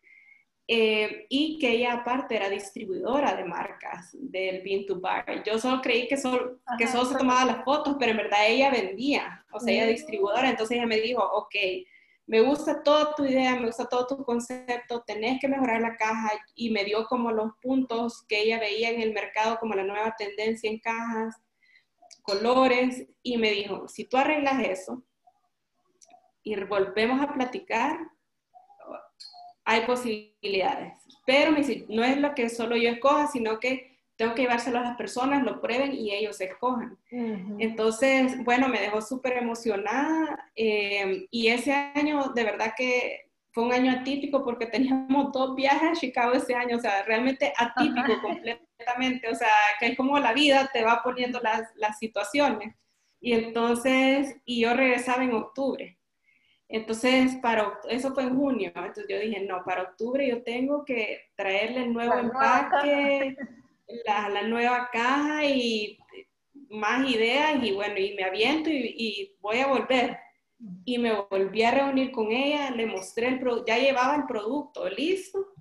Eh, 0.68 1.26
y 1.30 1.58
que 1.58 1.72
ella 1.72 1.94
aparte 1.94 2.36
era 2.36 2.48
distribuidora 2.48 3.36
de 3.36 3.44
marcas 3.44 4.12
del 4.14 4.62
Bean 4.62 4.86
to 4.86 5.00
Bar. 5.00 5.44
Yo 5.44 5.58
solo 5.58 5.82
creí 5.82 6.08
que 6.08 6.16
solo, 6.16 6.60
que 6.78 6.86
solo 6.86 7.06
se 7.06 7.18
tomaba 7.18 7.46
las 7.46 7.66
fotos, 7.66 7.96
pero 8.00 8.12
en 8.12 8.18
verdad 8.18 8.48
ella 8.48 8.70
vendía, 8.70 9.44
o 9.52 9.60
sea, 9.60 9.74
ella 9.74 9.88
mm. 9.88 9.96
distribuidora. 9.96 10.52
Entonces 10.52 10.78
ella 10.78 10.86
me 10.86 11.02
dijo, 11.02 11.24
ok, 11.24 11.56
me 12.26 12.42
gusta 12.42 12.84
toda 12.84 13.14
tu 13.16 13.26
idea, 13.26 13.56
me 13.56 13.68
gusta 13.68 13.86
todo 13.86 14.08
tu 14.08 14.24
concepto, 14.24 15.04
tenés 15.06 15.40
que 15.42 15.48
mejorar 15.48 15.82
la 15.82 15.98
caja 15.98 16.32
y 16.56 16.70
me 16.70 16.86
dio 16.86 17.06
como 17.06 17.32
los 17.32 17.52
puntos 17.62 18.24
que 18.28 18.42
ella 18.42 18.60
veía 18.60 18.90
en 18.92 19.02
el 19.02 19.14
mercado 19.14 19.58
como 19.60 19.76
la 19.76 19.84
nueva 19.84 20.16
tendencia 20.18 20.70
en 20.70 20.80
cajas, 20.80 21.36
colores 22.22 23.08
y 23.22 23.38
me 23.38 23.52
dijo, 23.52 23.88
si 23.88 24.06
tú 24.06 24.18
arreglas 24.18 24.66
eso 24.66 25.04
y 26.44 26.56
volvemos 26.64 27.22
a 27.22 27.34
platicar, 27.34 27.98
hay 29.66 29.86
posibilidades. 29.86 30.94
Pero 31.26 31.52
me 31.52 31.60
dice, 31.60 31.86
no 31.90 32.04
es 32.04 32.18
lo 32.18 32.34
que 32.36 32.50
solo 32.50 32.76
yo 32.76 32.90
escoja, 32.90 33.28
sino 33.28 33.60
que 33.60 33.93
tengo 34.16 34.36
que 34.36 34.44
llevárselo 34.44 34.80
a 34.80 34.84
las 34.84 34.98
personas, 34.98 35.44
lo 35.44 35.60
prueben 35.60 35.94
y 35.94 36.12
ellos 36.12 36.40
escojan. 36.40 36.98
Entonces, 37.60 38.44
bueno, 38.44 38.68
me 38.68 38.80
dejó 38.80 39.02
súper 39.02 39.38
emocionada 39.38 40.52
eh, 40.56 41.28
y 41.32 41.48
ese 41.48 41.74
año 41.74 42.30
de 42.30 42.44
verdad 42.44 42.74
que 42.78 43.32
fue 43.52 43.66
un 43.66 43.74
año 43.74 43.92
atípico 43.92 44.44
porque 44.44 44.66
teníamos 44.66 45.32
dos 45.32 45.56
viajes 45.56 45.92
a 45.92 46.00
Chicago 46.00 46.34
ese 46.34 46.56
año, 46.56 46.78
o 46.78 46.80
sea, 46.80 47.04
realmente 47.04 47.54
atípico 47.56 48.22
completamente, 48.22 49.30
o 49.30 49.36
sea, 49.36 49.50
que 49.80 49.88
es 49.88 49.98
como 49.98 50.18
la 50.20 50.34
vida 50.34 50.70
te 50.74 50.84
va 50.84 51.02
poniendo 51.04 51.40
las, 51.40 51.70
las 51.76 52.00
situaciones. 52.00 52.76
Y 53.20 53.34
entonces, 53.34 54.36
y 54.44 54.62
yo 54.62 54.74
regresaba 54.74 55.24
en 55.24 55.34
octubre. 55.34 55.98
Entonces, 56.68 57.36
para, 57.36 57.80
eso 57.90 58.14
fue 58.14 58.24
en 58.24 58.36
junio. 58.36 58.72
Entonces 58.76 59.06
yo 59.08 59.20
dije, 59.20 59.46
no, 59.48 59.64
para 59.64 59.84
octubre 59.84 60.28
yo 60.28 60.42
tengo 60.42 60.84
que 60.84 61.22
traerle 61.36 61.84
el 61.84 61.94
nuevo 61.94 62.16
empaque, 62.16 63.38
la, 64.06 64.42
nueva 64.44 64.90
caja 64.92 65.46
y 65.46 65.98
más 66.70 67.10
ideas 67.10 67.64
y 67.64 67.72
bueno, 67.72 67.98
y 67.98 68.14
me 68.16 68.24
aviento 68.24 68.70
y, 68.70 69.36
voy 69.40 69.60
a 69.60 69.68
volver. 69.68 70.18
Y 70.86 70.98
me 70.98 71.12
volví 71.30 71.64
a 71.64 71.72
reunir 71.72 72.12
con 72.12 72.32
ella, 72.32 72.72
le 72.72 72.86
mostré 72.86 73.28
el 73.28 73.40
producto, 73.40 73.66
ya 73.68 73.78
llevaba 73.78 74.16
el 74.16 74.26
producto 74.26 74.88
listo 74.90 75.54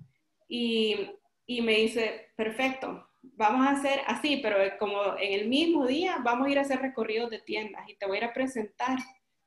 y, 0.47 1.11
y 1.45 1.61
me 1.61 1.73
dice, 1.73 2.29
perfecto, 2.37 3.05
vamos 3.21 3.67
a 3.67 3.71
hacer 3.71 4.01
así, 4.07 4.39
pero 4.41 4.57
como 4.79 5.17
en 5.19 5.41
el 5.41 5.49
mismo 5.49 5.85
día 5.85 6.19
vamos 6.23 6.47
a 6.47 6.51
ir 6.51 6.57
a 6.57 6.61
hacer 6.61 6.79
recorridos 6.79 7.29
de 7.31 7.39
tiendas 7.39 7.89
y 7.89 7.95
te 7.95 8.05
voy 8.05 8.19
a 8.19 8.33
presentar 8.33 8.97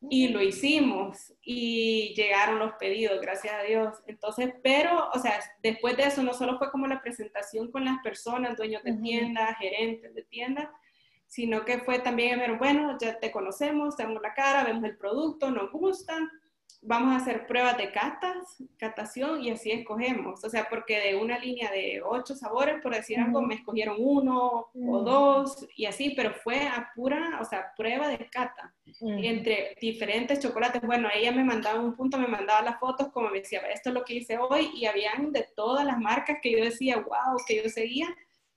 y 0.01 0.29
lo 0.29 0.43
hicimos 0.43 1.33
y 1.43 2.15
llegaron 2.15 2.59
los 2.59 2.75
pedidos, 2.75 3.21
gracias 3.21 3.55
a 3.55 3.63
Dios. 3.63 3.97
Entonces, 4.07 4.55
pero, 4.63 5.09
o 5.13 5.19
sea, 5.19 5.41
después 5.63 5.97
de 5.97 6.05
eso 6.05 6.23
no 6.23 6.35
solo 6.35 6.59
fue 6.59 6.71
como 6.71 6.87
la 6.87 7.01
presentación 7.01 7.71
con 7.71 7.85
las 7.85 7.99
personas, 8.03 8.57
dueños 8.57 8.83
de 8.85 8.95
tiendas, 8.95 9.57
gerentes 9.59 10.15
de 10.15 10.23
tiendas, 10.23 10.69
sino 11.27 11.65
que 11.65 11.79
fue 11.81 11.99
también, 11.99 12.41
bueno, 12.59 12.97
ya 13.01 13.19
te 13.19 13.33
conocemos, 13.33 13.97
tenemos 13.97 14.23
la 14.23 14.35
cara, 14.35 14.65
vemos 14.65 14.85
el 14.85 14.97
producto, 14.97 15.51
nos 15.51 15.73
gusta, 15.73 16.17
vamos 16.87 17.13
a 17.13 17.17
hacer 17.17 17.47
pruebas 17.47 17.77
de 17.77 17.91
catas, 17.91 18.63
catación 18.79 19.43
y 19.43 19.51
así 19.51 19.73
escogemos. 19.73 20.45
O 20.45 20.49
sea, 20.49 20.69
porque 20.69 21.01
de 21.01 21.17
una 21.17 21.39
línea 21.39 21.71
de 21.71 22.01
ocho 22.05 22.35
sabores, 22.35 22.81
por 22.81 22.95
decir 22.95 23.19
algo, 23.19 23.43
me 23.43 23.57
escogieron 23.57 23.97
uno 23.99 24.69
o 24.73 25.01
dos 25.03 25.67
y 25.77 25.87
así, 25.87 26.13
pero 26.15 26.33
fue 26.33 26.67
a 26.67 26.91
pura, 26.95 27.39
o 27.41 27.45
sea, 27.45 27.73
prueba 27.77 28.09
de 28.09 28.29
cata 28.31 28.73
entre 29.01 29.77
diferentes 29.81 30.39
chocolates. 30.39 30.81
Bueno, 30.83 31.09
ella 31.13 31.33
me 31.33 31.45
mandaba 31.45 31.81
un 31.81 31.97
punto, 31.97 32.19
me 32.19 32.29
mandaba 32.29 32.63
las 32.63 32.79
fotos, 32.79 33.09
como 33.13 33.31
me 33.31 33.41
decía, 33.41 33.61
esto 33.73 33.91
es 33.91 33.95
lo 33.95 34.05
que 34.05 34.15
hice 34.15 34.39
hoy 34.39 34.71
y 34.75 34.87
habían 34.87 35.33
de 35.33 35.49
todas 35.57 35.85
las 35.85 35.99
marcas 35.99 36.39
que 36.41 36.53
yo 36.53 36.65
decía, 36.65 36.97
wow, 36.97 37.37
que 37.47 37.63
yo 37.63 37.69
seguía. 37.69 38.07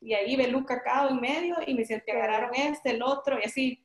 Y 0.01 0.13
ahí 0.13 0.37
Belú 0.37 0.65
Cacao 0.65 1.09
en 1.09 1.19
medio 1.19 1.57
y 1.65 1.73
me 1.73 1.81
decían, 1.81 2.03
te 2.05 2.11
agarraron 2.13 2.55
este, 2.55 2.91
el 2.91 3.01
otro 3.01 3.37
y 3.39 3.45
así 3.45 3.83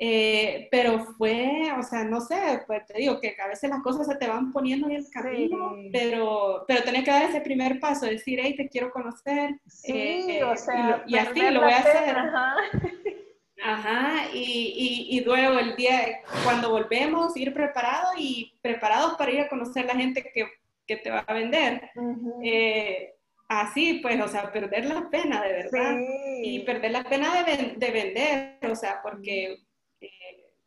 eh, 0.00 0.68
pero 0.70 1.00
fue, 1.16 1.72
o 1.76 1.82
sea, 1.82 2.04
no 2.04 2.20
sé, 2.20 2.62
pues 2.68 2.86
te 2.86 2.98
digo 2.98 3.18
que 3.20 3.34
a 3.36 3.48
veces 3.48 3.68
las 3.68 3.82
cosas 3.82 4.06
se 4.06 4.14
te 4.14 4.28
van 4.28 4.52
poniendo 4.52 4.88
en 4.88 4.94
el 4.94 5.10
camino, 5.10 5.74
pero, 5.92 6.64
pero 6.68 6.84
tenés 6.84 7.02
que 7.02 7.10
dar 7.10 7.24
ese 7.24 7.40
primer 7.40 7.80
paso, 7.80 8.06
decir, 8.06 8.38
hey, 8.40 8.54
te 8.56 8.68
quiero 8.68 8.92
conocer. 8.92 9.58
Sí, 9.66 9.92
eh, 10.28 10.44
o 10.44 10.56
sea, 10.56 11.02
y, 11.04 11.16
así 11.16 11.40
lo 11.50 11.62
voy 11.62 11.72
a 11.72 11.78
hacer. 11.78 12.16
Ajá. 12.16 12.54
Ajá, 13.60 14.28
y, 14.32 15.08
y, 15.10 15.24
luego 15.24 15.58
el 15.58 15.74
día, 15.74 16.20
cuando 16.44 16.70
volvemos, 16.70 17.36
ir 17.36 17.52
preparados 17.52 18.12
y 18.16 18.56
preparados 18.62 19.14
para 19.14 19.32
ir 19.32 19.40
a 19.40 19.48
conocer 19.48 19.84
la 19.84 19.96
gente 19.96 20.30
que, 20.32 20.46
que 20.86 20.96
te 20.98 21.10
va 21.10 21.24
a 21.26 21.34
vender. 21.34 21.90
Eh, 22.44 23.14
así, 23.48 23.94
pues, 23.94 24.20
o 24.20 24.28
sea, 24.28 24.52
perder 24.52 24.84
la 24.84 25.10
pena, 25.10 25.42
de 25.42 25.52
verdad. 25.54 25.96
Y 26.40 26.60
perder 26.60 26.92
la 26.92 27.02
pena 27.02 27.42
de, 27.42 27.74
de 27.76 27.90
vender, 27.90 28.58
o 28.70 28.76
sea, 28.76 29.00
porque 29.02 29.58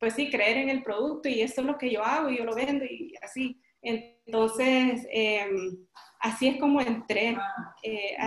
pues 0.02 0.16
sí, 0.16 0.32
creer 0.32 0.58
en 0.58 0.70
el 0.70 0.82
producto 0.82 1.30
y 1.30 1.42
esto 1.42 1.62
es 1.62 1.68
lo 1.68 1.78
que 1.78 1.92
yo 1.92 2.04
hago 2.04 2.32
y 2.32 2.40
yo 2.40 2.44
lo 2.44 2.56
vendo 2.56 2.84
y 2.84 3.14
así. 3.22 3.62
Entonces, 3.84 5.06
em, 5.12 5.78
así 6.20 6.48
es 6.48 6.58
como 6.60 6.82
entré. 6.82 7.38
Eh, 7.84 8.18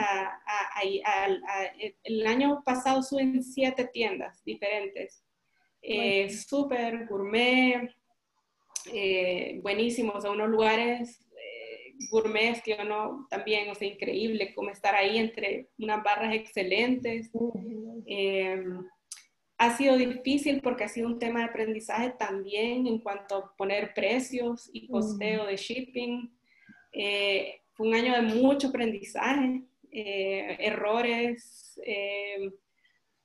el 2.05 2.27
año 2.29 2.63
pasado 2.65 3.03
suben 3.03 3.43
siete 3.43 3.91
tiendas 3.93 4.41
diferentes. 4.45 5.25
Eh, 5.83 6.31
Súper, 6.31 7.09
gourmet, 7.09 7.91
eh, 8.93 9.59
buenísimos, 9.61 10.25
a 10.25 10.31
unos 10.31 10.49
lugares 10.51 11.27
eh, 11.33 11.95
gourmets 12.09 12.63
que 12.63 12.77
yo 12.77 12.85
no, 12.85 13.27
también, 13.29 13.69
o 13.69 13.75
sea, 13.75 13.89
increíble 13.89 14.55
como 14.55 14.71
estar 14.71 14.95
ahí 14.95 15.19
entre 15.19 15.71
unas 15.79 16.05
barras 16.05 16.35
excelentes 16.35 17.33
ha 19.59 19.77
sido 19.77 19.97
difícil 19.97 20.61
porque 20.61 20.85
ha 20.85 20.89
sido 20.89 21.07
un 21.07 21.19
tema 21.19 21.41
de 21.41 21.47
aprendizaje 21.47 22.11
también 22.19 22.87
en 22.87 22.99
cuanto 22.99 23.37
a 23.37 23.57
poner 23.57 23.95
precios 23.95 24.69
y 24.73 24.89
costeo 24.89 25.47
de 25.47 25.57
shipping. 25.57 26.31
Eh, 26.93 27.61
fue 27.73 27.89
un 27.89 27.95
año 27.95 28.15
de 28.15 28.23
mucho 28.23 28.69
aprendizaje, 28.69 29.63
eh, 29.91 30.57
errores. 30.61 31.81
Eh, 31.85 32.51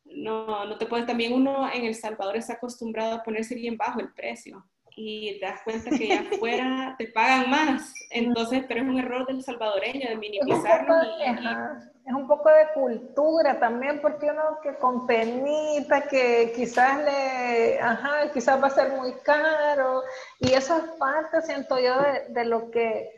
no, 0.05 0.65
no 0.65 0.77
te 0.77 0.85
puedes, 0.85 1.05
también 1.05 1.33
uno 1.33 1.71
en 1.71 1.85
El 1.85 1.95
Salvador 1.95 2.37
está 2.37 2.53
acostumbrado 2.53 3.15
a 3.15 3.23
ponerse 3.23 3.55
bien 3.55 3.77
bajo 3.77 3.99
el 3.99 4.11
precio 4.13 4.65
y 5.01 5.39
te 5.39 5.45
das 5.45 5.61
cuenta 5.63 5.89
que 5.89 6.13
afuera 6.13 6.95
te 6.97 7.07
pagan 7.07 7.49
más. 7.49 7.93
Entonces, 8.09 8.65
pero 8.67 8.81
es 8.81 8.87
un 8.89 8.99
error 8.99 9.25
del 9.25 9.41
salvadoreño 9.41 10.09
de 10.09 10.17
minimizarlo. 10.17 10.93
Es 12.05 12.13
un 12.13 12.27
poco 12.27 12.49
de 12.49 12.73
cultura 12.73 13.59
también, 13.59 14.01
porque 14.01 14.29
uno 14.29 14.59
que 14.61 14.75
con 14.75 15.07
penita, 15.07 16.01
que 16.01 16.51
quizás 16.53 17.03
le, 17.05 17.79
ajá, 17.79 18.31
quizás 18.33 18.61
va 18.61 18.67
a 18.67 18.71
ser 18.71 18.91
muy 18.93 19.13
caro, 19.23 20.03
y 20.39 20.53
eso 20.53 20.77
es 20.77 20.83
parte, 20.97 21.41
siento 21.43 21.79
yo, 21.79 21.95
de, 22.29 22.45
lo 22.45 22.71
que 22.71 23.09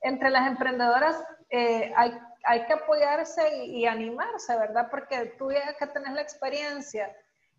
entre 0.00 0.30
las 0.30 0.46
emprendedoras 0.46 1.22
eh, 1.50 1.92
hay, 1.96 2.16
hay 2.44 2.64
que 2.66 2.72
apoyarse 2.72 3.66
y, 3.66 3.84
animarse, 3.84 4.56
¿verdad? 4.56 4.88
Porque 4.90 5.34
tú 5.38 5.50
ya 5.50 5.74
que 5.76 5.86
tenés 5.88 6.14
la 6.14 6.22
experiencia, 6.22 7.14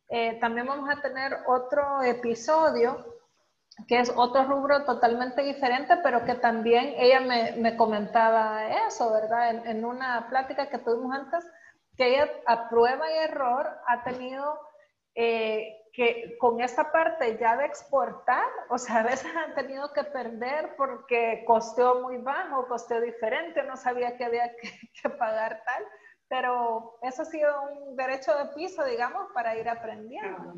eh, 0.10 0.38
también 0.40 0.66
vamos 0.66 0.90
a 0.90 1.02
tener 1.02 1.38
otro 1.48 2.02
episodio 2.02 3.17
que 3.86 4.00
es 4.00 4.12
otro 4.16 4.44
rubro 4.46 4.86
totalmente 4.86 5.44
diferente, 5.44 5.98
pero 6.02 6.26
que 6.26 6.36
también 6.36 6.96
ella 6.98 7.20
me, 7.20 7.52
me 7.58 7.78
comentaba 7.78 8.68
eso, 8.88 9.12
¿verdad? 9.12 9.52
En, 9.52 9.68
en, 9.68 9.86
una 9.86 10.28
plática 10.30 10.70
que 10.70 10.80
tuvimos 10.80 11.14
antes, 11.14 11.46
que 11.96 12.16
ella 12.16 12.30
a 12.46 12.70
prueba 12.70 13.12
y 13.12 13.18
error 13.18 13.70
ha 13.88 14.04
tenido 14.04 14.60
eh, 15.16 15.76
que 15.94 16.38
con 16.40 16.62
esta 16.62 16.92
parte 16.92 17.38
ya 17.40 17.58
de 17.58 17.66
exportar, 17.66 18.48
o 18.70 18.78
sea, 18.78 18.98
a 18.98 19.04
veces 19.04 19.32
han 19.36 19.56
tenido 19.56 19.92
que 19.94 20.04
perder 20.04 20.76
porque 20.78 21.44
costeó 21.46 22.02
muy 22.02 22.18
bajo, 22.18 22.68
costeó 22.68 23.02
diferente, 23.02 23.64
no 23.64 23.76
sabía 23.78 24.16
que 24.16 24.26
había 24.26 24.56
que, 24.58 24.70
que 25.02 25.10
pagar 25.10 25.64
tal, 25.66 25.84
pero 26.28 27.00
eso 27.02 27.24
ha 27.24 27.26
sido 27.26 27.62
un 27.64 27.96
derecho 27.96 28.32
de 28.38 28.54
piso, 28.54 28.84
digamos, 28.86 29.32
para 29.34 29.56
ir 29.58 29.68
aprendiendo. 29.68 30.54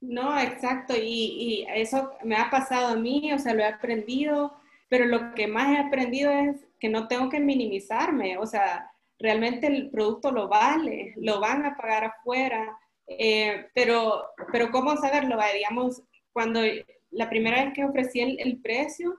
No, 0.00 0.38
exacto, 0.40 0.94
y, 0.96 1.66
eso 1.74 2.12
me 2.24 2.36
ha 2.36 2.50
pasado 2.50 2.88
a 2.88 2.96
mí, 2.96 3.32
o 3.32 3.38
sea, 3.38 3.54
lo 3.54 3.60
he 3.62 3.66
aprendido, 3.66 4.56
pero 4.88 5.04
lo 5.06 5.34
que 5.34 5.46
más 5.46 5.70
he 5.70 5.78
aprendido 5.78 6.30
es 6.30 6.56
que 6.78 6.88
no 6.88 7.06
tengo 7.06 7.28
que 7.28 7.38
minimizarme, 7.40 8.38
o 8.38 8.46
sea, 8.46 8.90
realmente 9.18 9.66
el 9.66 9.90
producto 9.90 10.32
lo 10.32 10.48
vale, 10.48 11.12
lo 11.16 11.40
van 11.40 11.66
a 11.66 11.76
pagar 11.76 12.04
afuera, 12.04 12.78
eh, 13.06 13.66
pero, 13.74 14.24
pero 14.52 14.70
¿cómo 14.70 14.96
saberlo? 14.96 15.38
Digamos, 15.54 16.02
cuando 16.32 16.60
la 17.10 17.28
primera 17.28 17.64
vez 17.64 17.74
que 17.74 17.84
ofrecí 17.84 18.20
el 18.20 18.60
precio, 18.62 19.14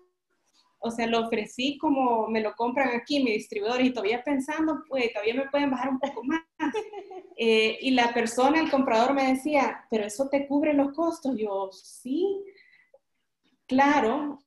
o 0.84 0.92
sea, 0.92 1.06
lo 1.08 1.20
ofrecí 1.28 1.78
como 1.78 2.28
me 2.28 2.42
lo 2.42 2.56
compran 2.56 2.90
aquí 2.96 3.24
mi 3.24 3.32
distribuidor 3.32 3.82
y 3.82 3.94
todavía 3.94 4.24
pensando, 4.24 4.84
pues 4.90 5.14
todavía 5.14 5.36
me 5.36 5.50
pueden 5.50 5.70
bajar 5.70 5.90
un 5.90 6.00
poco 6.00 6.24
más. 6.24 6.42
Eh, 7.44 7.80
y 7.82 7.92
la 7.92 8.14
persona, 8.14 8.60
el 8.60 8.70
comprador 8.70 9.16
me 9.16 9.34
decía, 9.34 9.88
pero 9.90 10.06
eso 10.06 10.30
te 10.30 10.46
cubre 10.46 10.74
los 10.74 10.94
costos. 10.94 11.36
Yo, 11.36 11.72
sí, 11.72 12.40
claro. 13.66 14.38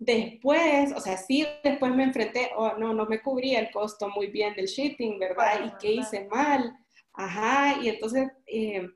Después, 0.00 0.92
o 0.96 1.00
sea, 1.00 1.16
sí, 1.16 1.46
después 1.62 1.94
me 1.94 2.02
enfrenté, 2.02 2.50
oh, 2.56 2.72
no, 2.76 2.92
no 2.92 3.06
me 3.06 3.22
cubría 3.22 3.60
el 3.60 3.70
costo 3.70 4.08
muy 4.08 4.28
bien 4.28 4.54
del 4.54 4.66
shipping, 4.66 5.16
¿verdad? 5.20 5.64
¿Y 5.64 5.78
qué 5.78 5.92
hice 5.92 6.26
mal? 6.26 6.76
Ajá, 7.12 7.80
y 7.80 7.88
entonces 7.88 8.28
eh, 8.46 8.88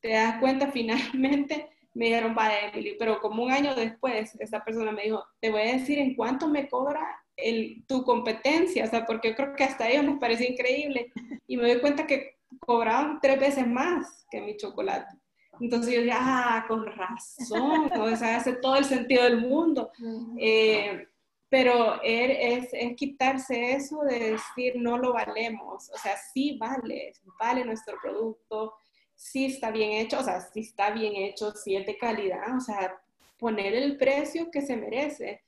te 0.00 0.10
das 0.10 0.38
cuenta 0.38 0.66
finalmente 0.72 1.66
me 1.98 2.04
dijeron, 2.04 2.32
vaya, 2.32 2.68
Emily, 2.68 2.94
pero 2.96 3.20
como 3.20 3.42
un 3.42 3.50
año 3.50 3.74
después, 3.74 4.36
esa 4.38 4.62
persona 4.64 4.92
me 4.92 5.02
dijo, 5.02 5.24
te 5.40 5.50
voy 5.50 5.62
a 5.62 5.72
decir 5.72 5.98
en 5.98 6.14
cuánto 6.14 6.46
me 6.46 6.68
cobra 6.68 7.00
el, 7.36 7.84
tu 7.88 8.04
competencia, 8.04 8.84
o 8.84 8.88
sea, 8.88 9.04
porque 9.04 9.30
yo 9.30 9.34
creo 9.34 9.56
que 9.56 9.64
hasta 9.64 9.84
a 9.84 9.90
ellos 9.90 10.04
les 10.04 10.18
parece 10.18 10.48
increíble. 10.48 11.10
Y 11.48 11.56
me 11.56 11.72
doy 11.72 11.80
cuenta 11.80 12.06
que 12.06 12.36
cobraban 12.60 13.18
tres 13.20 13.40
veces 13.40 13.66
más 13.66 14.24
que 14.30 14.40
mi 14.40 14.56
chocolate. 14.56 15.12
Entonces 15.60 15.92
yo 15.92 16.02
dije, 16.02 16.14
ah, 16.16 16.64
con 16.68 16.86
razón, 16.86 17.90
o 17.92 18.16
sea, 18.16 18.36
hace 18.36 18.52
todo 18.52 18.76
el 18.76 18.84
sentido 18.84 19.24
del 19.24 19.40
mundo. 19.40 19.90
Eh, 20.38 21.04
pero 21.48 22.00
es, 22.04 22.68
es, 22.72 22.94
quitarse 22.94 23.72
eso 23.72 24.02
de 24.02 24.34
decir 24.34 24.74
no 24.76 24.98
lo 24.98 25.14
valemos, 25.14 25.90
o 25.92 25.98
sea, 25.98 26.16
sí 26.16 26.58
vale, 26.60 27.12
vale 27.40 27.64
nuestro 27.64 27.96
producto, 28.00 28.74
si 29.18 29.46
está 29.46 29.72
bien 29.72 29.90
hecho, 29.90 30.20
o 30.20 30.22
sea, 30.22 30.40
si 30.40 30.60
está 30.60 30.90
bien 30.92 31.16
hecho, 31.16 31.50
si 31.50 31.74
es 31.74 31.84
de 31.84 31.98
calidad, 31.98 32.56
o 32.56 32.60
sea, 32.60 33.00
poner 33.36 33.74
el 33.74 33.96
precio 33.96 34.48
que 34.48 34.62
se 34.62 34.76
merece 34.76 35.42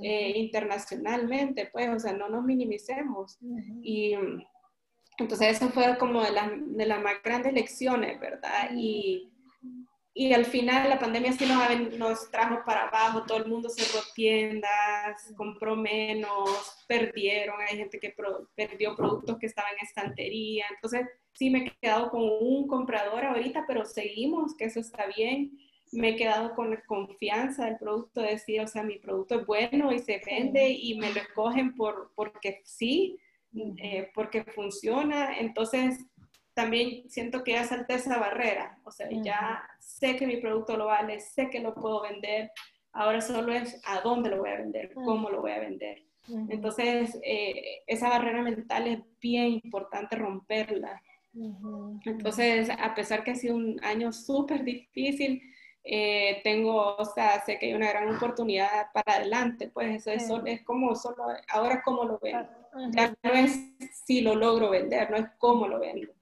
eh, 0.00 0.32
internacionalmente, 0.36 1.68
pues, 1.72 1.88
o 1.88 1.98
sea, 1.98 2.12
no 2.12 2.28
nos 2.28 2.44
minimicemos. 2.44 3.36
Y 3.82 4.14
entonces 5.18 5.56
eso 5.56 5.70
fue 5.70 5.98
como 5.98 6.22
de, 6.22 6.30
de 6.66 6.86
las 6.86 7.02
más 7.02 7.14
grandes 7.24 7.52
lecciones, 7.52 8.20
¿verdad? 8.20 8.70
Y, 8.76 9.32
y 10.14 10.32
al 10.32 10.44
final 10.44 10.88
la 10.88 11.00
pandemia 11.00 11.32
sí 11.32 11.46
nos, 11.46 11.98
nos, 11.98 12.30
trajo 12.30 12.62
para 12.64 12.84
abajo, 12.84 13.24
todo 13.26 13.38
el 13.38 13.48
mundo 13.48 13.68
cerró 13.68 14.04
tiendas, 14.14 15.34
compró 15.36 15.74
menos, 15.74 16.84
perdieron, 16.86 17.60
hay 17.60 17.76
gente 17.76 17.98
que 17.98 18.14
perdió 18.54 18.94
productos 18.94 19.36
que 19.38 19.46
estaban 19.46 19.72
en 19.72 19.84
estantería, 19.84 20.64
entonces 20.70 21.08
sí 21.36 21.50
me 21.50 21.58
he 21.58 21.70
quedado 21.80 22.10
con 22.10 22.22
un 22.22 22.66
comprador 22.66 23.24
ahorita, 23.24 23.64
pero 23.66 23.84
seguimos, 23.84 24.56
que 24.56 24.64
eso 24.64 24.80
está 24.80 25.06
bien. 25.16 25.58
Me 25.92 26.10
he 26.10 26.16
quedado 26.16 26.54
con 26.54 26.70
la 26.70 26.82
confianza 26.84 27.66
del 27.66 27.78
producto, 27.78 28.20
de 28.20 28.30
decir, 28.30 28.60
o 28.60 28.66
sea, 28.66 28.82
mi 28.82 28.98
producto 28.98 29.40
es 29.40 29.46
bueno 29.46 29.92
y 29.92 29.98
se 30.00 30.20
vende 30.24 30.70
y 30.70 30.98
me 30.98 31.12
lo 31.12 31.20
escogen 31.20 31.74
por, 31.74 32.12
porque 32.14 32.62
sí, 32.64 33.18
eh, 33.78 34.10
porque 34.14 34.44
funciona. 34.44 35.38
Entonces, 35.38 36.04
también 36.54 37.08
siento 37.10 37.44
que 37.44 37.52
ya 37.52 37.64
salté 37.64 37.94
esa 37.94 38.18
barrera. 38.18 38.78
O 38.84 38.90
sea, 38.90 39.08
ya 39.10 39.62
sé 39.78 40.16
que 40.16 40.26
mi 40.26 40.38
producto 40.38 40.76
lo 40.76 40.86
vale, 40.86 41.20
sé 41.20 41.50
que 41.50 41.60
lo 41.60 41.74
puedo 41.74 42.02
vender. 42.02 42.50
Ahora 42.92 43.20
solo 43.20 43.52
es 43.52 43.80
a 43.84 44.00
dónde 44.00 44.30
lo 44.30 44.38
voy 44.38 44.50
a 44.50 44.56
vender, 44.56 44.94
cómo 44.94 45.28
lo 45.28 45.42
voy 45.42 45.52
a 45.52 45.60
vender. 45.60 46.02
Entonces, 46.48 47.18
eh, 47.22 47.82
esa 47.86 48.08
barrera 48.08 48.42
mental 48.42 48.86
es 48.88 48.98
bien 49.20 49.60
importante 49.62 50.16
romperla. 50.16 51.00
Entonces, 52.04 52.70
a 52.70 52.94
pesar 52.94 53.24
que 53.24 53.32
ha 53.32 53.34
sido 53.34 53.56
un 53.56 53.78
año 53.82 54.12
súper 54.12 54.64
difícil, 54.64 55.42
eh, 55.88 56.40
tengo, 56.42 56.96
o 56.96 57.04
sea, 57.04 57.40
sé 57.44 57.58
que 57.58 57.66
hay 57.66 57.74
una 57.74 57.90
gran 57.90 58.14
oportunidad 58.14 58.90
para 58.92 59.18
adelante, 59.18 59.70
pues 59.72 60.06
eso 60.06 60.10
es, 60.10 60.28
es 60.46 60.62
como 60.64 60.94
solo, 60.96 61.24
ahora 61.48 61.82
cómo 61.84 62.04
lo 62.04 62.18
vendo. 62.18 62.48
Ya 62.90 63.14
no 63.22 63.30
es 63.32 63.56
si 64.04 64.20
lo 64.20 64.34
logro 64.34 64.70
vender, 64.70 65.10
no 65.10 65.16
es 65.16 65.28
cómo 65.38 65.68
lo 65.68 65.78
vendo, 65.78 66.12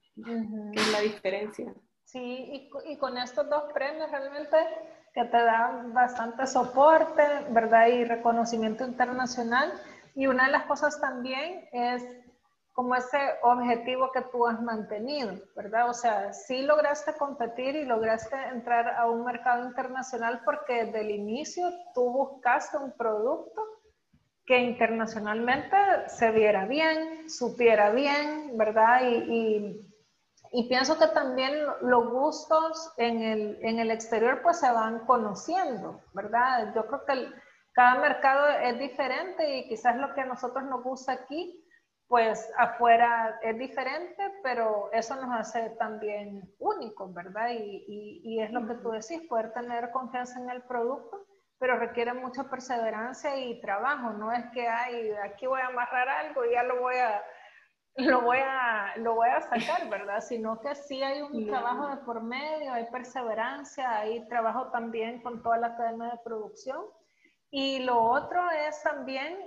es 0.73 0.91
la 0.91 1.01
diferencia. 1.01 1.73
Sí, 2.03 2.19
y, 2.21 2.69
y, 2.91 2.97
con 2.97 3.17
estos 3.17 3.49
dos 3.49 3.63
premios 3.73 4.09
realmente 4.11 4.55
que 5.13 5.23
te 5.23 5.37
dan 5.37 5.93
bastante 5.93 6.45
soporte, 6.45 7.23
¿verdad? 7.49 7.87
Y 7.87 8.03
reconocimiento 8.03 8.85
internacional. 8.85 9.73
Y 10.13 10.27
una 10.27 10.45
de 10.45 10.51
las 10.51 10.65
cosas 10.65 11.01
también 11.01 11.67
es 11.71 12.05
como 12.75 12.93
ese 12.93 13.17
objetivo 13.41 14.11
que 14.11 14.21
tú 14.21 14.45
has 14.45 14.61
mantenido, 14.61 15.31
¿verdad? 15.55 15.89
O 15.89 15.93
sea, 15.93 16.33
sí 16.33 16.61
lograste 16.61 17.13
competir 17.13 17.73
y 17.77 17.85
lograste 17.85 18.35
entrar 18.51 18.89
a 18.97 19.09
un 19.09 19.23
mercado 19.23 19.65
internacional 19.65 20.41
porque 20.43 20.83
desde 20.83 20.99
el 20.99 21.11
inicio 21.11 21.69
tú 21.93 22.11
buscaste 22.11 22.77
un 22.77 22.91
producto 22.91 23.61
que 24.45 24.59
internacionalmente 24.59 25.77
se 26.07 26.31
viera 26.31 26.65
bien, 26.65 27.29
supiera 27.29 27.91
bien, 27.91 28.57
¿verdad? 28.57 29.03
Y, 29.03 29.87
y, 30.51 30.67
pienso 30.67 30.99
que 30.99 31.07
también 31.07 31.53
los 31.81 32.09
gustos 32.11 32.91
en 32.97 33.23
el, 33.23 33.57
en 33.61 33.79
el, 33.79 33.89
exterior 33.89 34.41
pues 34.43 34.59
se 34.59 34.69
van 34.69 35.05
conociendo, 35.05 36.01
¿verdad? 36.13 36.73
Yo 36.75 36.85
creo 36.87 37.05
que 37.05 37.29
cada 37.71 38.01
mercado 38.01 38.49
es 38.49 38.77
diferente 38.79 39.59
y 39.59 39.69
quizás 39.69 39.95
lo 39.95 40.13
que 40.13 40.21
a 40.21 40.25
nosotros 40.25 40.65
nos 40.65 40.83
gusta 40.83 41.13
aquí 41.13 41.64
pues 42.07 42.51
afuera 42.57 43.39
es 43.41 43.57
diferente, 43.57 44.31
pero 44.43 44.89
eso 44.91 45.15
nos 45.15 45.39
hace 45.39 45.71
también 45.71 46.53
únicos, 46.59 47.13
¿verdad? 47.13 47.49
Y, 47.49 48.21
y, 48.23 48.41
es 48.41 48.51
lo 48.51 48.67
que 48.67 48.75
tú 48.75 48.91
decís, 48.91 49.21
poder 49.27 49.53
tener 49.53 49.91
confianza 49.91 50.39
en 50.39 50.49
el 50.51 50.61
producto, 50.63 51.25
pero 51.57 51.77
requiere 51.77 52.13
mucha 52.13 52.43
perseverancia 52.43 53.35
y 53.37 53.59
trabajo, 53.59 54.11
no 54.11 54.31
es 54.31 54.45
que, 54.53 54.67
ay, 54.67 55.11
aquí 55.23 55.47
voy 55.47 55.61
a 55.61 55.67
amarrar 55.67 56.07
algo 56.07 56.45
y 56.45 56.51
ya 56.51 56.63
lo 56.63 56.79
voy 56.79 56.95
a, 56.95 57.23
lo 57.95 58.21
voy 58.21 58.37
a, 58.37 58.93
lo 58.97 59.15
voy 59.15 59.29
a 59.29 59.41
sacar, 59.41 59.89
¿verdad? 59.89 60.19
Sino 60.27 60.59
que 60.59 60.75
sí 60.75 61.01
hay 61.01 61.21
un 61.21 61.47
trabajo 61.47 61.87
de 61.87 61.97
por 61.97 62.21
medio, 62.21 62.73
hay 62.73 62.85
perseverancia, 62.91 63.99
hay 63.99 64.27
trabajo 64.27 64.69
también 64.71 65.23
con 65.23 65.41
toda 65.41 65.57
la 65.57 65.75
cadena 65.75 66.11
de 66.11 66.19
producción. 66.23 66.85
Y 67.49 67.79
lo 67.79 67.99
otro 67.99 68.41
es 68.51 68.83
también 68.83 69.37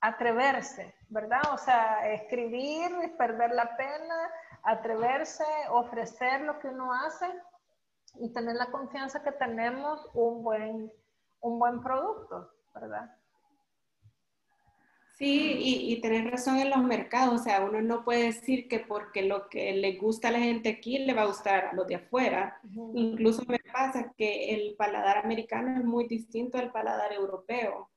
atreverse, 0.00 0.94
¿verdad? 1.08 1.42
O 1.52 1.58
sea, 1.58 2.12
escribir, 2.12 2.90
perder 3.16 3.52
la 3.52 3.76
pena, 3.76 4.30
atreverse, 4.62 5.44
ofrecer 5.70 6.42
lo 6.42 6.58
que 6.58 6.68
uno 6.68 6.92
hace 6.92 7.26
y 8.20 8.32
tener 8.32 8.56
la 8.56 8.66
confianza 8.66 9.22
que 9.22 9.32
tenemos 9.32 10.08
un 10.14 10.42
buen, 10.42 10.92
un 11.40 11.58
buen 11.58 11.82
producto, 11.82 12.50
¿verdad? 12.74 13.14
Sí, 15.18 15.56
y, 15.58 15.92
y 15.92 16.00
tener 16.00 16.30
razón 16.30 16.58
en 16.58 16.70
los 16.70 16.78
mercados, 16.84 17.40
o 17.40 17.42
sea, 17.42 17.64
uno 17.64 17.82
no 17.82 18.04
puede 18.04 18.26
decir 18.26 18.68
que 18.68 18.78
porque 18.78 19.22
lo 19.22 19.48
que 19.48 19.72
le 19.72 19.96
gusta 19.96 20.28
a 20.28 20.30
la 20.30 20.38
gente 20.38 20.68
aquí 20.68 20.98
le 20.98 21.12
va 21.12 21.22
a 21.22 21.26
gustar 21.26 21.64
a 21.64 21.72
los 21.72 21.88
de 21.88 21.96
afuera. 21.96 22.60
Incluso 22.94 23.42
me 23.48 23.58
pasa 23.72 24.12
que 24.16 24.54
el 24.54 24.76
paladar 24.76 25.18
americano 25.18 25.76
es 25.76 25.84
muy 25.84 26.06
distinto 26.06 26.56
al 26.56 26.70
paladar 26.70 27.12
europeo. 27.12 27.90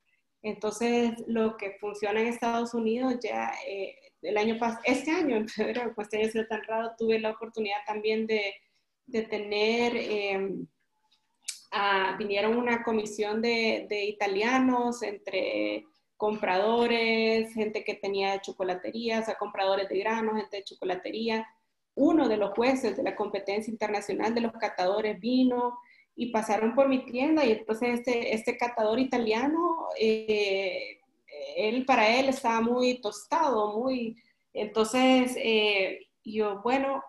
Entonces, 0.44 1.14
lo 1.28 1.56
que 1.56 1.78
funciona 1.80 2.22
en 2.22 2.28
Estados 2.28 2.74
Unidos 2.74 3.16
ya 3.22 3.52
eh, 3.68 3.96
el 4.22 4.38
año 4.38 4.58
pasado, 4.58 4.82
este 4.86 5.12
año, 5.12 5.36
en 5.36 5.48
febrero, 5.48 5.94
pues 5.96 6.08
este 6.12 6.46
tan 6.46 6.64
raro, 6.64 6.92
tuve 6.98 7.20
la 7.20 7.32
oportunidad 7.32 7.78
también 7.86 8.26
de, 8.28 8.56
de 9.06 9.22
tener, 9.24 9.96
em, 9.96 10.68
vinieron 12.18 12.58
una 12.58 12.84
comisión 12.84 13.42
de, 13.42 13.86
de, 13.90 14.06
italianos 14.06 15.04
entre 15.04 15.86
compradores, 16.18 17.54
gente 17.54 17.84
que 17.84 17.96
tenía 17.96 18.42
chocolaterías, 18.42 19.30
a 19.30 19.38
compradores 19.38 19.90
de 19.90 20.00
granos, 20.00 20.38
gente 20.38 20.58
de 20.58 20.64
chocolatería. 20.64 21.48
Uno 21.96 22.30
de 22.30 22.38
los 22.38 22.52
jueces 22.52 22.96
de 22.96 23.04
la 23.04 23.16
competencia 23.16 23.72
internacional 23.72 24.34
de 24.34 24.42
los 24.42 24.54
catadores 24.54 25.20
vino, 25.20 25.78
y 26.22 26.28
pasaron 26.28 26.76
por 26.76 26.88
mi 26.88 27.04
tienda 27.04 27.44
y 27.44 27.52
entonces 27.54 27.98
este, 27.98 28.36
este 28.36 28.56
catador 28.56 29.00
italiano, 29.00 29.88
eh, 30.00 31.00
él 31.58 31.84
para 31.84 32.16
él 32.16 32.30
estaba 32.30 32.62
muy 32.62 33.02
tostado, 33.02 33.76
muy, 33.80 34.16
entonces 34.54 35.34
eh, 35.36 36.02
yo, 36.24 36.62
bueno, 36.62 37.04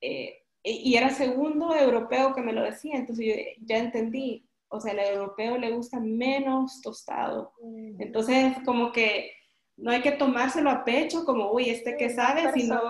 eh, 0.00 0.38
y 0.62 0.96
era 0.96 1.10
segundo 1.10 1.76
europeo 1.76 2.34
que 2.34 2.40
me 2.40 2.54
lo 2.54 2.62
decía, 2.62 2.96
entonces 2.96 3.26
yo 3.26 3.34
ya 3.60 3.76
entendí, 3.76 4.48
o 4.68 4.80
sea, 4.80 4.92
al 4.92 5.00
europeo 5.00 5.58
le 5.58 5.72
gusta 5.72 6.00
menos 6.00 6.80
tostado. 6.80 7.52
Mm. 7.60 8.00
Entonces, 8.00 8.56
como 8.64 8.90
que 8.90 9.32
no 9.76 9.90
hay 9.90 10.00
que 10.00 10.12
tomárselo 10.12 10.70
a 10.70 10.84
pecho 10.84 11.24
como, 11.24 11.52
uy, 11.52 11.68
este 11.68 11.96
que 11.96 12.08
sabe, 12.08 12.50
sino, 12.52 12.80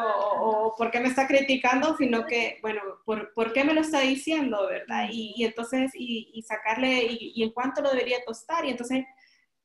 o, 0.40 0.74
por 0.76 0.90
qué 0.90 1.00
me 1.00 1.08
está 1.08 1.26
criticando, 1.26 1.96
sino 1.96 2.26
que, 2.26 2.58
bueno, 2.62 2.80
¿por, 3.04 3.34
¿por 3.34 3.52
qué 3.52 3.64
me 3.64 3.74
lo 3.74 3.80
está 3.80 4.00
diciendo, 4.00 4.66
verdad? 4.66 5.08
Y, 5.10 5.34
y 5.36 5.44
entonces, 5.44 5.90
y, 5.94 6.30
y 6.32 6.42
sacarle, 6.42 7.04
y, 7.04 7.32
y, 7.34 7.42
en 7.42 7.50
cuánto 7.50 7.82
lo 7.82 7.90
debería 7.90 8.24
tostar, 8.24 8.64
y 8.64 8.70
entonces 8.70 9.04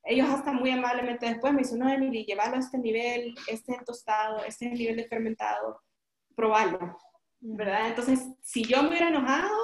ellos 0.04 0.28
hasta 0.28 0.52
muy 0.52 0.70
amablemente 0.70 1.26
después 1.26 1.52
me 1.52 1.60
dicen, 1.60 1.78
no, 1.78 1.88
Emily, 1.88 2.24
llévalo 2.24 2.56
a 2.56 2.60
este 2.60 2.78
nivel, 2.78 3.34
este 3.46 3.72
es 3.72 3.84
tostado, 3.84 4.44
este 4.44 4.66
es 4.66 4.72
el 4.72 4.78
nivel 4.78 4.96
de 4.96 5.06
fermentado, 5.06 5.80
probarlo, 6.34 6.98
¿verdad? 7.38 7.86
Entonces, 7.86 8.20
si 8.40 8.64
yo 8.64 8.82
me 8.82 8.88
hubiera 8.88 9.08
enojado, 9.08 9.56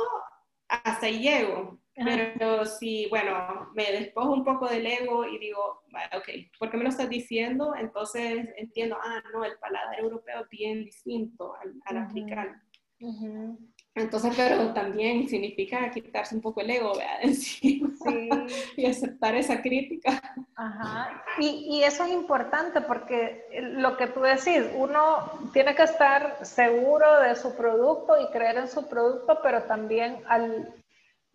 hasta 0.69 1.07
ahí 1.07 1.23
llego, 1.23 1.81
pero 2.05 2.64
si, 2.64 3.07
bueno, 3.09 3.70
me 3.74 3.90
despojo 3.92 4.32
un 4.32 4.44
poco 4.44 4.68
del 4.68 4.86
ego 4.86 5.26
y 5.26 5.38
digo, 5.38 5.82
ok, 6.16 6.28
¿por 6.59 6.70
qué 6.70 6.76
me 6.76 6.84
lo 6.84 6.90
estás 6.90 7.09
diciendo? 7.09 7.74
Entonces 7.76 8.49
entiendo, 8.57 8.96
ah, 9.03 9.22
no, 9.32 9.44
el 9.44 9.59
paladar 9.59 9.99
europeo 9.99 10.42
es 10.42 10.49
bien 10.49 10.84
distinto 10.84 11.55
al, 11.57 11.74
al 11.86 12.05
africano. 12.05 12.61
Entonces, 13.94 14.32
pero 14.36 14.72
también 14.72 15.28
significa 15.28 15.90
quitarse 15.90 16.34
un 16.34 16.40
poco 16.40 16.61
el 16.61 16.70
ego, 16.70 16.92
¿verdad? 16.96 17.18
Encima, 17.22 17.90
sí. 18.05 18.28
y 18.76 18.86
aceptar 18.86 19.34
esa 19.34 19.61
crítica. 19.61 20.20
Ajá. 20.55 21.24
Y, 21.38 21.78
y, 21.78 21.84
eso 21.84 22.05
es 22.05 22.11
importante 22.11 22.80
porque 22.80 23.44
lo 23.61 23.96
que 23.96 24.09
tú 24.09 24.20
decís, 24.20 24.62
uno 24.76 25.51
tiene 25.53 25.74
que 25.74 25.82
estar 25.82 26.44
seguro 26.44 27.20
de 27.20 27.34
su 27.34 27.57
producto 27.57 28.20
y 28.20 28.30
creer 28.32 28.59
en 28.59 28.68
su 28.68 28.88
producto, 28.88 29.38
pero 29.42 29.62
también 29.64 30.18
al, 30.26 30.72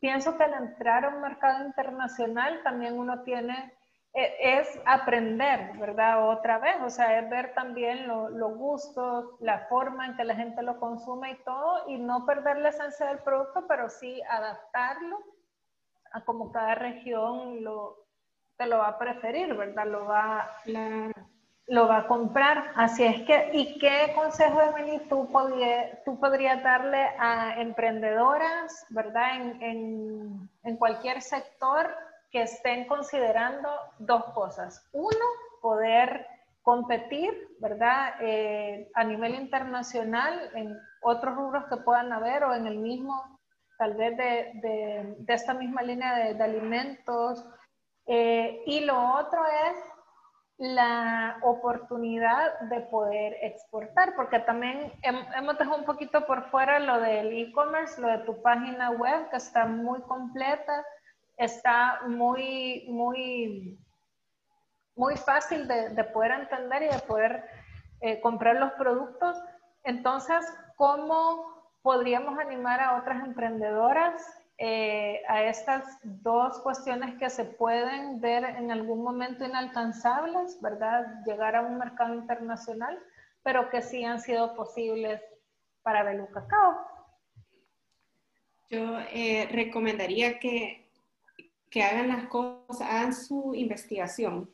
pienso 0.03 0.35
que 0.35 0.43
al 0.43 0.53
entrar 0.55 1.05
a 1.05 1.15
un 1.15 1.21
mercado 1.21 1.63
internacional 1.65 2.61
también 2.61 2.99
uno 2.99 3.21
tiene, 3.21 3.73
e, 4.13 4.59
es 4.59 4.67
aprender, 4.85 5.77
¿verdad? 5.77 6.29
Otra 6.29 6.57
vez, 6.59 6.75
o 6.83 6.89
sea, 6.89 7.17
es 7.19 7.29
ver 7.29 7.53
también 7.53 8.05
los 8.05 8.57
gustos, 8.57 9.37
la 9.39 9.59
forma 9.69 10.05
en 10.05 10.17
que 10.17 10.25
la 10.25 10.35
gente 10.35 10.61
lo 10.61 10.77
consume 10.77 11.31
y 11.31 11.43
todo, 11.45 11.87
y 11.87 11.97
no 11.99 12.25
perder 12.25 12.57
la 12.57 12.69
esencia 12.69 13.05
del 13.05 13.19
producto, 13.19 13.65
pero 13.65 13.89
sí 13.89 14.21
adaptarlo 14.29 15.19
a 16.11 16.25
como 16.25 16.51
cada 16.51 16.75
región 16.75 17.63
lo, 17.63 17.95
te 18.57 18.67
lo 18.67 18.79
va 18.79 18.89
a 18.89 18.99
preferir, 18.99 19.53
¿verdad? 19.55 19.85
Lo 19.85 20.05
va, 20.05 20.51
lo 21.67 21.87
va 21.87 21.99
a 21.99 22.07
comprar. 22.07 22.71
Así 22.75 23.03
es 23.03 23.21
que, 23.23 23.49
¿y 23.53 23.77
qué 23.79 24.13
consejo, 24.15 24.61
Emily, 24.61 24.99
tú, 25.09 25.29
tú 26.05 26.19
podrías 26.19 26.61
darle 26.63 27.03
a 27.19 27.59
emprendedoras, 27.59 28.85
¿verdad? 28.89 29.35
En, 29.61 30.49
en, 30.63 30.77
cualquier 30.77 31.21
sector 31.21 31.95
que 32.31 32.41
estén 32.41 32.87
considerando 32.87 33.69
dos 33.99 34.25
cosas. 34.33 34.87
Uno, 34.91 35.25
poder 35.61 36.27
competir, 36.61 37.31
¿verdad? 37.59 38.15
Eh, 38.21 38.89
a 38.95 39.03
nivel 39.03 39.35
internacional, 39.35 40.51
en 40.55 40.77
otros 41.01 41.35
rubros 41.35 41.65
que 41.65 41.77
puedan 41.77 42.11
haber 42.11 42.43
o 42.43 42.53
en 42.53 42.67
el 42.67 42.77
mismo, 42.77 43.39
tal 43.77 43.93
vez 43.93 44.17
de, 44.17 44.51
de, 44.55 45.15
de 45.19 45.33
esta 45.33 45.53
misma 45.53 45.81
línea 45.81 46.15
de, 46.15 46.33
de 46.33 46.43
alimentos. 46.43 47.45
Eh, 48.05 48.63
y 48.65 48.81
lo 48.81 49.15
otro 49.15 49.41
es 49.45 49.92
la 50.63 51.39
oportunidad 51.41 52.57
de 52.61 52.79
poder 52.79 53.35
exportar, 53.41 54.15
porque 54.15 54.39
también 54.39 54.93
hemos 55.01 55.57
dejado 55.57 55.75
un 55.75 55.83
poquito 55.83 56.25
por 56.25 56.49
fuera 56.51 56.79
lo 56.79 57.01
del 57.01 57.33
e-commerce, 57.33 57.99
lo 57.99 58.07
de 58.07 58.19
tu 58.19 58.41
página 58.41 58.91
web, 58.91 59.29
que 59.29 59.35
está 59.35 59.65
muy 59.65 59.99
completa, 60.03 60.85
está 61.35 62.03
muy, 62.07 62.85
muy, 62.87 63.77
muy 64.95 65.17
fácil 65.17 65.67
de, 65.67 66.01
poder 66.13 66.31
entender 66.31 66.83
y 66.83 66.87
de 66.87 66.99
poder 66.99 67.43
eh, 67.99 68.21
comprar 68.21 68.55
los 68.55 68.71
productos. 68.73 69.37
Entonces, 69.83 70.45
¿cómo 70.77 71.61
podríamos 71.81 72.39
animar 72.39 72.79
a 72.79 72.95
otras 72.95 73.21
emprendedoras 73.25 74.41
eh, 74.65 75.21
a 75.27 75.43
estas 75.43 75.83
dos 76.03 76.57
cuestiones 76.59 77.15
que 77.19 77.29
se 77.29 77.43
pueden 77.43 78.21
ver 78.21 78.45
en 78.45 78.71
algún 78.71 79.03
momento 79.03 79.43
inalcanzables, 79.43 80.57
¿verdad? 80.61 81.21
Llegar 81.25 81.57
a 81.57 81.63
un 81.63 81.77
mercado 81.77 82.13
internacional, 82.13 82.97
pero 83.43 83.69
que 83.69 83.81
sí 83.81 84.05
han 84.05 84.21
sido 84.21 84.55
posibles 84.55 85.21
para 85.81 86.03
Belu 86.03 86.29
Cacao. 86.31 86.77
Yo 88.69 88.99
eh, 89.11 89.49
recomendaría 89.51 90.39
que, 90.39 90.89
que 91.69 91.83
hagan 91.83 92.07
las 92.07 92.27
cosas, 92.27 92.87
hagan 92.87 93.13
su 93.13 93.53
investigación 93.55 94.49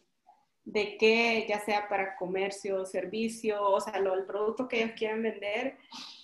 de 0.65 0.97
que 0.97 1.45
ya 1.47 1.59
sea 1.59 1.87
para 1.87 2.15
comercio, 2.15 2.83
servicio, 2.83 3.61
o 3.61 3.79
sea, 3.79 3.99
lo, 3.99 4.15
el 4.15 4.25
producto 4.25 4.67
que 4.67 4.81
ellos 4.81 4.97
quieran 4.97 5.21
vender, 5.21 5.77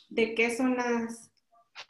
de 0.10 0.34
qué 0.34 0.50
son 0.50 0.76
las 0.76 1.35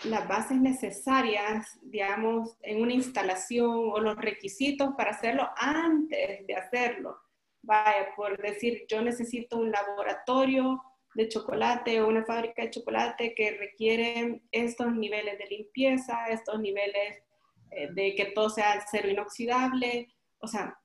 las 0.06 0.28
bases 0.28 0.58
necesarias, 0.58 1.80
digamos, 1.82 2.58
en 2.62 2.82
una 2.82 2.94
instalación 2.94 3.70
o 3.92 4.00
los 4.00 4.16
requisitos 4.16 4.90
para 4.98 5.12
hacerlo 5.12 5.50
antes 5.58 6.46
de 6.46 6.56
hacerlo. 6.56 7.18
Vaya, 7.62 8.10
por 8.16 8.40
decir, 8.42 8.86
yo 8.88 9.02
necesito 9.02 9.58
un 9.58 9.72
laboratorio 9.72 10.82
de 11.16 11.30
chocolate 11.30 12.02
o 12.02 12.08
una 12.08 12.26
fábrica 12.26 12.64
de 12.64 12.72
chocolate 12.72 13.34
que 13.34 13.58
requiere 13.58 14.42
estos 14.52 14.94
niveles 14.94 15.38
de 15.38 15.46
limpieza, 15.46 16.28
estos 16.28 16.60
niveles 16.60 17.24
eh, 17.72 17.90
de 17.94 18.16
que 18.16 18.26
todo 18.26 18.50
sea 18.50 18.86
cero 18.90 19.10
inoxidable, 19.10 20.14
o 20.40 20.48
sea, 20.48 20.78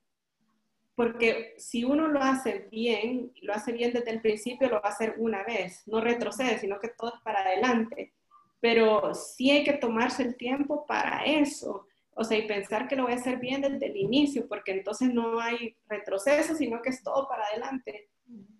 porque 0.94 1.54
si 1.58 1.84
uno 1.84 2.08
lo 2.08 2.22
hace 2.22 2.68
bien, 2.70 3.32
lo 3.42 3.54
hace 3.54 3.72
bien 3.72 3.92
desde 3.92 4.10
el 4.10 4.20
principio, 4.20 4.68
lo 4.68 4.80
va 4.80 4.88
a 4.88 4.92
hacer 4.92 5.14
una 5.18 5.42
vez, 5.42 5.82
no 5.86 6.00
retrocede, 6.00 6.58
sino 6.58 6.78
que 6.78 6.88
todo 6.88 7.14
es 7.14 7.20
para 7.22 7.40
adelante 7.40 8.14
pero 8.60 9.14
sí 9.14 9.50
hay 9.50 9.64
que 9.64 9.72
tomarse 9.72 10.22
el 10.22 10.36
tiempo 10.36 10.86
para 10.86 11.24
eso. 11.24 11.86
O 12.14 12.24
sea, 12.24 12.36
y 12.36 12.46
pensar 12.46 12.86
que 12.86 12.96
lo 12.96 13.04
voy 13.04 13.12
a 13.12 13.16
hacer 13.16 13.38
bien 13.38 13.62
desde 13.62 13.86
el 13.86 13.96
inicio, 13.96 14.46
porque 14.46 14.72
entonces 14.72 15.12
no 15.12 15.40
hay 15.40 15.76
retroceso, 15.88 16.54
sino 16.54 16.82
que 16.82 16.90
es 16.90 17.02
todo 17.02 17.26
para 17.26 17.44
adelante. 17.46 18.10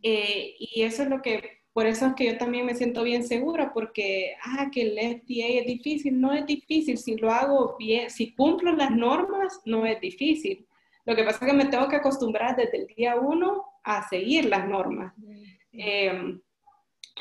Eh, 0.03 0.55
y 0.59 0.82
eso 0.82 1.03
es 1.03 1.09
lo 1.11 1.20
que, 1.20 1.59
por 1.72 1.86
eso 1.86 2.07
es 2.07 2.14
que 2.14 2.26
yo 2.26 2.38
también 2.38 2.64
me 2.64 2.74
siento 2.74 3.03
bien 3.03 3.22
segura, 3.22 3.72
porque, 3.74 4.34
ah, 4.42 4.70
que 4.72 4.82
el 4.82 4.98
FDA 4.98 5.61
es 5.61 5.66
difícil, 5.66 6.18
no 6.20 6.32
es 6.32 6.46
difícil, 6.46 6.96
si 6.96 7.16
lo 7.16 7.30
hago 7.30 7.76
bien, 7.78 8.09
si 8.09 8.34
cumplo 8.34 8.72
las 8.72 8.90
normas, 8.90 9.61
no 9.66 9.84
es 9.84 10.01
difícil. 10.01 10.66
Lo 11.05 11.14
que 11.14 11.24
pasa 11.24 11.44
es 11.44 11.51
que 11.51 11.57
me 11.57 11.66
tengo 11.66 11.88
que 11.88 11.96
acostumbrar 11.96 12.57
desde 12.57 12.78
el 12.78 12.86
día 12.86 13.16
uno 13.16 13.64
a 13.84 14.09
seguir 14.09 14.46
las 14.46 14.66
normas. 14.66 15.12
Eh, 15.72 16.38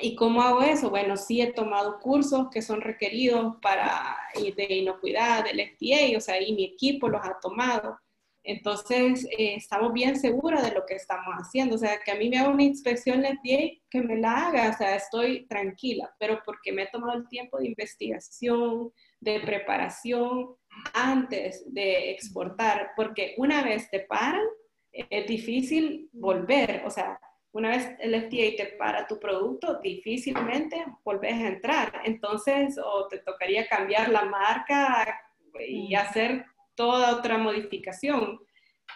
¿Y 0.01 0.15
cómo 0.15 0.41
hago 0.41 0.61
eso? 0.61 0.89
Bueno, 0.89 1.17
sí 1.17 1.41
he 1.41 1.51
tomado 1.53 1.99
cursos 1.99 2.47
que 2.51 2.61
son 2.61 2.81
requeridos 2.81 3.55
para 3.61 4.17
de 4.33 4.73
inocuidad 4.75 5.43
del 5.43 5.59
FDA, 5.59 6.17
o 6.17 6.21
sea, 6.21 6.41
y 6.41 6.53
mi 6.53 6.65
equipo 6.65 7.09
los 7.09 7.21
ha 7.25 7.37
tomado. 7.41 7.97
Entonces, 8.43 9.25
eh, 9.37 9.55
estamos 9.57 9.91
bien 9.93 10.17
seguros 10.17 10.63
de 10.63 10.71
lo 10.71 10.85
que 10.85 10.95
estamos 10.95 11.35
haciendo. 11.35 11.75
O 11.75 11.77
sea, 11.77 11.99
que 12.03 12.11
a 12.11 12.15
mí 12.15 12.29
me 12.29 12.37
haga 12.37 12.49
una 12.49 12.63
inspección 12.63 13.25
el 13.25 13.37
FDA, 13.37 13.81
que 13.89 14.01
me 14.01 14.17
la 14.17 14.47
haga, 14.47 14.69
o 14.69 14.77
sea, 14.77 14.95
estoy 14.95 15.45
tranquila, 15.47 16.09
pero 16.19 16.41
porque 16.45 16.71
me 16.71 16.83
he 16.83 16.87
tomado 16.87 17.17
el 17.17 17.27
tiempo 17.27 17.59
de 17.59 17.67
investigación, 17.67 18.91
de 19.19 19.39
preparación 19.41 20.55
antes 20.93 21.63
de 21.73 22.11
exportar, 22.11 22.91
porque 22.95 23.35
una 23.37 23.63
vez 23.63 23.89
te 23.89 24.01
paran, 24.01 24.45
es 24.91 25.27
difícil 25.27 26.09
volver, 26.13 26.83
o 26.85 26.89
sea, 26.89 27.19
una 27.51 27.69
vez 27.69 27.89
el 27.99 28.13
FDA 28.13 28.55
te 28.55 28.75
para 28.77 29.07
tu 29.07 29.19
producto, 29.19 29.79
difícilmente 29.81 30.85
volvés 31.03 31.33
a 31.33 31.47
entrar. 31.47 32.01
Entonces, 32.05 32.77
o 32.77 33.07
te 33.07 33.19
tocaría 33.19 33.67
cambiar 33.67 34.09
la 34.09 34.25
marca 34.25 35.21
y 35.67 35.95
mm. 35.95 35.97
hacer 35.97 36.45
toda 36.75 37.17
otra 37.17 37.37
modificación. 37.37 38.39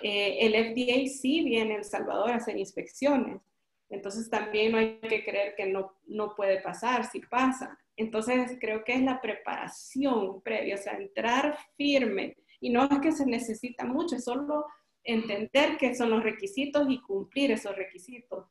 Eh, 0.02 0.38
el 0.42 0.54
FDA 0.54 1.08
sí 1.08 1.44
viene 1.44 1.76
a 1.76 1.78
El 1.78 1.84
Salvador 1.84 2.32
a 2.32 2.36
hacer 2.36 2.58
inspecciones. 2.58 3.42
Entonces 3.90 4.30
también 4.30 4.72
no 4.72 4.78
hay 4.78 5.00
que 5.00 5.24
creer 5.24 5.56
que 5.56 5.68
no, 5.68 5.96
no 6.06 6.36
puede 6.36 6.62
pasar, 6.62 7.06
si 7.06 7.20
pasa. 7.22 7.78
Entonces 7.96 8.58
creo 8.60 8.84
que 8.84 8.94
es 8.94 9.02
la 9.02 9.22
preparación 9.22 10.42
previa, 10.42 10.76
o 10.76 10.80
sea, 10.80 10.94
entrar 10.94 11.58
firme. 11.76 12.36
Y 12.60 12.70
no 12.70 12.84
es 12.86 13.00
que 13.00 13.12
se 13.12 13.26
necesita 13.26 13.86
mucho, 13.86 14.16
es 14.16 14.24
solo 14.24 14.66
entender 15.04 15.78
qué 15.78 15.96
son 15.96 16.10
los 16.10 16.24
requisitos 16.24 16.86
y 16.90 17.02
cumplir 17.02 17.52
esos 17.52 17.76
requisitos. 17.76 18.48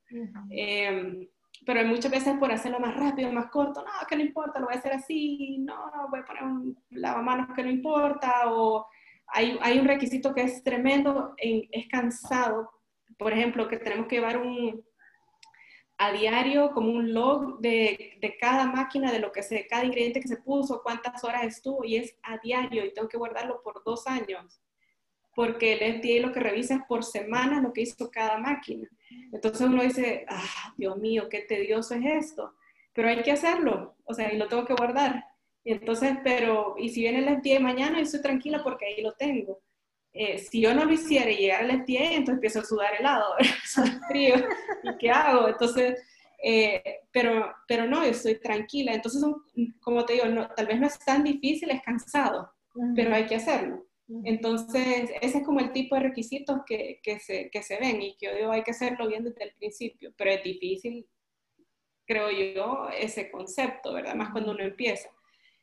Em, 0.51 1.27
pero 1.65 1.85
muchas 1.87 2.11
veces 2.11 2.37
por 2.39 2.53
hacerlo 2.53 2.81
más 2.81 2.97
rápido, 2.97 3.33
más 3.33 3.51
corto, 3.51 3.83
no, 3.83 3.91
que 4.09 4.17
no 4.17 4.23
importa, 4.23 4.59
lo 4.59 4.67
voy 4.67 4.75
a 4.75 4.79
hacer 4.79 4.93
así, 4.93 5.59
no, 5.59 5.91
voy 6.11 6.21
a 6.21 6.25
poner 6.25 6.43
un 6.43 6.77
lavamanos 6.91 7.55
que 7.55 7.63
no 7.63 7.71
importa, 7.71 8.53
o 8.53 8.87
hay, 9.29 9.59
hay 9.63 9.79
un 9.79 9.87
requisito 9.87 10.35
que 10.35 10.43
es 10.43 10.63
tremendo, 10.63 11.35
es 11.39 11.89
cansado, 11.89 12.71
por 13.17 13.33
ejemplo, 13.33 13.69
que 13.69 13.77
tenemos 13.77 14.07
que 14.09 14.17
llevar 14.17 14.39
un, 14.39 14.85
a 15.99 16.13
diario 16.13 16.73
como 16.73 16.91
un 16.91 17.15
log 17.15 17.61
de, 17.61 18.19
de, 18.21 18.37
cada 18.39 18.67
máquina, 18.67 19.13
de 19.13 19.21
lo 19.21 19.31
que 19.31 19.43
se, 19.43 19.67
cada 19.69 19.85
ingrediente 19.85 20.21
que 20.21 20.29
se 20.29 20.39
puso, 20.39 20.83
cuántas 20.83 21.23
horas 21.23 21.45
estuvo, 21.45 21.85
y 21.85 21.97
es 21.97 22.19
a 22.25 22.39
diario, 22.39 22.85
y 22.85 22.93
tengo 22.93 23.09
que 23.09 23.19
guardarlo 23.19 23.63
por 23.63 23.85
dos 23.85 24.07
años 24.09 24.62
porque 25.35 25.73
el 25.75 26.01
FDA 26.01 26.27
lo 26.27 26.33
que 26.33 26.41
revisa 26.41 26.75
es 26.75 26.81
por 26.87 27.05
semana 27.05 27.61
lo 27.61 27.73
que 27.73 27.83
hizo 27.83 28.11
cada 28.11 28.39
máquina. 28.39 28.89
Entonces 29.33 29.61
uno 29.63 29.83
dice, 29.83 30.25
ah, 30.29 30.75
Dios 30.77 30.97
mío, 30.99 31.29
qué 31.29 31.41
tedioso 31.41 31.95
es 31.95 32.05
esto, 32.05 32.55
pero 32.93 33.09
hay 33.09 33.23
que 33.23 33.33
hacerlo, 33.33 33.97
o 34.05 34.15
sea, 34.15 34.33
y 34.33 34.37
lo 34.37 34.49
tengo 34.49 34.65
que 34.65 34.75
guardar. 34.75 35.25
Y 35.65 35.73
entonces, 35.73 36.19
pero, 36.25 36.75
y 36.77 36.89
si 36.89 37.01
viene 37.01 37.21
el 37.21 37.41
FDA 37.41 37.61
mañana, 37.61 37.99
yo 37.99 38.03
estoy 38.03 38.21
tranquila 38.21 38.63
porque 38.63 38.87
ahí 38.87 39.03
lo 39.03 39.13
tengo. 39.13 39.61
Eh, 40.13 40.39
si 40.39 40.61
yo 40.61 40.75
no 40.75 40.85
lo 40.85 40.93
hiciera 40.93 41.31
y 41.31 41.37
llegara 41.37 41.65
el 41.65 41.83
FDA, 41.83 42.13
entonces 42.13 42.35
empiezo 42.35 42.61
a 42.61 42.65
sudar 42.65 42.95
helado, 42.99 43.35
frío, 44.09 44.35
¿y 44.83 44.99
qué 44.99 45.11
hago? 45.11 45.49
Entonces, 45.49 46.03
eh, 46.43 47.01
pero, 47.11 47.55
pero 47.67 47.87
no, 47.87 48.05
yo 48.05 48.11
estoy 48.11 48.39
tranquila. 48.39 48.93
Entonces, 48.93 49.25
como 49.81 50.05
te 50.05 50.15
digo, 50.15 50.27
no, 50.27 50.49
tal 50.49 50.67
vez 50.67 50.81
no 50.81 50.87
es 50.87 50.99
tan 50.99 51.23
difícil, 51.25 51.71
es 51.71 51.83
cansado, 51.83 52.53
pero 52.95 53.15
hay 53.15 53.27
que 53.27 53.37
hacerlo. 53.37 53.87
Entonces, 54.25 55.11
ese 55.21 55.39
es 55.39 55.45
como 55.45 55.61
el 55.61 55.73
tipo 55.73 55.95
de 55.95 56.03
requisitos 56.03 56.61
que, 56.67 57.01
que, 57.03 57.19
se, 57.19 57.51
que 57.51 57.63
se 57.63 57.79
ven 57.79 58.03
y 58.03 58.17
que 58.17 58.27
yo 58.27 58.35
digo 58.35 58.53
hay 58.53 58.63
que 58.63 58.73
hacerlo 58.73 59.09
bien 59.09 59.25
desde 59.25 59.45
el 59.45 59.55
principio, 59.55 60.13
pero 60.17 60.31
es 60.31 60.43
difícil, 60.43 61.07
creo 62.07 62.31
yo, 62.31 62.89
ese 62.91 63.31
concepto, 63.31 63.93
¿verdad? 63.93 64.15
Más 64.15 64.31
cuando 64.31 64.53
uno 64.53 64.63
empieza. 64.63 65.09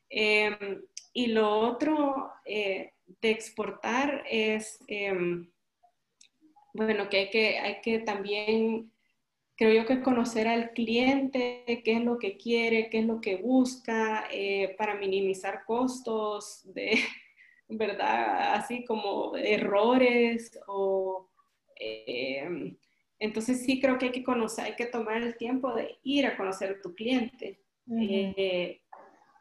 Em, 0.09 0.81
y 1.13 1.27
lo 1.27 1.59
otro 1.59 2.31
eh, 2.45 2.93
de 3.21 3.29
exportar 3.29 4.23
es, 4.29 4.79
em, 4.87 5.51
bueno, 6.73 7.09
que 7.09 7.17
hay, 7.17 7.29
que 7.29 7.59
hay 7.59 7.81
que 7.81 7.99
también, 7.99 8.91
creo 9.55 9.73
yo 9.73 9.85
que 9.85 10.01
conocer 10.01 10.47
al 10.47 10.71
cliente, 10.71 11.63
qué 11.83 11.93
es 11.93 12.03
lo 12.03 12.17
que 12.17 12.37
quiere, 12.37 12.89
qué 12.89 12.99
es 12.99 13.05
lo 13.05 13.21
que 13.21 13.35
busca, 13.37 14.27
eh, 14.31 14.75
para 14.77 14.95
minimizar 14.95 15.65
costos 15.65 16.61
de, 16.73 16.99
¿verdad? 17.69 18.55
Así 18.55 18.83
como 18.85 19.35
errores 19.37 20.59
o... 20.67 21.29
Em, 21.75 22.77
entonces 23.19 23.63
sí 23.65 23.79
creo 23.79 23.97
que 23.97 24.07
hay 24.07 24.11
que 24.11 24.23
conocer, 24.23 24.65
hay 24.65 24.75
que 24.75 24.85
tomar 24.85 25.21
el 25.21 25.37
tiempo 25.37 25.73
de 25.73 25.99
ir 26.03 26.25
a 26.25 26.35
conocer 26.35 26.71
a 26.71 26.81
tu 26.81 26.93
cliente. 26.95 27.61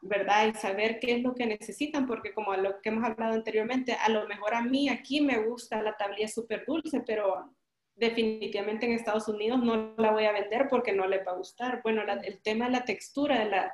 ¿verdad? 0.01 0.47
Y 0.47 0.53
saber 0.53 0.99
qué 0.99 1.15
es 1.15 1.23
lo 1.23 1.35
que 1.35 1.45
necesitan, 1.45 2.07
porque 2.07 2.33
como 2.33 2.51
a 2.51 2.57
lo 2.57 2.79
que 2.81 2.89
hemos 2.89 3.03
hablado 3.03 3.33
anteriormente, 3.33 3.93
a 3.93 4.09
lo 4.09 4.27
mejor 4.27 4.53
a 4.53 4.61
mí 4.61 4.89
aquí 4.89 5.21
me 5.21 5.37
gusta 5.39 5.81
la 5.81 5.97
tablilla 5.97 6.27
súper 6.27 6.65
dulce, 6.65 7.01
pero 7.01 7.53
definitivamente 7.95 8.85
en 8.85 8.93
Estados 8.93 9.27
Unidos 9.27 9.61
no 9.61 9.93
la 9.97 10.11
voy 10.11 10.25
a 10.25 10.31
vender 10.31 10.67
porque 10.69 10.93
no 10.93 11.05
le 11.07 11.23
va 11.23 11.33
a 11.33 11.37
gustar. 11.37 11.81
Bueno, 11.83 12.01
el 12.23 12.41
tema 12.41 12.65
de 12.65 12.71
la 12.71 12.85
textura 12.85 13.39
de 13.39 13.49
la 13.49 13.73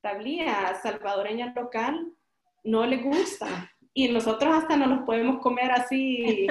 tablilla 0.00 0.74
salvadoreña 0.82 1.52
local 1.54 2.12
no 2.64 2.86
le 2.86 2.96
gusta. 2.96 3.70
Y 3.98 4.10
nosotros 4.10 4.54
hasta 4.54 4.76
no 4.76 4.88
los 4.88 5.06
podemos 5.06 5.38
comer 5.40 5.70
así, 5.72 6.46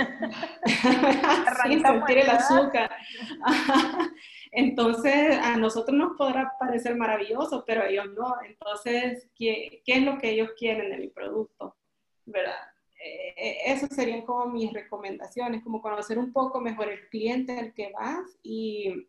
sin 1.63 1.79
sentir 1.79 2.17
el 2.17 2.29
azúcar. 2.31 2.89
Entonces, 4.51 5.37
a 5.37 5.55
nosotros 5.55 5.95
nos 5.95 6.17
podrá 6.17 6.53
parecer 6.59 6.95
maravilloso, 6.95 7.63
pero 7.63 7.83
a 7.83 7.87
ellos 7.87 8.07
no. 8.17 8.33
Entonces, 8.43 9.29
¿qué, 9.35 9.83
qué 9.85 9.93
es 9.93 10.01
lo 10.01 10.17
que 10.17 10.31
ellos 10.31 10.53
quieren 10.57 10.89
de 10.89 10.97
mi 10.97 11.09
producto? 11.09 11.75
¿Verdad? 12.25 12.57
Eh, 12.99 13.35
eh, 13.37 13.57
esas 13.67 13.89
serían 13.93 14.23
como 14.23 14.47
mis 14.47 14.73
recomendaciones, 14.73 15.63
como 15.63 15.83
conocer 15.83 16.17
un 16.17 16.33
poco 16.33 16.59
mejor 16.59 16.89
el 16.89 17.07
cliente 17.09 17.59
al 17.59 17.75
que 17.75 17.91
vas 17.91 18.39
y, 18.41 19.07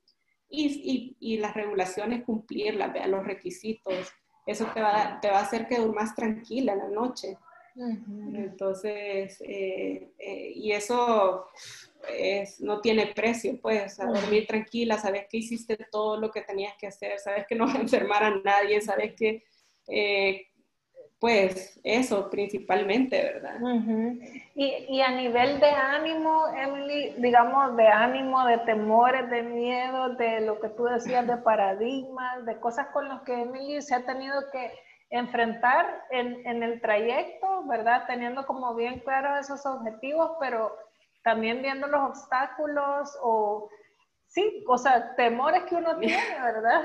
y, 0.51 1.17
y, 1.19 1.39
las 1.39 1.55
regulaciones 1.55 2.23
cumplirlas, 2.23 3.09
los 3.09 3.25
requisitos. 3.25 4.13
Eso 4.45 4.67
te 4.75 4.83
va, 4.83 5.21
te 5.23 5.31
va 5.31 5.39
a 5.39 5.43
hacer 5.43 5.67
que 5.69 5.79
más 5.79 6.15
tranquila 6.15 6.75
en 6.75 6.79
la 6.81 6.89
noche. 6.89 7.39
Entonces, 7.79 9.39
eh, 9.47 10.11
y 10.55 10.73
eso 10.73 11.47
no 12.61 12.81
tiene 12.81 13.09
precio, 13.09 13.59
pues, 13.61 13.99
a 14.01 14.07
dormir 14.07 14.47
tranquila, 14.47 14.99
sabes 14.99 15.27
que 15.29 15.39
hiciste 15.39 15.77
todo 15.91 16.19
lo 16.19 16.31
que 16.31 16.43
tenías 16.43 16.75
que 16.79 16.87
hacer, 16.87 17.19
sabes 17.19 17.47
que 17.47 17.55
no 17.55 17.67
va 17.67 17.75
a 17.75 17.81
enfermar 17.81 18.23
a 18.23 18.31
nadie, 18.39 18.81
sabes 18.81 19.15
que, 19.15 19.45
eh, 19.89 20.47
pues, 21.19 21.81
eso 21.83 22.29
principalmente, 22.31 23.23
¿verdad? 23.23 23.59
y, 24.55 24.87
y, 24.89 25.01
a 25.01 25.11
nivel 25.11 25.59
de 25.61 25.71
ánimo, 25.71 26.47
Emily, 26.49 27.15
digamos, 27.19 27.77
de 27.77 27.89
ánimo, 27.89 28.45
de 28.47 28.59
temores, 28.59 29.29
de 29.31 29.43
miedo, 29.43 30.11
de 30.11 30.43
lo 30.43 30.61
que 30.61 30.69
tú 30.69 30.85
decías, 30.85 31.27
de 31.27 31.39
paradigmas, 31.39 32.45
de 32.45 32.59
cosas 32.61 32.89
con 32.89 33.09
las 33.09 33.23
que 33.23 33.33
Emily 33.33 33.81
se 33.81 33.95
ha 33.95 34.05
tenido 34.05 34.35
que 34.53 34.71
enfrentar 35.11 36.05
en, 36.11 36.47
en 36.47 36.63
el 36.63 36.81
trayecto, 36.81 37.65
¿verdad? 37.67 38.05
Teniendo 38.07 38.47
como 38.47 38.75
bien 38.75 39.01
claros 39.01 39.41
esos 39.41 39.65
objetivos, 39.67 40.33
pero 40.41 40.77
también 41.23 41.63
viendo 41.63 41.87
los 41.87 42.11
obstáculos 42.11 43.17
o, 43.23 43.69
sí, 44.27 44.65
o 44.69 44.79
sea, 44.79 45.15
temores 45.17 45.65
que 45.65 45.75
uno 45.75 45.99
tiene, 45.99 46.17
¿verdad? 46.43 46.85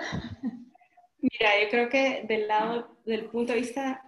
Mira, 1.20 1.62
yo 1.62 1.70
creo 1.70 1.90
que 1.90 2.24
del 2.28 2.48
lado, 2.48 2.98
del 3.06 3.26
punto 3.26 3.54
de 3.54 3.60
vista, 3.60 4.04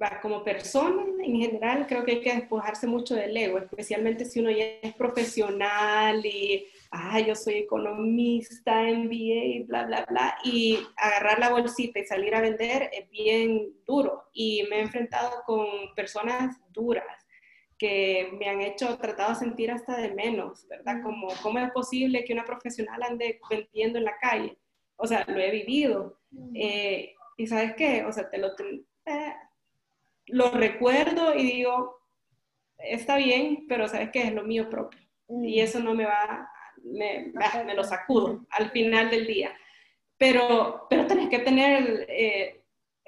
va, 0.00 0.20
como 0.20 0.44
persona 0.44 1.02
en 1.22 1.36
general, 1.36 1.86
creo 1.86 2.04
que 2.04 2.12
hay 2.12 2.20
que 2.20 2.34
despojarse 2.34 2.86
mucho 2.86 3.14
del 3.14 3.36
ego, 3.36 3.58
especialmente 3.58 4.24
si 4.24 4.40
uno 4.40 4.50
ya 4.50 4.64
es 4.82 4.94
profesional 4.94 6.24
y, 6.24 6.68
ah, 6.92 7.20
yo 7.20 7.34
soy 7.34 7.54
economista, 7.54 8.82
MBA, 8.82 9.66
bla, 9.66 9.84
bla, 9.86 10.04
bla, 10.08 10.38
y 10.44 10.78
agarrar 10.96 11.38
la 11.38 11.50
bolsita 11.50 11.98
y 11.98 12.04
salir 12.04 12.34
a 12.34 12.40
vender 12.40 12.90
es 12.92 13.08
bien 13.10 13.72
duro. 13.86 14.24
Y 14.32 14.64
me 14.70 14.76
he 14.76 14.80
enfrentado 14.82 15.42
con 15.46 15.66
personas 15.96 16.60
duras 16.70 17.26
que 17.78 18.30
me 18.38 18.48
han 18.48 18.60
hecho, 18.60 18.96
tratado 18.98 19.30
de 19.30 19.36
sentir 19.36 19.70
hasta 19.72 19.96
de 19.96 20.14
menos, 20.14 20.68
¿verdad? 20.68 21.02
Como, 21.02 21.28
¿cómo 21.42 21.58
es 21.58 21.70
posible 21.72 22.24
que 22.24 22.32
una 22.32 22.44
profesional 22.44 23.02
ande 23.02 23.40
vendiendo 23.50 23.98
en 23.98 24.04
la 24.04 24.18
calle? 24.18 24.56
O 24.96 25.06
sea, 25.06 25.24
lo 25.26 25.40
he 25.40 25.50
vivido. 25.50 26.20
Eh, 26.54 27.14
y 27.36 27.46
sabes 27.46 27.74
qué, 27.74 28.04
o 28.04 28.12
sea, 28.12 28.30
te 28.30 28.38
lo, 28.38 28.48
eh, 29.06 29.34
lo 30.26 30.50
recuerdo 30.52 31.34
y 31.34 31.42
digo, 31.42 32.00
está 32.78 33.16
bien, 33.16 33.66
pero 33.68 33.88
sabes 33.88 34.10
qué, 34.12 34.22
es 34.22 34.32
lo 34.32 34.44
mío 34.44 34.70
propio. 34.70 35.00
Y 35.42 35.60
eso 35.60 35.80
no 35.80 35.94
me 35.94 36.04
va, 36.04 36.48
me, 36.84 37.32
me, 37.64 37.74
lo 37.74 37.84
sacudo 37.84 38.44
al 38.50 38.70
final 38.70 39.10
del 39.10 39.26
día. 39.26 39.56
Pero, 40.16 40.86
pero 40.88 41.06
tenés 41.06 41.28
que 41.28 41.40
tener, 41.40 42.06
eh, 42.08 42.64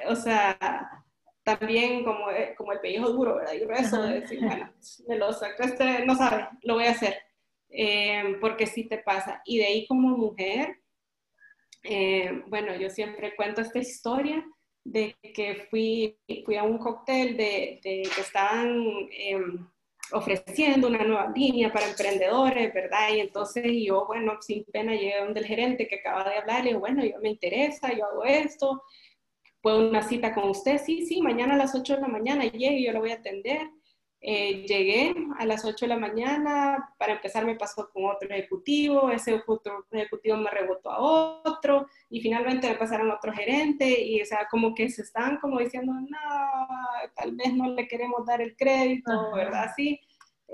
o 0.06 0.16
sea, 0.16 1.04
también 1.44 2.04
como, 2.04 2.30
eh, 2.30 2.54
como 2.56 2.72
el 2.72 2.80
pellejo 2.80 3.10
duro, 3.10 3.36
¿verdad? 3.36 3.52
Y 3.52 3.60
grueso, 3.60 4.02
de 4.02 4.20
decir, 4.20 4.40
bueno, 4.40 4.72
me 5.06 5.16
lo 5.16 5.32
saco, 5.32 5.62
este 5.62 6.04
no 6.04 6.16
sabe, 6.16 6.48
lo 6.62 6.74
voy 6.74 6.84
a 6.84 6.92
hacer, 6.92 7.18
eh, 7.68 8.36
porque 8.40 8.66
sí 8.66 8.84
te 8.84 8.98
pasa. 8.98 9.42
Y 9.44 9.58
de 9.58 9.66
ahí 9.66 9.86
como 9.86 10.16
mujer, 10.16 10.80
eh, 11.82 12.42
bueno, 12.46 12.74
yo 12.76 12.88
siempre 12.88 13.36
cuento 13.36 13.60
esta 13.60 13.78
historia 13.78 14.44
de 14.84 15.16
que 15.34 15.66
fui, 15.70 16.18
fui 16.44 16.56
a 16.56 16.62
un 16.62 16.78
cóctel 16.78 17.36
de, 17.36 17.80
de 17.82 18.02
que 18.14 18.20
estaban 18.20 19.08
em, 19.12 19.68
ofreciendo 20.14 20.88
una 20.88 21.04
nueva 21.04 21.30
línea 21.34 21.72
para 21.72 21.88
emprendedores, 21.88 22.72
¿verdad? 22.72 23.14
Y 23.14 23.20
entonces 23.20 23.64
yo, 23.84 24.06
bueno, 24.06 24.40
sin 24.40 24.64
pena 24.64 24.92
llegué 24.92 25.18
donde 25.20 25.40
el 25.40 25.46
gerente 25.46 25.86
que 25.86 25.96
acaba 25.96 26.28
de 26.28 26.38
hablar, 26.38 26.62
le 26.62 26.70
digo, 26.70 26.80
bueno, 26.80 27.04
yo 27.04 27.18
me 27.20 27.30
interesa, 27.30 27.92
yo 27.92 28.06
hago 28.06 28.24
esto, 28.24 28.82
¿Puedo 29.64 29.88
una 29.88 30.02
cita 30.02 30.34
con 30.34 30.50
usted? 30.50 30.78
Sí, 30.78 31.06
sí, 31.06 31.22
mañana 31.22 31.54
a 31.54 31.56
las 31.56 31.74
8 31.74 31.94
de 31.94 32.02
la 32.02 32.08
mañana 32.08 32.44
llegue 32.44 32.84
yo 32.84 32.92
lo 32.92 33.00
voy 33.00 33.12
a 33.12 33.14
atender. 33.14 33.62
Eh, 34.26 34.64
llegué 34.66 35.14
a 35.38 35.44
las 35.44 35.66
8 35.66 35.84
de 35.84 35.88
la 35.90 35.98
mañana, 35.98 36.94
para 36.98 37.12
empezar 37.12 37.44
me 37.44 37.56
pasó 37.56 37.90
con 37.92 38.06
otro 38.06 38.26
ejecutivo, 38.30 39.10
ese 39.10 39.42
otro 39.46 39.84
ejecutivo 39.90 40.38
me 40.38 40.50
rebotó 40.50 40.90
a 40.90 40.98
otro 41.44 41.86
y 42.08 42.22
finalmente 42.22 42.66
me 42.66 42.76
pasaron 42.76 43.10
a 43.10 43.16
otro 43.16 43.34
gerente 43.34 44.00
y 44.00 44.22
o 44.22 44.24
sea, 44.24 44.48
como 44.50 44.74
que 44.74 44.88
se 44.88 45.02
están 45.02 45.36
como 45.40 45.58
diciendo, 45.58 45.92
no, 45.92 47.08
tal 47.14 47.36
vez 47.36 47.52
no 47.52 47.68
le 47.68 47.86
queremos 47.86 48.24
dar 48.24 48.40
el 48.40 48.56
crédito, 48.56 49.12
¿verdad? 49.34 49.70
Sí. 49.76 50.00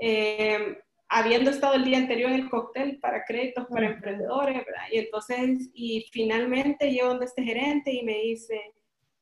Eh, 0.01 0.77
habiendo 1.07 1.49
estado 1.49 1.75
el 1.75 1.85
día 1.85 1.99
anterior 1.99 2.29
en 2.29 2.41
el 2.41 2.49
cóctel 2.49 2.99
para 2.99 3.23
créditos 3.23 3.67
para 3.67 3.85
emprendedores, 3.85 4.65
¿verdad? 4.65 4.87
Y 4.91 4.97
entonces, 4.97 5.69
y 5.73 6.09
finalmente 6.11 6.91
llego 6.91 7.07
donde 7.07 7.25
este 7.25 7.43
gerente 7.43 7.93
y 7.93 8.03
me 8.03 8.17
dice, 8.17 8.73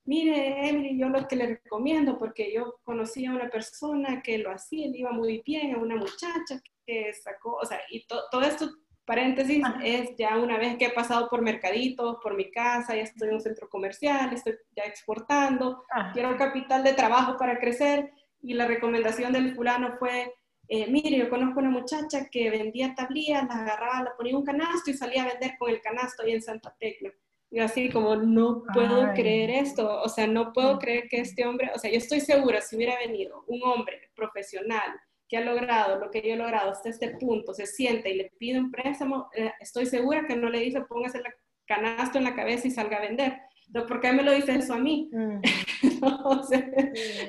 mire, 0.10 0.68
Emily, 0.68 0.98
yo 0.98 1.08
lo 1.08 1.28
que 1.28 1.36
le 1.36 1.60
recomiendo, 1.64 2.18
porque 2.18 2.52
yo 2.52 2.80
conocí 2.84 3.28
a 3.28 3.32
una 3.32 3.48
persona 3.48 4.24
que 4.24 4.40
lo 4.40 4.50
hacía, 4.50 4.88
le 4.88 4.98
iba 4.98 5.12
muy 5.12 5.44
bien, 5.46 5.76
a 5.76 5.78
una 5.78 5.96
muchacha 5.96 6.60
que 6.84 7.14
sacó, 7.14 7.58
o 7.62 7.66
sea, 7.66 7.80
y 7.92 8.08
todo 8.08 8.42
esto, 8.42 8.72
paréntesis, 9.06 9.62
es 9.84 10.16
ya 10.18 10.40
una 10.40 10.58
vez 10.58 10.78
que 10.78 10.86
he 10.86 10.92
pasado 10.92 11.30
por 11.30 11.44
mercaditos, 11.44 12.18
por 12.24 12.36
mi 12.36 12.50
casa, 12.50 12.96
ya 12.96 13.04
estoy 13.04 13.28
en 13.28 13.36
un 13.36 13.42
centro 13.42 13.70
comercial, 13.70 14.34
estoy 14.34 14.56
ya 14.76 14.84
exportando, 14.84 15.84
quiero 16.14 16.36
capital 16.38 16.84
de 16.84 16.94
trabajo 16.94 17.38
para 17.38 17.60
crecer, 17.60 18.12
y 18.42 18.56
la 18.56 18.66
recomendación 18.66 19.32
del 19.32 19.54
fulano 19.54 19.96
fue, 20.00 20.34
eh, 20.68 20.90
mire, 20.90 21.20
yo 21.20 21.30
conozco 21.30 21.60
una 21.60 21.70
muchacha 21.70 22.30
que 22.32 22.50
vendía 22.50 22.96
tablillas, 22.96 23.48
las 23.48 23.58
agarraba, 23.58 24.06
la 24.06 24.16
ponía 24.18 24.32
en 24.32 24.38
un 24.38 24.46
canasto 24.46 24.90
y 24.90 24.96
salía 24.96 25.24
a 25.24 25.28
vender 25.28 25.52
con 25.60 25.70
el 25.70 25.82
canasto 25.82 26.24
ahí 26.24 26.32
en 26.32 26.42
Santa 26.42 26.76
Tecla. 26.80 27.12
Y 27.52 27.60
así 27.60 27.90
como, 27.90 28.16
no 28.16 28.64
puedo 28.74 29.12
creer 29.14 29.50
esto, 29.50 30.02
o 30.02 30.08
sea, 30.08 30.28
no 30.28 30.54
puedo 30.54 30.78
creer 30.78 31.08
que 31.10 31.20
este 31.20 31.46
hombre, 31.48 31.72
o 31.74 31.80
sea, 31.80 31.90
yo 31.90 31.98
estoy 31.98 32.20
segura, 32.20 32.62
si 32.62 32.76
hubiera 32.76 32.98
venido 33.00 33.44
un 33.48 33.62
hombre 33.64 34.12
profesional 34.16 34.92
que 35.28 35.38
ha 35.38 35.42
logrado 35.42 36.00
lo 36.00 36.12
que 36.12 36.22
yo 36.22 36.34
he 36.34 36.38
logrado 36.38 36.72
hasta 36.72 36.90
este 36.90 37.18
punto, 37.18 37.54
se 37.54 37.66
siente 37.66 38.10
y 38.10 38.18
le 38.18 38.32
pide 38.38 38.60
un 38.60 38.72
préstamo, 38.72 39.30
eh, 39.36 39.52
estoy 39.60 39.86
segura 39.86 40.26
que 40.28 40.36
no 40.36 40.50
le 40.50 40.60
dice 40.60 40.82
póngase 40.82 41.20
el 41.20 41.26
canasto 41.66 42.18
en 42.18 42.24
la 42.24 42.36
cabeza 42.36 42.68
y 42.68 42.72
salga 42.72 42.98
a 42.98 43.02
vender. 43.02 43.40
Entonces, 43.68 43.88
¿por 43.88 44.02
qué 44.02 44.12
me 44.12 44.24
lo 44.24 44.32
dice 44.32 44.56
eso 44.56 44.74
a 44.74 44.80
mí? 44.80 45.10
Mm. 45.12 45.42
o 46.24 46.44
sea, 46.44 46.68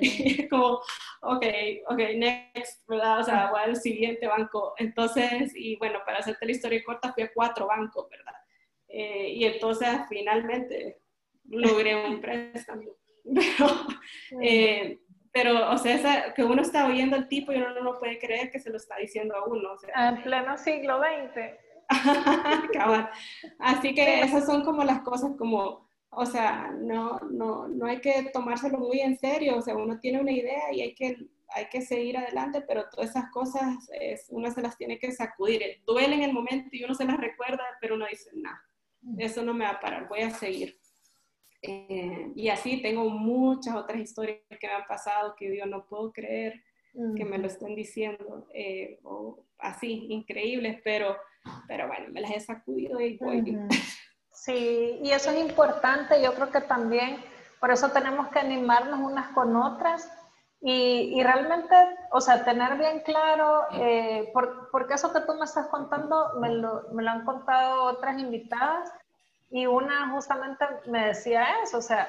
como, 0.51 0.81
ok, 1.21 1.45
ok, 1.89 1.99
next, 2.17 2.89
¿verdad? 2.89 3.21
O 3.21 3.25
sea, 3.25 3.51
voy 3.51 3.61
al 3.61 3.77
siguiente 3.77 4.27
banco. 4.27 4.73
Entonces, 4.79 5.53
y 5.55 5.77
bueno, 5.77 5.99
para 6.07 6.21
hacerte 6.21 6.47
la 6.47 6.53
historia 6.53 6.83
corta, 6.83 7.13
fui 7.13 7.25
a 7.25 7.33
cuatro 7.35 7.67
bancos, 7.67 8.09
¿verdad? 8.09 8.33
Eh, 8.93 9.35
y 9.37 9.45
entonces, 9.45 9.89
finalmente, 10.09 10.99
logré 11.49 11.97
un 12.07 12.21
préstamo. 12.21 12.83
Pero, 13.25 14.41
eh, 14.41 14.99
pero, 15.33 15.71
o 15.71 15.79
sea, 15.79 16.33
que 16.35 16.43
uno 16.43 16.63
está 16.63 16.87
oyendo 16.87 17.15
al 17.15 17.29
tipo 17.29 17.53
y 17.53 17.57
uno 17.57 17.81
no 17.81 17.99
puede 17.99 18.19
creer 18.19 18.51
que 18.51 18.59
se 18.59 18.71
lo 18.71 18.79
está 18.79 18.97
diciendo 18.97 19.37
a 19.37 19.47
uno. 19.47 19.73
O 19.73 19.79
sea, 19.79 20.09
en 20.09 20.23
pleno 20.23 20.59
siglo 20.59 20.99
XX. 20.99 21.53
Así 23.59 23.95
que 23.95 24.23
esas 24.23 24.47
son 24.47 24.65
como 24.65 24.83
las 24.85 25.03
cosas 25.03 25.33
como, 25.39 25.89
o 26.11 26.27
sea, 26.27 26.73
no, 26.81 27.19
no, 27.31 27.69
no 27.69 27.87
hay 27.87 28.01
que 28.01 28.31
tomárselo 28.33 28.79
muy 28.79 29.01
en 29.01 29.17
serio, 29.19 29.57
o 29.57 29.63
sea, 29.63 29.77
uno 29.77 29.99
tiene 29.99 30.21
una 30.21 30.33
idea 30.33 30.73
y 30.73 30.81
hay 30.83 30.95
que, 30.95 31.17
hay 31.49 31.67
que 31.67 31.83
seguir 31.83 32.17
adelante, 32.17 32.63
pero 32.63 32.89
todas 32.89 33.11
esas 33.11 33.31
cosas 33.31 33.89
es, 34.01 34.27
uno 34.31 34.51
se 34.51 34.63
las 34.63 34.77
tiene 34.77 34.99
que 34.99 35.13
sacudir. 35.13 35.63
Duele 35.87 36.15
en 36.17 36.23
el 36.23 36.33
momento 36.33 36.69
y 36.73 36.85
uno 36.85 36.95
se 36.95 37.05
las 37.05 37.17
recuerda, 37.17 37.65
pero 37.81 37.97
uno 37.97 38.07
dice, 38.09 38.31
no, 38.35 38.51
eso 39.19 39.43
no 39.43 39.55
me 39.55 39.65
va 39.65 39.73
a 39.73 39.81
parar, 39.81 40.09
voy 40.09 40.21
a 40.21 40.31
seguir. 40.31 40.79
Eh, 41.63 42.33
y 42.35 42.49
así 42.49 42.81
tengo 42.81 43.09
muchas 43.11 43.75
otras 43.75 43.99
historias 43.99 44.39
que 44.49 44.67
me 44.67 44.73
han 44.73 44.87
pasado 44.87 45.35
que 45.37 45.55
yo 45.57 45.67
no 45.67 45.87
puedo 45.87 46.13
creer 46.13 46.55
que 47.17 47.25
me 47.25 47.39
lo 47.39 47.47
estén 47.47 47.77
diciendo, 47.77 48.49
eh, 48.53 48.99
o 49.05 49.45
así, 49.59 50.07
increíbles, 50.11 50.81
pero, 50.83 51.17
pero 51.69 51.87
bueno, 51.87 52.09
me 52.11 52.21
las 52.21 52.33
he 52.33 52.41
sacudido 52.41 53.01
y 53.01 53.17
voy. 53.17 53.57
Sí, 54.33 54.99
y 55.03 55.11
eso 55.11 55.31
es 55.31 55.39
importante, 55.39 56.23
yo 56.23 56.33
creo 56.33 56.51
que 56.51 56.63
también, 56.63 57.19
por 57.61 57.71
eso 57.71 57.91
tenemos 57.91 58.29
que 58.29 58.39
animarnos 58.39 58.99
unas 59.01 59.29
con 59.35 59.55
otras 59.55 60.11
y, 60.63 61.19
y 61.19 61.23
realmente, 61.23 61.75
o 62.11 62.21
sea, 62.21 62.45
tener 62.45 62.77
bien 62.77 63.01
claro, 63.01 63.67
eh, 63.73 64.31
porque 64.71 64.95
eso 64.95 65.13
que 65.13 65.21
tú 65.21 65.35
me 65.35 65.45
estás 65.45 65.69
contando 65.69 66.35
me 66.39 66.51
lo, 66.51 66.83
me 66.93 67.03
lo 67.03 67.11
han 67.11 67.25
contado 67.25 67.85
otras 67.85 68.19
invitadas, 68.19 68.93
y 69.51 69.67
una 69.67 70.11
justamente 70.11 70.65
me 70.87 71.07
decía 71.07 71.47
eso, 71.63 71.79
o 71.79 71.83
sea, 71.83 72.09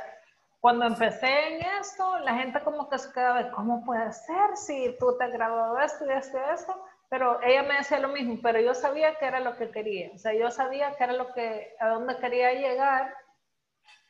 cuando 0.60 0.86
empecé 0.86 1.56
en 1.56 1.66
esto, 1.80 2.20
la 2.20 2.36
gente 2.36 2.62
como 2.62 2.88
que 2.90 3.00
se 3.00 3.12
quedaba, 3.12 3.50
¿cómo 3.52 3.84
puede 3.84 4.12
ser 4.14 4.56
si 4.56 4.96
tú 5.00 5.18
te 5.18 5.28
graduado 5.30 5.76
de 5.76 5.86
esto 5.86 6.06
y 6.06 6.10
y 6.10 6.54
esto? 6.54 6.86
Pero 7.10 7.42
ella 7.42 7.64
me 7.64 7.78
decía 7.78 8.00
lo 8.00 8.10
mismo, 8.10 8.38
pero 8.44 8.60
yo 8.60 8.76
sabía 8.76 9.16
que 9.16 9.26
era 9.26 9.40
lo 9.40 9.56
que 9.58 9.72
quería, 9.72 10.12
o 10.14 10.18
sea, 10.18 10.34
yo 10.34 10.52
sabía 10.52 10.96
que 10.96 11.04
era 11.04 11.14
lo 11.14 11.34
que, 11.34 11.74
a 11.80 11.88
dónde 11.88 12.18
quería 12.18 12.54
llegar, 12.54 13.16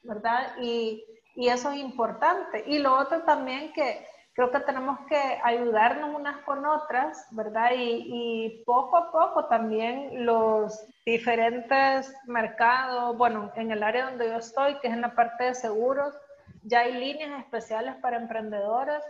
¿verdad? 0.04 0.56
Y, 0.60 1.06
y 1.36 1.48
eso 1.48 1.72
es 1.72 1.78
importante. 1.78 2.64
Y 2.66 2.80
lo 2.80 2.98
otro 2.98 3.22
también 3.22 3.72
que 3.74 4.06
creo 4.34 4.52
que 4.52 4.60
tenemos 4.62 5.00
que 5.08 5.40
ayudarnos 5.44 6.16
unas 6.16 6.38
con 6.44 6.66
otras, 6.66 7.28
¿verdad? 7.32 7.72
Y, 7.76 8.06
y, 8.08 8.64
poco 8.66 8.98
a 8.98 9.12
poco 9.12 9.46
también 9.46 10.26
los 10.26 10.86
diferentes 11.06 12.14
mercados, 12.26 13.18
bueno, 13.18 13.52
en 13.56 13.72
el 13.72 13.84
área 13.84 14.06
donde 14.06 14.28
yo 14.28 14.38
estoy, 14.38 14.80
que 14.80 14.88
es 14.88 14.94
en 14.94 15.02
la 15.02 15.16
parte 15.16 15.46
de 15.46 15.56
seguros, 15.56 16.16
ya 16.64 16.82
hay 16.82 16.94
líneas 16.94 17.40
especiales 17.44 17.96
para 17.96 18.18
emprendedores, 18.18 19.04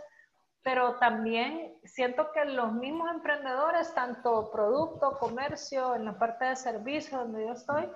pero 0.62 0.96
también 0.96 1.74
siento 1.84 2.30
que 2.32 2.44
los 2.44 2.72
mismos 2.72 3.10
emprendedores, 3.10 3.92
tanto 3.94 4.50
producto, 4.50 5.18
comercio, 5.18 5.94
en 5.94 6.04
la 6.04 6.18
parte 6.18 6.44
de 6.46 6.56
servicio 6.56 7.18
donde 7.18 7.46
yo 7.46 7.52
estoy, 7.52 7.88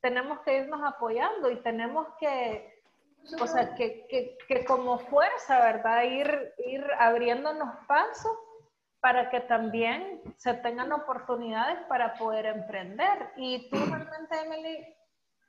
tenemos 0.00 0.40
que 0.40 0.58
irnos 0.58 0.80
apoyando 0.84 1.50
y 1.50 1.56
tenemos 1.62 2.06
que 2.18 2.77
o 3.40 3.46
sea, 3.46 3.74
que, 3.74 4.06
que, 4.08 4.38
que, 4.46 4.64
como 4.64 4.98
fuerza, 4.98 5.58
¿verdad? 5.60 6.02
Ir, 6.04 6.54
ir 6.66 6.84
abriéndonos 6.98 7.74
pasos 7.86 8.36
para 9.00 9.30
que 9.30 9.40
también 9.40 10.20
se 10.36 10.54
tengan 10.54 10.92
oportunidades 10.92 11.78
para 11.88 12.14
poder 12.14 12.46
emprender. 12.46 13.32
Y 13.36 13.68
tú 13.70 13.76
realmente, 13.76 14.40
Emily, 14.44 14.94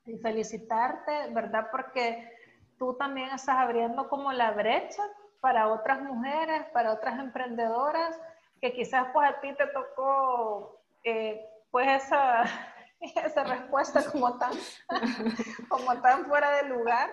y 0.05 0.17
felicitarte, 0.17 1.29
¿verdad? 1.31 1.67
Porque 1.71 2.31
tú 2.77 2.95
también 2.95 3.29
estás 3.29 3.57
abriendo 3.57 4.07
como 4.09 4.31
la 4.31 4.51
brecha 4.51 5.03
para 5.41 5.69
otras 5.69 6.01
mujeres, 6.01 6.65
para 6.73 6.93
otras 6.93 7.19
emprendedoras, 7.19 8.19
que 8.61 8.73
quizás 8.73 9.07
pues 9.13 9.29
a 9.29 9.39
ti 9.39 9.53
te 9.55 9.67
tocó 9.67 10.81
eh, 11.03 11.45
pues 11.71 12.03
esa, 12.03 12.43
esa 12.99 13.43
respuesta 13.43 14.03
como 14.11 14.37
tan, 14.37 14.51
como 15.69 15.95
tan 16.01 16.25
fuera 16.25 16.51
de 16.57 16.69
lugar 16.69 17.09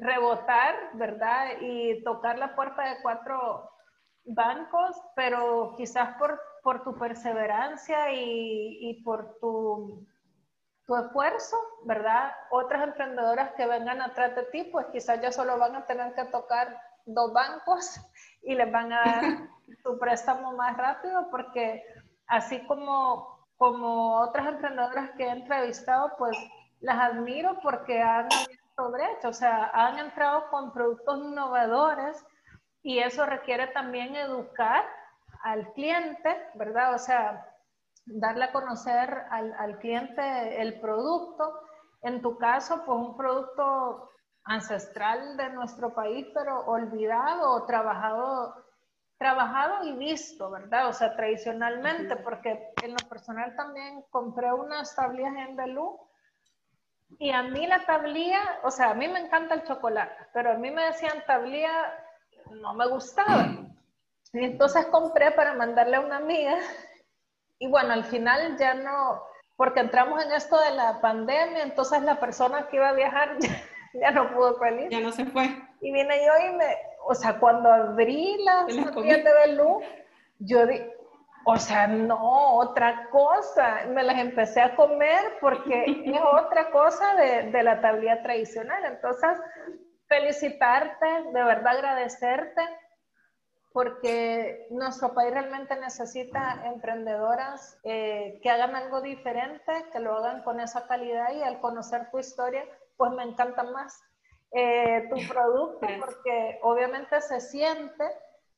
rebotar, 0.00 0.74
¿verdad? 0.94 1.60
Y 1.60 2.02
tocar 2.02 2.38
la 2.38 2.54
puerta 2.54 2.82
de 2.82 3.02
cuatro 3.02 3.70
bancos, 4.24 4.96
pero 5.14 5.74
quizás 5.76 6.16
por, 6.16 6.40
por 6.62 6.82
tu 6.82 6.96
perseverancia 6.98 8.12
y, 8.12 8.90
y 8.90 9.02
por 9.02 9.38
tu, 9.40 10.06
tu, 10.86 10.96
esfuerzo, 10.96 11.56
¿verdad? 11.84 12.32
Otras 12.50 12.82
emprendedoras 12.82 13.52
que 13.52 13.66
vengan 13.66 14.00
atrás 14.00 14.34
de 14.36 14.44
ti, 14.44 14.64
pues 14.64 14.86
quizás 14.92 15.20
ya 15.20 15.32
solo 15.32 15.58
van 15.58 15.76
a 15.76 15.86
tener 15.86 16.14
que 16.14 16.24
tocar 16.24 16.76
dos 17.06 17.32
bancos 17.32 18.00
y 18.42 18.54
les 18.54 18.70
van 18.70 18.92
a 18.92 19.00
dar 19.04 19.22
tu 19.84 19.98
préstamo 19.98 20.52
más 20.52 20.76
rápido, 20.76 21.28
porque 21.30 21.82
así 22.26 22.64
como, 22.66 23.46
como 23.56 24.20
otras 24.20 24.46
emprendedoras 24.48 25.10
que 25.12 25.24
he 25.24 25.30
entrevistado, 25.30 26.12
pues 26.18 26.36
las 26.80 26.98
admiro 26.98 27.58
porque 27.62 28.00
han 28.00 28.28
brecha, 28.88 29.28
o 29.28 29.32
sea, 29.32 29.70
han 29.74 29.98
entrado 29.98 30.48
con 30.50 30.72
productos 30.72 31.18
innovadores 31.18 32.24
y 32.82 32.98
eso 32.98 33.26
requiere 33.26 33.66
también 33.68 34.16
educar 34.16 34.84
al 35.42 35.72
cliente, 35.72 36.36
¿verdad? 36.54 36.94
O 36.94 36.98
sea, 36.98 37.46
darle 38.06 38.44
a 38.44 38.52
conocer 38.52 39.24
al, 39.30 39.54
al 39.58 39.78
cliente 39.78 40.62
el 40.62 40.80
producto. 40.80 41.60
En 42.02 42.22
tu 42.22 42.38
caso, 42.38 42.82
pues 42.86 42.98
un 42.98 43.16
producto 43.16 44.10
ancestral 44.44 45.36
de 45.36 45.50
nuestro 45.50 45.92
país, 45.92 46.26
pero 46.34 46.60
olvidado 46.60 47.52
o 47.52 47.66
trabajado, 47.66 48.64
trabajado 49.18 49.84
y 49.84 49.92
visto, 49.96 50.50
¿verdad? 50.50 50.88
O 50.88 50.92
sea, 50.92 51.14
tradicionalmente, 51.14 52.16
porque 52.16 52.74
en 52.80 52.94
lo 52.94 53.06
personal 53.08 53.54
también 53.54 54.02
compré 54.10 54.52
unas 54.52 54.94
tablillas 54.96 55.34
en 55.36 55.56
Belú 55.56 55.98
y 57.18 57.30
a 57.30 57.42
mí 57.42 57.66
la 57.66 57.84
tablilla, 57.84 58.60
o 58.62 58.70
sea, 58.70 58.90
a 58.90 58.94
mí 58.94 59.08
me 59.08 59.20
encanta 59.20 59.54
el 59.54 59.64
chocolate, 59.64 60.26
pero 60.32 60.52
a 60.52 60.54
mí 60.54 60.70
me 60.70 60.84
decían 60.84 61.24
tablilla, 61.26 61.92
no 62.50 62.74
me 62.74 62.86
gustaba. 62.88 63.48
Y 64.32 64.44
entonces 64.44 64.86
compré 64.86 65.32
para 65.32 65.54
mandarle 65.54 65.96
a 65.96 66.00
una 66.00 66.18
amiga. 66.18 66.56
Y 67.58 67.68
bueno, 67.68 67.92
al 67.92 68.04
final 68.04 68.56
ya 68.58 68.74
no, 68.74 69.22
porque 69.56 69.80
entramos 69.80 70.24
en 70.24 70.32
esto 70.32 70.58
de 70.60 70.72
la 70.72 71.00
pandemia, 71.00 71.62
entonces 71.62 72.02
la 72.02 72.18
persona 72.18 72.68
que 72.68 72.76
iba 72.76 72.88
a 72.88 72.94
viajar 72.94 73.36
ya, 73.94 74.10
no 74.12 74.32
pudo 74.32 74.58
salir. 74.58 74.88
Ya 74.88 75.00
no 75.00 75.12
se 75.12 75.26
fue. 75.26 75.44
Y 75.80 75.92
vine 75.92 76.24
yo 76.24 76.48
y 76.48 76.56
me, 76.56 76.76
o 77.04 77.14
sea, 77.14 77.38
cuando 77.38 77.70
abrí 77.70 78.42
las 78.44 78.66
tablillas 78.66 79.24
de 79.24 79.34
Belú, 79.46 79.80
yo 80.38 80.66
dije, 80.66 80.96
o 81.44 81.56
sea, 81.56 81.86
no, 81.86 82.56
otra 82.56 83.08
cosa. 83.10 83.86
Me 83.88 84.02
las 84.02 84.18
empecé 84.18 84.60
a 84.60 84.76
comer 84.76 85.38
porque 85.40 85.84
es 86.06 86.20
otra 86.20 86.70
cosa 86.70 87.14
de, 87.16 87.62
la 87.62 87.80
tablilla 87.80 88.22
tradicional. 88.22 88.84
Entonces, 88.84 89.38
felicitarte, 90.06 91.06
de 91.32 91.44
verdad 91.44 91.76
agradecerte, 91.76 92.62
porque 93.72 94.66
nuestro 94.70 95.14
país 95.14 95.32
realmente 95.32 95.78
necesita 95.78 96.62
emprendedoras 96.66 97.78
eh, 97.84 98.40
que 98.42 98.50
hagan 98.50 98.74
algo 98.74 99.00
diferente, 99.00 99.72
que 99.92 100.00
lo 100.00 100.16
hagan 100.16 100.42
con 100.42 100.58
esa 100.58 100.88
calidad 100.88 101.32
y 101.32 101.42
al 101.42 101.60
conocer 101.60 102.10
tu 102.10 102.18
historia, 102.18 102.64
pues 102.96 103.12
me 103.12 103.22
encanta 103.22 103.62
más 103.62 104.02
eh, 104.52 105.08
tu 105.08 105.16
producto, 105.32 105.86
porque 106.00 106.58
obviamente 106.62 107.20
se 107.20 107.40
siente 107.40 108.04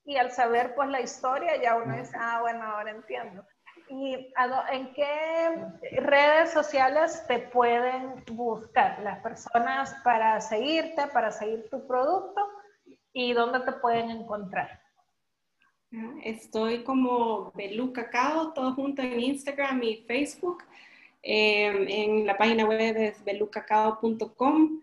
y 0.05 0.17
al 0.17 0.31
saber 0.33 0.75
pues 0.75 0.89
la 0.89 1.01
historia 1.01 1.61
ya 1.61 1.77
uno 1.77 1.97
dice, 1.97 2.17
ah, 2.19 2.41
bueno, 2.41 2.63
ahora 2.65 2.91
entiendo. 2.91 3.45
¿Y 3.89 4.33
en 4.71 4.93
qué 4.95 5.67
redes 6.01 6.53
sociales 6.53 7.25
te 7.27 7.39
pueden 7.39 8.25
buscar 8.33 9.01
las 9.01 9.21
personas 9.21 9.95
para 10.03 10.41
seguirte, 10.41 11.07
para 11.09 11.31
seguir 11.31 11.69
tu 11.71 11.87
producto 11.87 12.41
y 13.13 13.33
dónde 13.33 13.61
te 13.61 13.73
pueden 13.73 14.11
encontrar? 14.11 14.81
Estoy 16.25 16.85
como 16.85 17.53
Belú 17.53 17.93
Cacao, 17.93 18.53
todo 18.55 18.73
junto 18.73 19.03
en 19.03 19.21
Instagram 19.21 19.83
y 19.83 19.97
Facebook. 20.07 20.65
Em, 21.23 21.87
en 21.89 22.27
la 22.27 22.37
página 22.37 22.65
web 22.65 22.97
es 22.97 23.23
belucacao.com 23.23 24.81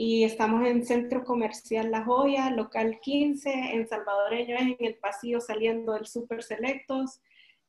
y 0.00 0.22
estamos 0.22 0.64
en 0.64 0.86
Centro 0.86 1.24
Comercial 1.24 1.90
La 1.90 2.04
Joya, 2.04 2.50
local 2.50 3.00
15, 3.02 3.50
en 3.50 3.88
Salvadoreño 3.88 4.54
es 4.54 4.62
en 4.62 4.76
el 4.78 4.94
pasillo 4.94 5.40
saliendo 5.40 5.94
del 5.94 6.06
Super 6.06 6.44
Selectos. 6.44 7.20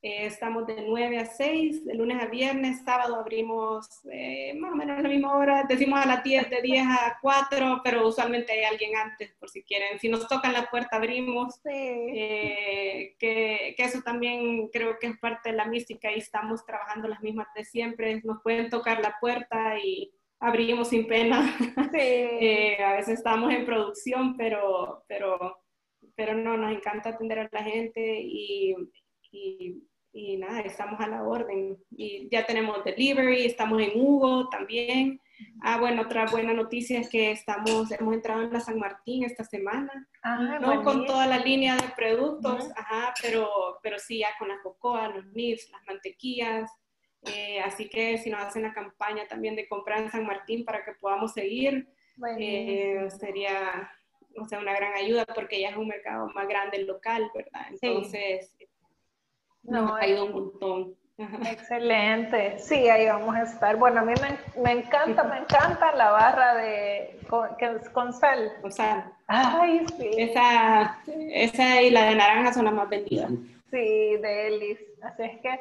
Eh, 0.03 0.27
estamos 0.27 0.67
de 0.67 0.83
9 0.87 1.17
a 1.17 1.25
6, 1.25 1.85
de 1.85 1.95
lunes 1.95 2.21
a 2.21 2.27
viernes, 2.27 2.83
sábado 2.85 3.15
abrimos 3.15 3.89
eh, 4.11 4.53
más 4.59 4.73
o 4.73 4.75
menos 4.75 4.99
a 4.99 5.01
la 5.01 5.09
misma 5.09 5.35
hora, 5.35 5.65
decimos 5.67 5.99
a 5.99 6.05
las 6.05 6.23
10, 6.23 6.51
de 6.51 6.61
10 6.61 6.85
a 6.85 7.17
4, 7.19 7.81
pero 7.83 8.07
usualmente 8.07 8.51
hay 8.51 8.63
alguien 8.63 8.95
antes 8.95 9.33
por 9.39 9.49
si 9.49 9.63
quieren. 9.63 9.99
Si 9.99 10.07
nos 10.07 10.27
tocan 10.27 10.53
la 10.53 10.69
puerta 10.69 10.97
abrimos, 10.97 11.59
eh, 11.65 13.15
que, 13.17 13.73
que, 13.75 13.83
eso 13.83 14.01
también 14.03 14.67
creo 14.67 14.99
que 14.99 15.07
es 15.07 15.17
parte 15.17 15.49
de 15.49 15.57
la 15.57 15.65
mística 15.65 16.11
y 16.11 16.19
estamos 16.19 16.63
trabajando 16.63 17.07
las 17.07 17.23
mismas 17.23 17.47
de 17.55 17.65
siempre, 17.65 18.21
nos 18.23 18.43
pueden 18.43 18.69
tocar 18.69 19.01
la 19.01 19.17
puerta 19.19 19.79
y 19.83 20.13
abrimos 20.39 20.89
sin 20.89 21.07
pena. 21.07 21.55
a 21.77 22.93
veces 22.95 23.09
estamos 23.09 23.53
en 23.53 23.65
producción, 23.65 24.35
pero, 24.37 25.03
pero, 25.07 25.57
pero 26.15 26.35
no, 26.35 26.57
nos 26.57 26.71
encanta 26.71 27.09
atender 27.09 27.39
a 27.39 27.49
la 27.51 27.63
gente 27.63 28.21
y, 28.21 28.75
y 29.31 29.83
y 30.11 30.37
nada, 30.37 30.61
estamos 30.61 30.99
a 30.99 31.07
la 31.07 31.23
orden. 31.23 31.77
Y 31.91 32.29
ya 32.29 32.45
tenemos 32.45 32.83
delivery, 32.83 33.45
estamos 33.45 33.81
en 33.81 33.91
Hugo 33.95 34.49
también. 34.49 35.21
Ah, 35.61 35.79
bueno, 35.79 36.01
otra 36.01 36.25
buena 36.25 36.53
noticia 36.53 36.99
es 36.99 37.09
que 37.09 37.31
estamos, 37.31 37.91
hemos 37.91 38.13
entrado 38.13 38.41
en 38.41 38.51
la 38.51 38.59
San 38.59 38.79
Martín 38.79 39.23
esta 39.23 39.43
semana. 39.43 40.07
Ah, 40.23 40.57
no 40.59 40.83
con 40.83 41.05
toda 41.05 41.27
la 41.27 41.37
línea 41.37 41.75
de 41.75 41.87
productos, 41.95 42.69
ajá, 42.75 43.13
pero, 43.21 43.49
pero 43.81 43.99
sí 43.99 44.19
ya 44.19 44.29
con 44.37 44.49
la 44.49 44.59
cocoa, 44.61 45.07
los 45.09 45.25
nips, 45.27 45.69
las 45.71 45.81
mantequillas. 45.87 46.69
Eh, 47.23 47.59
así 47.61 47.89
que 47.89 48.17
si 48.17 48.29
nos 48.29 48.41
hacen 48.41 48.63
la 48.63 48.73
campaña 48.73 49.27
también 49.27 49.55
de 49.55 49.67
comprar 49.67 50.01
en 50.01 50.11
San 50.11 50.25
Martín 50.25 50.63
para 50.63 50.85
que 50.85 50.93
podamos 50.93 51.33
seguir, 51.33 51.89
eh, 52.37 53.07
sería 53.19 53.91
o 54.37 54.45
sea, 54.45 54.59
una 54.59 54.73
gran 54.73 54.93
ayuda 54.93 55.25
porque 55.25 55.59
ya 55.59 55.69
es 55.69 55.77
un 55.77 55.87
mercado 55.87 56.27
más 56.33 56.47
grande 56.47 56.83
local, 56.83 57.29
¿verdad? 57.33 57.61
Entonces, 57.69 58.55
no, 59.63 59.95
ha 59.95 60.07
ido 60.07 60.25
un 60.25 60.31
montón. 60.31 60.95
Excelente, 61.45 62.57
sí, 62.59 62.87
ahí 62.87 63.05
vamos 63.07 63.35
a 63.35 63.43
estar. 63.43 63.75
Bueno, 63.75 63.99
a 63.99 64.05
mí 64.05 64.13
me, 64.55 64.71
encanta, 64.71 65.23
me 65.25 65.39
encanta 65.39 65.93
la 65.93 66.11
barra 66.11 66.55
de 66.55 67.19
con, 67.29 67.49
con 67.91 68.13
sal. 68.13 68.53
Con 68.61 68.71
sal. 68.71 69.11
Ay, 69.27 69.85
sí. 69.97 70.11
Esa, 70.17 70.97
esa 71.33 71.81
y 71.81 71.89
la 71.89 72.05
de 72.05 72.15
naranja 72.15 72.53
son 72.53 72.65
las 72.65 72.73
más 72.73 72.87
vendidas. 72.87 73.31
Sí, 73.69 73.77
de 73.77 74.47
Elis. 74.47 74.79
Así 75.01 75.23
es 75.23 75.41
que, 75.41 75.59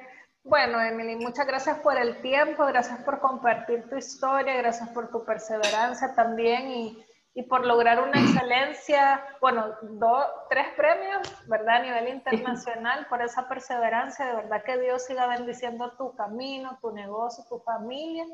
bueno, 0.48 0.80
Emily, 0.80 1.16
muchas 1.16 1.46
gracias 1.46 1.78
por 1.80 1.96
el 1.96 2.20
tiempo, 2.20 2.66
gracias 2.66 3.00
por 3.04 3.20
compartir 3.20 3.88
tu 3.88 3.96
historia, 3.96 4.56
gracias 4.56 4.88
por 4.90 5.10
tu 5.10 5.24
perseverancia 5.24 6.14
también 6.14 6.68
y 6.68 7.04
y 7.38 7.44
por 7.44 7.64
lograr 7.64 8.02
una 8.02 8.20
excelencia, 8.20 9.24
bueno, 9.40 9.72
dos, 9.82 10.26
tres 10.50 10.66
premios, 10.76 11.20
¿verdad? 11.46 11.76
A 11.76 11.82
nivel 11.82 12.08
internacional, 12.08 13.06
por 13.08 13.22
esa 13.22 13.48
perseverancia, 13.48 14.26
de 14.26 14.34
verdad 14.34 14.64
que 14.64 14.76
Dios 14.76 15.04
siga 15.04 15.28
bendiciendo 15.28 15.92
tu 15.92 16.16
camino, 16.16 16.80
tu 16.80 16.90
negocio, 16.90 17.44
tu 17.48 17.60
familia 17.60 18.26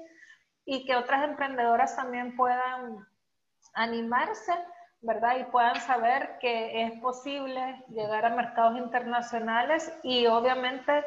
y 0.64 0.86
que 0.86 0.96
otras 0.96 1.22
emprendedoras 1.22 1.96
también 1.96 2.34
puedan 2.34 3.06
animarse, 3.74 4.54
¿verdad? 5.02 5.36
Y 5.38 5.44
puedan 5.52 5.78
saber 5.82 6.38
que 6.40 6.84
es 6.84 6.98
posible 7.02 7.84
llegar 7.90 8.24
a 8.24 8.30
mercados 8.30 8.78
internacionales 8.78 9.92
y 10.02 10.26
obviamente 10.28 11.04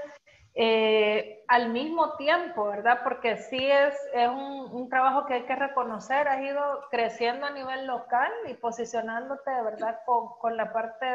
eh, 0.59 1.43
al 1.47 1.69
mismo 1.69 2.17
tiempo, 2.17 2.65
¿verdad? 2.65 3.01
Porque 3.03 3.37
sí 3.37 3.59
es, 3.69 3.93
es 4.15 4.27
un, 4.27 4.71
un, 4.71 4.89
trabajo 4.89 5.27
que 5.27 5.35
hay 5.35 5.43
que 5.43 5.55
reconocer, 5.55 6.27
has 6.27 6.41
ido 6.41 6.81
creciendo 6.89 7.45
a 7.45 7.51
nivel 7.51 7.85
local 7.85 8.31
y 8.47 8.55
posicionándote 8.55 9.51
verdad 9.63 9.99
con, 10.07 10.29
con 10.39 10.57
la 10.57 10.73
parte 10.73 11.05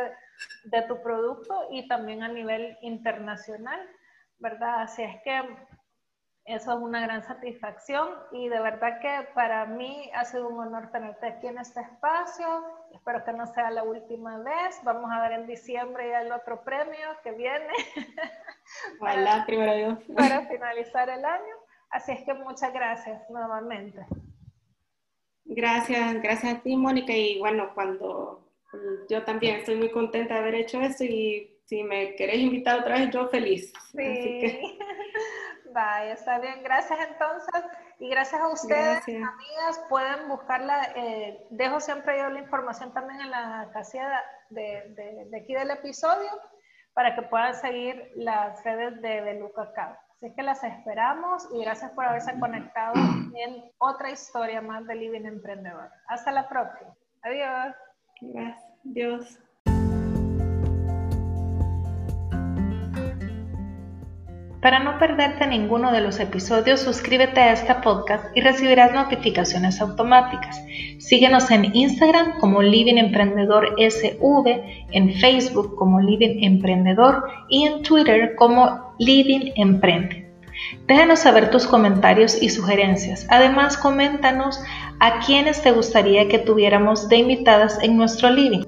de 0.64 0.82
tu 0.82 1.02
producto 1.02 1.66
y 1.72 1.88
también 1.88 2.22
a 2.22 2.28
nivel 2.28 2.78
internacional, 2.82 3.80
¿verdad? 4.38 4.82
Así 4.82 5.02
es 5.02 5.20
que 5.24 5.42
eso 6.44 6.72
es 6.72 6.78
una 6.78 7.00
gran 7.00 7.22
satisfacción 7.22 8.10
y 8.30 8.48
de 8.48 8.60
verdad 8.60 9.00
que 9.00 9.28
para 9.34 9.64
mí 9.66 10.10
ha 10.14 10.24
sido 10.24 10.48
un 10.48 10.58
honor 10.60 10.92
tenerte 10.92 11.26
aquí 11.26 11.48
en 11.48 11.58
este 11.58 11.80
espacio. 11.80 12.46
Espero 12.92 13.24
que 13.24 13.32
no 13.32 13.46
sea 13.46 13.70
la 13.70 13.82
última 13.82 14.38
vez. 14.38 14.80
Vamos 14.82 15.10
a 15.12 15.20
ver 15.20 15.32
en 15.32 15.46
diciembre 15.46 16.10
ya 16.10 16.22
el 16.22 16.32
otro 16.32 16.62
premio 16.62 17.08
que 17.24 17.32
viene. 17.32 17.72
para, 18.98 19.46
primero 19.46 19.74
Dios. 19.74 19.98
Para 20.16 20.46
finalizar 20.48 21.08
el 21.08 21.24
año. 21.24 21.56
Así 21.90 22.12
es 22.12 22.22
que 22.24 22.34
muchas 22.34 22.72
gracias 22.72 23.28
nuevamente. 23.30 24.06
Gracias, 25.44 26.22
gracias 26.22 26.54
a 26.54 26.60
ti, 26.62 26.76
Mónica. 26.76 27.12
Y 27.12 27.38
bueno, 27.38 27.72
cuando 27.74 28.48
yo 29.08 29.22
también 29.24 29.56
estoy 29.56 29.76
muy 29.76 29.90
contenta 29.90 30.34
de 30.34 30.40
haber 30.40 30.54
hecho 30.54 30.80
esto 30.80 31.04
y 31.04 31.60
si 31.66 31.82
me 31.82 32.14
querés 32.16 32.38
invitar 32.38 32.80
otra 32.80 32.98
vez, 32.98 33.10
yo 33.10 33.28
feliz. 33.28 33.72
Sí. 33.90 33.98
Que... 33.98 34.78
Vaya, 35.72 36.12
está 36.12 36.38
bien. 36.38 36.62
Gracias 36.62 36.98
entonces. 37.08 37.64
Y 37.98 38.08
gracias 38.08 38.40
a 38.40 38.48
ustedes, 38.48 39.06
amigas. 39.06 39.80
Pueden 39.88 40.28
buscarla. 40.28 40.92
Eh, 40.96 41.46
dejo 41.50 41.80
siempre 41.80 42.18
yo 42.18 42.30
la 42.30 42.40
información 42.40 42.92
también 42.92 43.20
en 43.20 43.30
la 43.30 43.70
casilla 43.72 44.22
de, 44.50 45.28
de, 45.30 45.38
aquí 45.38 45.54
del 45.54 45.70
episodio 45.70 46.28
para 46.94 47.14
que 47.14 47.22
puedan 47.22 47.54
seguir 47.54 48.10
las 48.16 48.62
redes 48.64 49.00
de, 49.02 49.22
de 49.22 49.40
Luca 49.40 49.72
Así 50.22 50.32
que 50.34 50.42
las 50.42 50.62
esperamos 50.62 51.48
y 51.52 51.64
gracias 51.64 51.90
por 51.92 52.04
haberse 52.04 52.38
conectado 52.38 52.94
en 53.34 53.64
otra 53.78 54.10
historia 54.10 54.60
más 54.60 54.86
de 54.86 54.94
Living 54.94 55.26
Emprendedor. 55.26 55.90
Hasta 56.06 56.30
la 56.30 56.48
próxima. 56.48 56.94
Adiós. 57.22 57.74
Gracias. 58.20 58.64
Adiós. 58.84 59.41
Para 64.62 64.78
no 64.78 64.96
perderte 64.96 65.44
ninguno 65.48 65.90
de 65.90 66.00
los 66.00 66.20
episodios, 66.20 66.78
suscríbete 66.78 67.40
a 67.40 67.52
este 67.52 67.74
podcast 67.74 68.24
y 68.36 68.42
recibirás 68.42 68.92
notificaciones 68.94 69.80
automáticas. 69.80 70.62
Síguenos 71.00 71.50
en 71.50 71.74
Instagram 71.74 72.38
como 72.38 72.62
Living 72.62 72.96
Emprendedor 72.96 73.74
SV, 73.76 74.86
en 74.92 75.14
Facebook 75.14 75.74
como 75.74 76.00
Living 76.00 76.44
Emprendedor 76.44 77.24
y 77.48 77.64
en 77.64 77.82
Twitter 77.82 78.36
como 78.36 78.94
Living 79.00 79.50
Emprende. 79.56 80.30
Déjanos 80.86 81.18
saber 81.18 81.50
tus 81.50 81.66
comentarios 81.66 82.40
y 82.40 82.48
sugerencias. 82.48 83.26
Además, 83.30 83.76
coméntanos 83.76 84.62
a 85.00 85.18
quienes 85.26 85.60
te 85.60 85.72
gustaría 85.72 86.28
que 86.28 86.38
tuviéramos 86.38 87.08
de 87.08 87.16
invitadas 87.16 87.80
en 87.82 87.96
nuestro 87.96 88.30
living. 88.30 88.64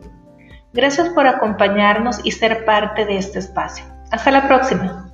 Gracias 0.72 1.10
por 1.10 1.28
acompañarnos 1.28 2.18
y 2.24 2.32
ser 2.32 2.64
parte 2.64 3.04
de 3.04 3.16
este 3.16 3.38
espacio. 3.38 3.84
Hasta 4.10 4.32
la 4.32 4.48
próxima. 4.48 5.13